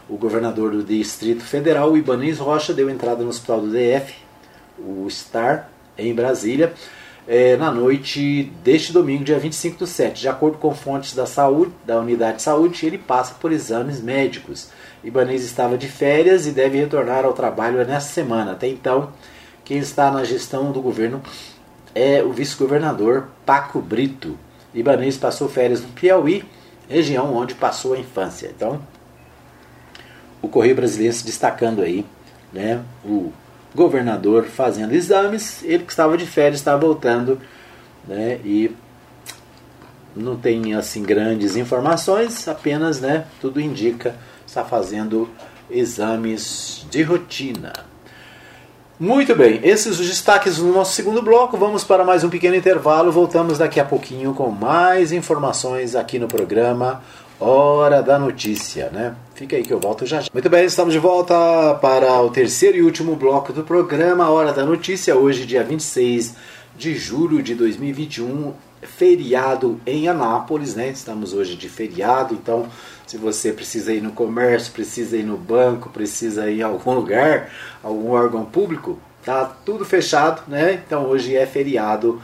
O 0.07 0.15
governador 0.15 0.71
do 0.71 0.81
Distrito 0.81 1.43
Federal, 1.43 1.97
Ibanez 1.97 2.39
Rocha, 2.39 2.73
deu 2.73 2.89
entrada 2.89 3.21
no 3.21 3.29
hospital 3.29 3.59
do 3.59 3.69
DF, 3.69 4.15
o 4.79 5.05
STAR, 5.09 5.69
em 5.97 6.15
Brasília, 6.15 6.73
é, 7.27 7.57
na 7.57 7.69
noite 7.69 8.49
deste 8.63 8.93
domingo, 8.93 9.25
dia 9.25 9.37
25 9.37 9.79
do 9.79 9.85
7. 9.85 10.21
De 10.21 10.29
acordo 10.29 10.57
com 10.57 10.73
fontes 10.73 11.13
da 11.13 11.25
saúde, 11.25 11.73
da 11.85 11.99
unidade 11.99 12.37
de 12.37 12.43
saúde, 12.43 12.85
ele 12.85 12.97
passa 12.97 13.35
por 13.41 13.51
exames 13.51 14.01
médicos. 14.01 14.69
Ibanez 15.03 15.43
estava 15.43 15.77
de 15.77 15.89
férias 15.89 16.47
e 16.47 16.51
deve 16.51 16.77
retornar 16.77 17.25
ao 17.25 17.33
trabalho 17.33 17.85
nesta 17.85 18.13
semana. 18.13 18.53
Até 18.53 18.69
então, 18.69 19.11
quem 19.65 19.79
está 19.79 20.09
na 20.09 20.23
gestão 20.23 20.71
do 20.71 20.81
governo 20.81 21.21
é 21.93 22.23
o 22.23 22.31
vice-governador 22.31 23.27
Paco 23.45 23.81
Brito. 23.81 24.37
Ibanez 24.73 25.17
passou 25.17 25.49
férias 25.49 25.81
no 25.81 25.89
Piauí, 25.89 26.43
região 26.87 27.35
onde 27.35 27.55
passou 27.55 27.93
a 27.93 27.99
infância. 27.99 28.51
Então, 28.55 28.81
o 30.41 30.47
Correio 30.47 30.75
Brasileiro 30.75 31.15
destacando 31.23 31.81
aí, 31.81 32.05
né, 32.53 32.83
o 33.03 33.31
governador 33.75 34.45
fazendo 34.45 34.93
exames, 34.93 35.63
ele 35.63 35.83
que 35.83 35.91
estava 35.91 36.17
de 36.17 36.25
férias 36.25 36.59
estava 36.59 36.79
voltando, 36.79 37.39
né, 38.07 38.39
e 38.43 38.75
não 40.15 40.35
tem 40.35 40.73
assim 40.73 41.03
grandes 41.03 41.55
informações, 41.55 42.47
apenas, 42.47 42.99
né, 42.99 43.25
tudo 43.39 43.61
indica 43.61 44.15
está 44.45 44.65
fazendo 44.65 45.29
exames 45.69 46.85
de 46.89 47.03
rotina. 47.03 47.71
Muito 48.99 49.33
bem, 49.33 49.61
esses 49.63 49.97
os 49.97 50.05
destaques 50.05 50.57
no 50.57 50.73
nosso 50.73 50.91
segundo 50.91 51.21
bloco. 51.21 51.55
Vamos 51.55 51.85
para 51.85 52.03
mais 52.03 52.25
um 52.25 52.29
pequeno 52.29 52.57
intervalo. 52.57 53.09
Voltamos 53.13 53.57
daqui 53.57 53.79
a 53.79 53.85
pouquinho 53.85 54.33
com 54.33 54.49
mais 54.49 55.13
informações 55.13 55.95
aqui 55.95 56.19
no 56.19 56.27
programa 56.27 57.01
Hora 57.39 58.03
da 58.03 58.19
Notícia, 58.19 58.89
né? 58.89 59.15
Fica 59.33 59.55
aí 59.55 59.63
que 59.63 59.71
eu 59.71 59.79
volto 59.79 60.05
já 60.05 60.19
já. 60.19 60.27
Muito 60.33 60.49
bem, 60.49 60.65
estamos 60.65 60.93
de 60.93 60.99
volta 60.99 61.33
para 61.75 62.21
o 62.21 62.29
terceiro 62.29 62.75
e 62.75 62.81
último 62.81 63.15
bloco 63.15 63.53
do 63.53 63.63
programa 63.63 64.29
Hora 64.29 64.51
da 64.51 64.65
Notícia, 64.65 65.15
hoje, 65.15 65.45
dia 65.45 65.63
26 65.63 66.35
de 66.75 66.93
julho 66.95 67.41
de 67.41 67.55
2021, 67.55 68.53
feriado 68.81 69.79
em 69.85 70.07
Anápolis, 70.07 70.75
né? 70.75 70.89
Estamos 70.89 71.33
hoje 71.33 71.55
de 71.55 71.69
feriado, 71.69 72.33
então 72.33 72.67
se 73.05 73.17
você 73.17 73.51
precisa 73.51 73.93
ir 73.93 74.01
no 74.01 74.11
comércio, 74.11 74.71
precisa 74.71 75.17
ir 75.17 75.23
no 75.23 75.37
banco, 75.37 75.89
precisa 75.89 76.49
ir 76.49 76.59
em 76.59 76.63
algum 76.63 76.93
lugar, 76.95 77.49
algum 77.83 78.11
órgão 78.11 78.45
público, 78.45 78.99
tá 79.23 79.45
tudo 79.45 79.85
fechado, 79.85 80.43
né? 80.47 80.81
Então 80.85 81.05
hoje 81.05 81.35
é 81.35 81.45
feriado 81.45 82.21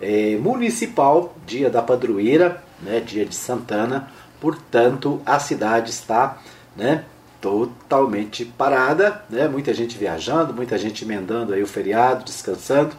é, 0.00 0.36
municipal, 0.36 1.36
dia 1.46 1.68
da 1.68 1.82
padroeira, 1.82 2.62
né? 2.82 3.00
Dia 3.00 3.24
de 3.24 3.34
Santana 3.34 4.08
portanto 4.40 5.20
a 5.24 5.38
cidade 5.38 5.90
está 5.90 6.38
né, 6.76 7.04
totalmente 7.40 8.44
parada, 8.44 9.22
né? 9.28 9.48
muita 9.48 9.72
gente 9.74 9.98
viajando, 9.98 10.54
muita 10.54 10.78
gente 10.78 11.04
emendando 11.04 11.52
aí 11.52 11.62
o 11.62 11.66
feriado, 11.66 12.24
descansando. 12.24 12.94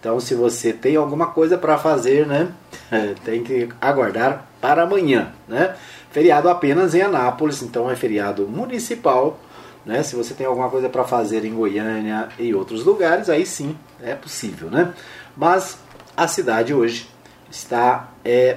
Então, 0.00 0.18
se 0.18 0.34
você 0.34 0.72
tem 0.72 0.96
alguma 0.96 1.26
coisa 1.26 1.58
para 1.58 1.76
fazer, 1.76 2.26
né, 2.26 2.48
tem 3.24 3.44
que 3.44 3.68
aguardar 3.80 4.46
para 4.60 4.82
amanhã. 4.82 5.32
Né? 5.46 5.76
Feriado 6.10 6.48
apenas 6.48 6.94
em 6.94 7.02
Anápolis, 7.02 7.62
então 7.62 7.88
é 7.90 7.94
feriado 7.94 8.48
municipal. 8.48 9.38
Né? 9.84 10.02
Se 10.02 10.16
você 10.16 10.34
tem 10.34 10.46
alguma 10.46 10.70
coisa 10.70 10.88
para 10.88 11.04
fazer 11.04 11.44
em 11.44 11.54
Goiânia 11.54 12.30
e 12.38 12.54
outros 12.54 12.84
lugares, 12.84 13.28
aí 13.28 13.44
sim 13.46 13.76
é 14.02 14.14
possível. 14.14 14.70
Né? 14.70 14.92
Mas 15.36 15.78
a 16.16 16.26
cidade 16.26 16.72
hoje 16.74 17.08
está 17.50 18.08
é, 18.24 18.56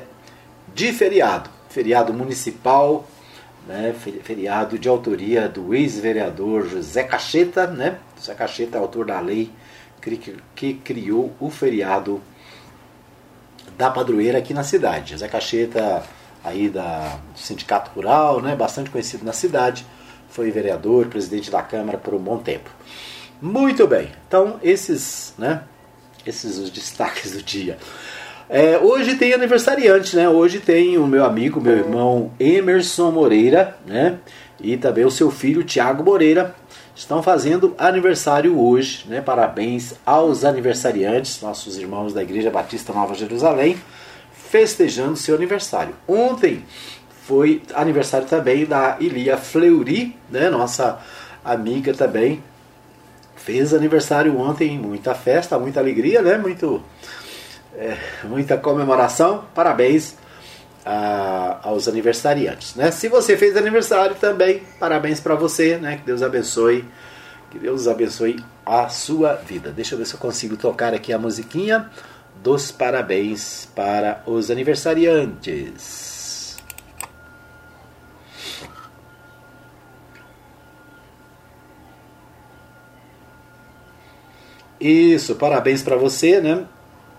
de 0.73 0.91
feriado 0.93 1.49
feriado 1.73 2.13
municipal, 2.13 3.07
né, 3.67 3.95
feriado 4.23 4.77
de 4.77 4.87
autoria 4.87 5.49
do 5.49 5.73
ex-vereador 5.73 6.67
José 6.67 7.03
Cacheta, 7.03 7.65
né? 7.65 7.97
José 8.15 8.35
Cacheta 8.35 8.77
é 8.77 8.79
autor 8.79 9.05
da 9.05 9.19
lei 9.19 9.51
que 10.55 10.73
criou 10.75 11.33
o 11.39 11.49
feriado 11.49 12.21
da 13.77 13.89
padroeira 13.89 14.37
aqui 14.37 14.53
na 14.53 14.63
cidade. 14.63 15.11
José 15.11 15.27
Cacheta, 15.27 16.03
aí 16.43 16.69
da, 16.69 17.19
do 17.33 17.39
Sindicato 17.39 17.91
Rural, 17.95 18.41
né, 18.41 18.55
bastante 18.55 18.89
conhecido 18.89 19.25
na 19.25 19.33
cidade, 19.33 19.85
foi 20.29 20.51
vereador, 20.51 21.07
presidente 21.07 21.49
da 21.49 21.61
Câmara 21.61 21.97
por 21.97 22.13
um 22.13 22.19
bom 22.19 22.37
tempo. 22.37 22.69
Muito 23.41 23.87
bem, 23.87 24.09
então 24.27 24.59
esses, 24.63 25.33
né, 25.37 25.63
esses 26.25 26.57
os 26.57 26.69
destaques 26.69 27.31
do 27.31 27.41
dia. 27.41 27.77
É, 28.49 28.77
hoje 28.77 29.15
tem 29.15 29.33
aniversariante, 29.33 30.15
né? 30.15 30.29
Hoje 30.29 30.59
tem 30.59 30.97
o 30.97 31.07
meu 31.07 31.25
amigo, 31.25 31.61
meu 31.61 31.77
irmão 31.77 32.31
Emerson 32.39 33.09
Moreira, 33.09 33.77
né? 33.85 34.19
E 34.61 34.77
também 34.77 35.05
o 35.05 35.11
seu 35.11 35.31
filho 35.31 35.63
Tiago 35.63 36.03
Moreira 36.03 36.53
estão 36.95 37.23
fazendo 37.23 37.73
aniversário 37.77 38.59
hoje, 38.59 39.05
né? 39.07 39.21
Parabéns 39.21 39.93
aos 40.05 40.43
aniversariantes, 40.43 41.41
nossos 41.41 41.77
irmãos 41.77 42.13
da 42.13 42.21
Igreja 42.21 42.51
Batista 42.51 42.93
Nova 42.93 43.15
Jerusalém, 43.15 43.77
festejando 44.33 45.17
seu 45.17 45.35
aniversário. 45.35 45.95
Ontem 46.07 46.63
foi 47.25 47.63
aniversário 47.73 48.27
também 48.27 48.65
da 48.65 48.97
Ilia 48.99 49.37
Fleury, 49.37 50.15
né? 50.29 50.49
Nossa 50.49 50.99
amiga 51.43 51.93
também 51.93 52.43
fez 53.35 53.73
aniversário 53.73 54.37
ontem, 54.39 54.77
muita 54.77 55.13
festa, 55.15 55.57
muita 55.57 55.79
alegria, 55.79 56.21
né? 56.21 56.37
Muito 56.37 56.81
é, 57.75 57.97
muita 58.23 58.57
comemoração. 58.57 59.45
Parabéns 59.55 60.15
a, 60.85 61.59
aos 61.63 61.87
aniversariantes. 61.87 62.75
Né? 62.75 62.91
Se 62.91 63.07
você 63.07 63.37
fez 63.37 63.55
aniversário 63.55 64.15
também, 64.15 64.63
parabéns 64.79 65.19
para 65.19 65.35
você. 65.35 65.77
Né? 65.77 65.97
Que 65.97 66.05
Deus 66.05 66.21
abençoe. 66.21 66.85
Que 67.51 67.59
Deus 67.59 67.87
abençoe 67.87 68.43
a 68.65 68.89
sua 68.89 69.35
vida. 69.35 69.71
Deixa 69.71 69.95
eu 69.95 69.99
ver 69.99 70.05
se 70.05 70.15
eu 70.15 70.19
consigo 70.19 70.57
tocar 70.57 70.93
aqui 70.93 71.13
a 71.13 71.19
musiquinha 71.19 71.89
dos 72.41 72.71
parabéns 72.71 73.69
para 73.75 74.23
os 74.25 74.49
aniversariantes. 74.49 76.57
Isso, 84.79 85.35
parabéns 85.35 85.81
para 85.81 85.95
você, 85.95 86.41
né? 86.41 86.65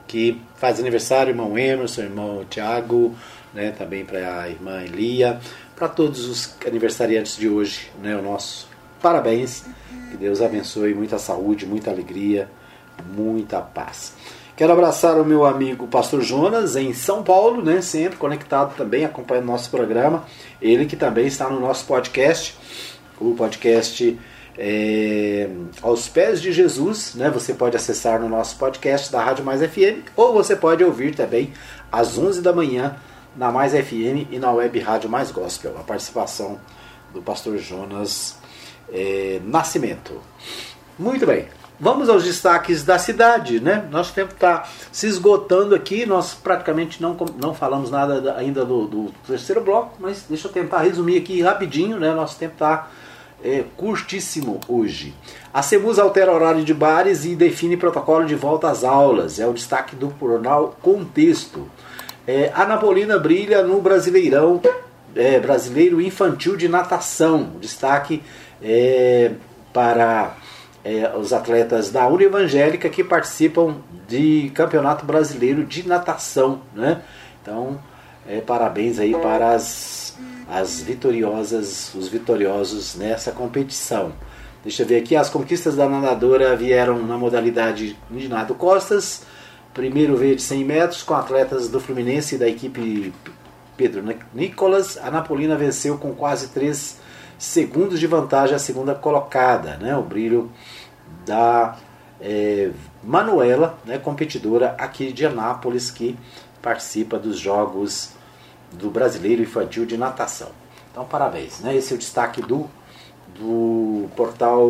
que 0.06 0.40
faz 0.54 0.78
aniversário, 0.78 1.30
irmão 1.30 1.58
Emerson, 1.58 2.02
irmão 2.02 2.44
Tiago, 2.48 3.14
né, 3.54 3.70
também 3.70 4.04
para 4.04 4.42
a 4.42 4.48
irmã 4.48 4.82
Elia, 4.82 5.40
para 5.76 5.88
todos 5.88 6.28
os 6.28 6.54
aniversariantes 6.66 7.36
de 7.36 7.48
hoje, 7.48 7.90
né, 8.02 8.16
o 8.16 8.22
nosso 8.22 8.68
parabéns, 9.00 9.64
que 10.10 10.16
Deus 10.16 10.40
abençoe, 10.40 10.94
muita 10.94 11.18
saúde, 11.18 11.66
muita 11.66 11.90
alegria, 11.90 12.48
muita 13.14 13.60
paz. 13.60 14.14
Quero 14.56 14.72
abraçar 14.72 15.20
o 15.20 15.24
meu 15.24 15.44
amigo 15.44 15.86
Pastor 15.88 16.22
Jonas 16.22 16.76
em 16.76 16.92
São 16.92 17.22
Paulo, 17.22 17.62
né, 17.62 17.80
sempre 17.80 18.16
conectado 18.16 18.74
também, 18.76 19.04
acompanhando 19.04 19.46
nosso 19.46 19.70
programa. 19.70 20.24
Ele 20.60 20.86
que 20.86 20.96
também 20.96 21.26
está 21.26 21.50
no 21.50 21.60
nosso 21.60 21.84
podcast, 21.86 22.56
o 23.20 23.34
podcast 23.34 24.18
é, 24.56 25.48
aos 25.82 26.08
pés 26.08 26.40
de 26.40 26.52
Jesus, 26.52 27.14
né? 27.14 27.30
Você 27.30 27.54
pode 27.54 27.76
acessar 27.76 28.20
no 28.20 28.28
nosso 28.28 28.56
podcast 28.56 29.10
da 29.10 29.22
Rádio 29.22 29.44
Mais 29.44 29.60
FM 29.60 30.06
ou 30.16 30.32
você 30.32 30.54
pode 30.54 30.84
ouvir 30.84 31.14
também 31.14 31.52
às 31.90 32.16
11 32.16 32.40
da 32.40 32.52
manhã 32.52 32.96
na 33.36 33.50
Mais 33.50 33.72
FM 33.72 34.30
e 34.30 34.38
na 34.38 34.52
web 34.52 34.78
Rádio 34.80 35.10
Mais 35.10 35.30
Gospel. 35.30 35.76
A 35.78 35.82
participação 35.82 36.58
do 37.12 37.22
pastor 37.22 37.58
Jonas 37.58 38.36
é, 38.92 39.40
Nascimento. 39.44 40.20
Muito 40.98 41.26
bem. 41.26 41.48
Vamos 41.78 42.08
aos 42.08 42.22
destaques 42.22 42.84
da 42.84 42.98
cidade, 42.98 43.58
né? 43.58 43.88
Nosso 43.90 44.14
tempo 44.14 44.32
está 44.32 44.64
se 44.92 45.08
esgotando 45.08 45.74
aqui, 45.74 46.06
nós 46.06 46.32
praticamente 46.32 47.02
não, 47.02 47.16
não 47.40 47.52
falamos 47.52 47.90
nada 47.90 48.36
ainda 48.36 48.64
do, 48.64 48.86
do 48.86 49.14
terceiro 49.26 49.60
bloco, 49.60 49.96
mas 49.98 50.24
deixa 50.28 50.46
eu 50.46 50.52
tentar 50.52 50.82
resumir 50.82 51.18
aqui 51.18 51.42
rapidinho, 51.42 51.98
né? 51.98 52.14
Nosso 52.14 52.38
tempo 52.38 52.52
está 52.52 52.88
é, 53.42 53.64
curtíssimo 53.76 54.60
hoje. 54.68 55.14
A 55.52 55.62
CEMUS 55.62 55.98
altera 55.98 56.32
horário 56.32 56.64
de 56.64 56.72
bares 56.72 57.24
e 57.24 57.34
define 57.34 57.76
protocolo 57.76 58.24
de 58.24 58.36
volta 58.36 58.70
às 58.70 58.84
aulas. 58.84 59.40
É 59.40 59.46
o 59.46 59.52
destaque 59.52 59.96
do 59.96 60.12
jornal 60.20 60.76
Contexto. 60.80 61.68
É, 62.26 62.50
a 62.54 62.64
Napolina 62.64 63.18
brilha 63.18 63.62
no 63.62 63.80
Brasileirão 63.82 64.60
é, 65.14 65.38
Brasileiro 65.38 66.00
Infantil 66.00 66.56
de 66.56 66.68
Natação. 66.68 67.52
Destaque 67.60 68.22
é, 68.62 69.32
para 69.72 70.34
é, 70.82 71.12
os 71.16 71.32
atletas 71.32 71.90
da 71.90 72.06
Univangélica 72.08 72.88
que 72.88 73.04
participam 73.04 73.76
de 74.08 74.50
Campeonato 74.54 75.04
Brasileiro 75.04 75.64
de 75.64 75.86
Natação. 75.86 76.62
Né? 76.74 77.02
Então, 77.42 77.78
é, 78.26 78.40
parabéns 78.40 78.98
aí 78.98 79.12
para 79.12 79.52
as, 79.52 80.16
as 80.48 80.80
vitoriosas, 80.80 81.94
os 81.94 82.08
vitoriosos 82.08 82.94
nessa 82.94 83.32
competição. 83.32 84.12
Deixa 84.62 84.82
eu 84.82 84.86
ver 84.86 84.96
aqui, 84.96 85.14
as 85.14 85.28
conquistas 85.28 85.76
da 85.76 85.86
nadadora 85.86 86.56
vieram 86.56 86.98
na 87.06 87.18
modalidade 87.18 87.98
de 88.10 88.28
nado 88.28 88.54
costas. 88.54 89.22
Primeiro 89.74 90.16
veio 90.16 90.36
de 90.36 90.42
100 90.42 90.64
metros 90.64 91.02
com 91.02 91.14
atletas 91.14 91.68
do 91.68 91.80
Fluminense 91.80 92.36
e 92.36 92.38
da 92.38 92.48
equipe 92.48 93.12
Pedro 93.76 94.04
Nicolas. 94.32 94.96
A 94.98 95.10
Napolina 95.10 95.56
venceu 95.56 95.98
com 95.98 96.14
quase 96.14 96.48
3 96.48 97.00
segundos 97.36 97.98
de 97.98 98.06
vantagem 98.06 98.54
a 98.54 98.58
segunda 98.60 98.94
colocada. 98.94 99.76
Né? 99.78 99.96
O 99.96 100.02
brilho 100.02 100.48
da 101.26 101.76
é, 102.20 102.70
Manuela, 103.02 103.76
né, 103.84 103.98
competidora 103.98 104.76
aqui 104.78 105.12
de 105.12 105.26
Anápolis, 105.26 105.90
que 105.90 106.16
participa 106.62 107.18
dos 107.18 107.36
Jogos 107.36 108.10
do 108.72 108.90
Brasileiro 108.90 109.42
Infantil 109.42 109.84
de 109.84 109.96
Natação. 109.96 110.50
Então, 110.92 111.04
parabéns. 111.04 111.58
Né? 111.58 111.74
Esse 111.74 111.92
é 111.92 111.96
o 111.96 111.98
destaque 111.98 112.40
do, 112.40 112.70
do 113.36 114.08
portal 114.14 114.68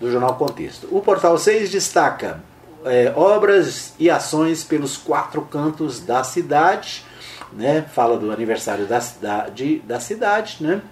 do 0.00 0.08
Jornal 0.08 0.36
Contexto. 0.36 0.86
O 0.92 1.00
portal 1.00 1.36
6 1.36 1.68
destaca 1.68 2.40
é, 2.88 3.12
obras 3.14 3.94
e 3.98 4.10
ações 4.10 4.64
pelos 4.64 4.96
quatro 4.96 5.42
cantos 5.42 6.00
da 6.00 6.24
cidade. 6.24 7.04
Né? 7.52 7.82
Fala 7.94 8.18
do 8.18 8.30
aniversário 8.30 8.86
da, 8.86 9.00
cidade, 9.00 9.78
da 9.80 10.00
cidade, 10.00 10.58
né? 10.60 10.82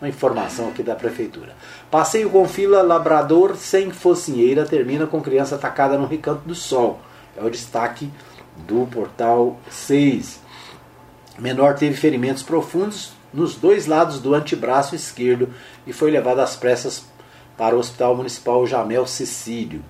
uma 0.00 0.08
informação 0.08 0.68
aqui 0.68 0.82
da 0.82 0.94
prefeitura. 0.94 1.54
Passeio 1.90 2.30
com 2.30 2.46
fila 2.46 2.82
Labrador 2.82 3.56
sem 3.56 3.90
focinheira 3.90 4.64
termina 4.64 5.06
com 5.06 5.20
criança 5.20 5.56
atacada 5.56 5.98
no 5.98 6.06
Recanto 6.06 6.46
do 6.46 6.54
Sol. 6.54 7.00
É 7.36 7.42
o 7.42 7.50
destaque 7.50 8.10
do 8.56 8.86
portal 8.86 9.58
6. 9.70 10.40
Menor 11.38 11.74
teve 11.74 11.96
ferimentos 11.96 12.42
profundos 12.42 13.12
nos 13.32 13.54
dois 13.54 13.86
lados 13.86 14.20
do 14.20 14.34
antebraço 14.34 14.94
esquerdo 14.94 15.52
e 15.86 15.92
foi 15.92 16.10
levado 16.10 16.40
às 16.40 16.56
pressas 16.56 17.04
para 17.56 17.74
o 17.76 17.78
Hospital 17.78 18.16
Municipal 18.16 18.66
Jamel 18.66 19.06
Cecílio. 19.06 19.84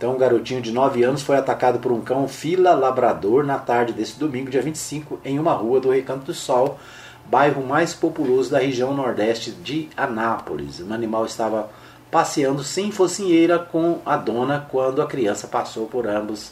Então, 0.00 0.14
um 0.14 0.16
garotinho 0.16 0.62
de 0.62 0.72
9 0.72 1.02
anos 1.02 1.20
foi 1.20 1.36
atacado 1.36 1.78
por 1.78 1.92
um 1.92 2.00
cão 2.00 2.26
fila 2.26 2.72
labrador 2.72 3.44
na 3.44 3.58
tarde 3.58 3.92
desse 3.92 4.18
domingo, 4.18 4.50
dia 4.50 4.62
25, 4.62 5.20
em 5.22 5.38
uma 5.38 5.52
rua 5.52 5.78
do 5.78 5.90
Recanto 5.90 6.24
do 6.24 6.32
Sol, 6.32 6.78
bairro 7.26 7.62
mais 7.62 7.92
populoso 7.92 8.50
da 8.50 8.60
região 8.60 8.94
nordeste 8.94 9.50
de 9.50 9.90
Anápolis. 9.94 10.80
O 10.80 10.90
animal 10.90 11.26
estava 11.26 11.68
passeando 12.10 12.64
sem 12.64 12.90
focinheira 12.90 13.58
com 13.58 13.98
a 14.06 14.16
dona 14.16 14.66
quando 14.70 15.02
a 15.02 15.06
criança 15.06 15.46
passou 15.46 15.86
por 15.86 16.06
ambos 16.06 16.50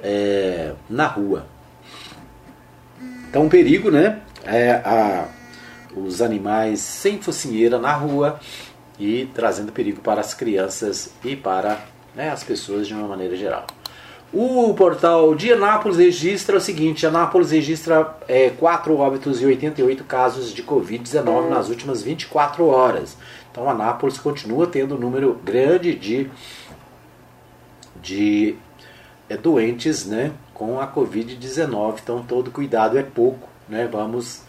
é, 0.00 0.72
na 0.88 1.08
rua. 1.08 1.46
Então, 3.28 3.46
um 3.46 3.48
perigo, 3.48 3.90
né? 3.90 4.20
É, 4.44 4.70
a, 4.70 5.26
os 5.96 6.22
animais 6.22 6.78
sem 6.78 7.20
focinheira 7.20 7.76
na 7.76 7.94
rua 7.94 8.38
e 9.00 9.28
trazendo 9.34 9.72
perigo 9.72 10.00
para 10.00 10.20
as 10.20 10.32
crianças 10.32 11.10
e 11.24 11.34
para 11.34 11.97
né, 12.18 12.30
as 12.30 12.42
pessoas 12.42 12.88
de 12.88 12.94
uma 12.94 13.06
maneira 13.06 13.36
geral. 13.36 13.64
O 14.32 14.74
portal 14.74 15.36
de 15.36 15.52
Anápolis 15.52 15.96
registra 15.96 16.56
o 16.56 16.60
seguinte: 16.60 17.06
Anápolis 17.06 17.52
registra 17.52 18.16
é, 18.26 18.50
4 18.50 18.94
óbitos 18.98 19.40
e 19.40 19.46
88 19.46 20.02
casos 20.02 20.52
de 20.52 20.64
Covid-19 20.64 21.48
nas 21.48 21.68
últimas 21.68 22.02
24 22.02 22.66
horas. 22.66 23.16
Então, 23.50 23.70
Anápolis 23.70 24.18
continua 24.18 24.66
tendo 24.66 24.96
um 24.96 24.98
número 24.98 25.40
grande 25.44 25.94
de, 25.94 26.28
de 28.02 28.56
é, 29.30 29.36
doentes 29.36 30.04
né, 30.04 30.32
com 30.52 30.80
a 30.80 30.86
Covid-19. 30.88 32.00
Então, 32.02 32.22
todo 32.22 32.50
cuidado 32.50 32.98
é 32.98 33.02
pouco. 33.02 33.48
Né? 33.68 33.88
Vamos 33.90 34.42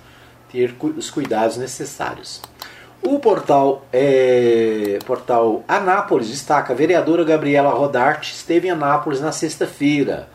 ter 0.52 0.76
os 0.98 1.10
cuidados 1.12 1.56
necessários. 1.56 2.42
O 3.02 3.18
portal, 3.20 3.86
é, 3.94 5.00
portal 5.06 5.64
Anápolis 5.68 6.28
destaca: 6.28 6.74
a 6.74 6.76
vereadora 6.76 7.24
Gabriela 7.24 7.70
Rodarte 7.70 8.34
esteve 8.34 8.68
em 8.68 8.72
Anápolis 8.72 9.22
na 9.22 9.32
sexta-feira. 9.32 10.28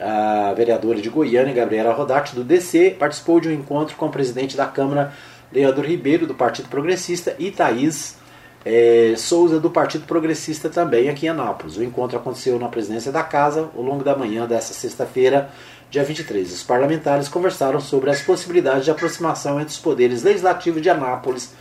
A 0.00 0.52
vereadora 0.54 1.00
de 1.00 1.08
Goiânia, 1.08 1.54
Gabriela 1.54 1.92
Rodarte, 1.92 2.34
do 2.34 2.42
DC, 2.42 2.96
participou 2.98 3.38
de 3.38 3.48
um 3.48 3.52
encontro 3.52 3.94
com 3.96 4.06
o 4.06 4.10
presidente 4.10 4.56
da 4.56 4.66
Câmara, 4.66 5.12
Leandro 5.52 5.86
Ribeiro, 5.86 6.26
do 6.26 6.34
Partido 6.34 6.68
Progressista, 6.68 7.36
e 7.38 7.52
Thaís 7.52 8.16
é, 8.64 9.14
Souza, 9.16 9.60
do 9.60 9.70
Partido 9.70 10.04
Progressista, 10.04 10.68
também 10.68 11.08
aqui 11.08 11.26
em 11.26 11.28
Anápolis. 11.28 11.76
O 11.76 11.84
encontro 11.84 12.16
aconteceu 12.18 12.58
na 12.58 12.68
presidência 12.68 13.12
da 13.12 13.22
casa 13.22 13.70
ao 13.76 13.82
longo 13.82 14.02
da 14.02 14.16
manhã 14.16 14.46
desta 14.46 14.74
sexta-feira, 14.74 15.50
dia 15.88 16.02
23. 16.02 16.52
Os 16.52 16.62
parlamentares 16.64 17.28
conversaram 17.28 17.80
sobre 17.80 18.10
as 18.10 18.22
possibilidades 18.22 18.84
de 18.84 18.90
aproximação 18.90 19.60
entre 19.60 19.72
os 19.72 19.78
poderes 19.78 20.22
legislativos 20.24 20.82
de 20.82 20.90
Anápolis 20.90 21.52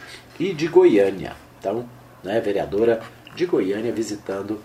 e 0.42 0.54
de 0.54 0.68
Goiânia. 0.68 1.34
Então, 1.60 1.86
né, 2.24 2.40
vereadora 2.40 3.02
de 3.36 3.46
Goiânia 3.46 3.94
visitando 3.94 4.60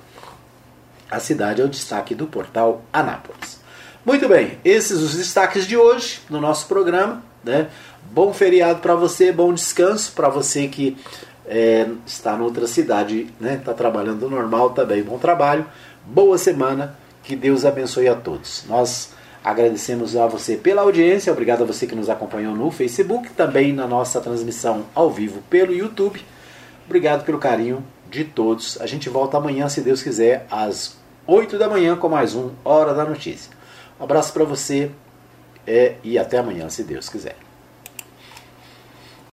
a 1.10 1.20
cidade 1.20 1.60
é 1.60 1.64
o 1.64 1.68
destaque 1.68 2.14
do 2.14 2.26
portal 2.26 2.82
Anápolis. 2.90 3.60
Muito 4.02 4.26
bem, 4.26 4.58
esses 4.64 5.02
os 5.02 5.14
destaques 5.14 5.66
de 5.66 5.76
hoje 5.76 6.20
no 6.30 6.40
nosso 6.40 6.66
programa. 6.66 7.22
Né? 7.44 7.68
Bom 8.10 8.32
feriado 8.32 8.80
para 8.80 8.94
você, 8.94 9.30
bom 9.30 9.52
descanso 9.52 10.12
para 10.12 10.30
você 10.30 10.66
que 10.66 10.96
é, 11.44 11.86
está 12.06 12.36
noutra 12.36 12.66
cidade, 12.66 13.28
né? 13.38 13.60
Tá 13.64 13.74
trabalhando 13.74 14.28
normal 14.30 14.70
também. 14.70 15.02
Bom 15.02 15.18
trabalho, 15.18 15.66
boa 16.04 16.38
semana, 16.38 16.96
que 17.22 17.36
Deus 17.36 17.64
abençoe 17.64 18.08
a 18.08 18.14
todos. 18.14 18.64
Nós 18.66 19.10
Agradecemos 19.46 20.16
a 20.16 20.26
você 20.26 20.56
pela 20.56 20.82
audiência, 20.82 21.32
obrigado 21.32 21.62
a 21.62 21.64
você 21.64 21.86
que 21.86 21.94
nos 21.94 22.10
acompanhou 22.10 22.52
no 22.52 22.68
Facebook, 22.68 23.30
também 23.30 23.72
na 23.72 23.86
nossa 23.86 24.20
transmissão 24.20 24.86
ao 24.92 25.08
vivo 25.08 25.40
pelo 25.48 25.72
YouTube. 25.72 26.20
Obrigado 26.84 27.24
pelo 27.24 27.38
carinho 27.38 27.86
de 28.10 28.24
todos. 28.24 28.76
A 28.80 28.88
gente 28.88 29.08
volta 29.08 29.36
amanhã, 29.36 29.68
se 29.68 29.82
Deus 29.82 30.02
quiser, 30.02 30.48
às 30.50 30.96
8 31.28 31.56
da 31.58 31.68
manhã 31.68 31.96
com 31.96 32.08
mais 32.08 32.34
um 32.34 32.50
Hora 32.64 32.92
da 32.92 33.04
Notícia. 33.04 33.52
Um 34.00 34.02
abraço 34.02 34.32
para 34.32 34.42
você 34.42 34.90
é, 35.64 35.94
e 36.02 36.18
até 36.18 36.38
amanhã, 36.38 36.68
se 36.68 36.82
Deus 36.82 37.08
quiser. 37.08 37.45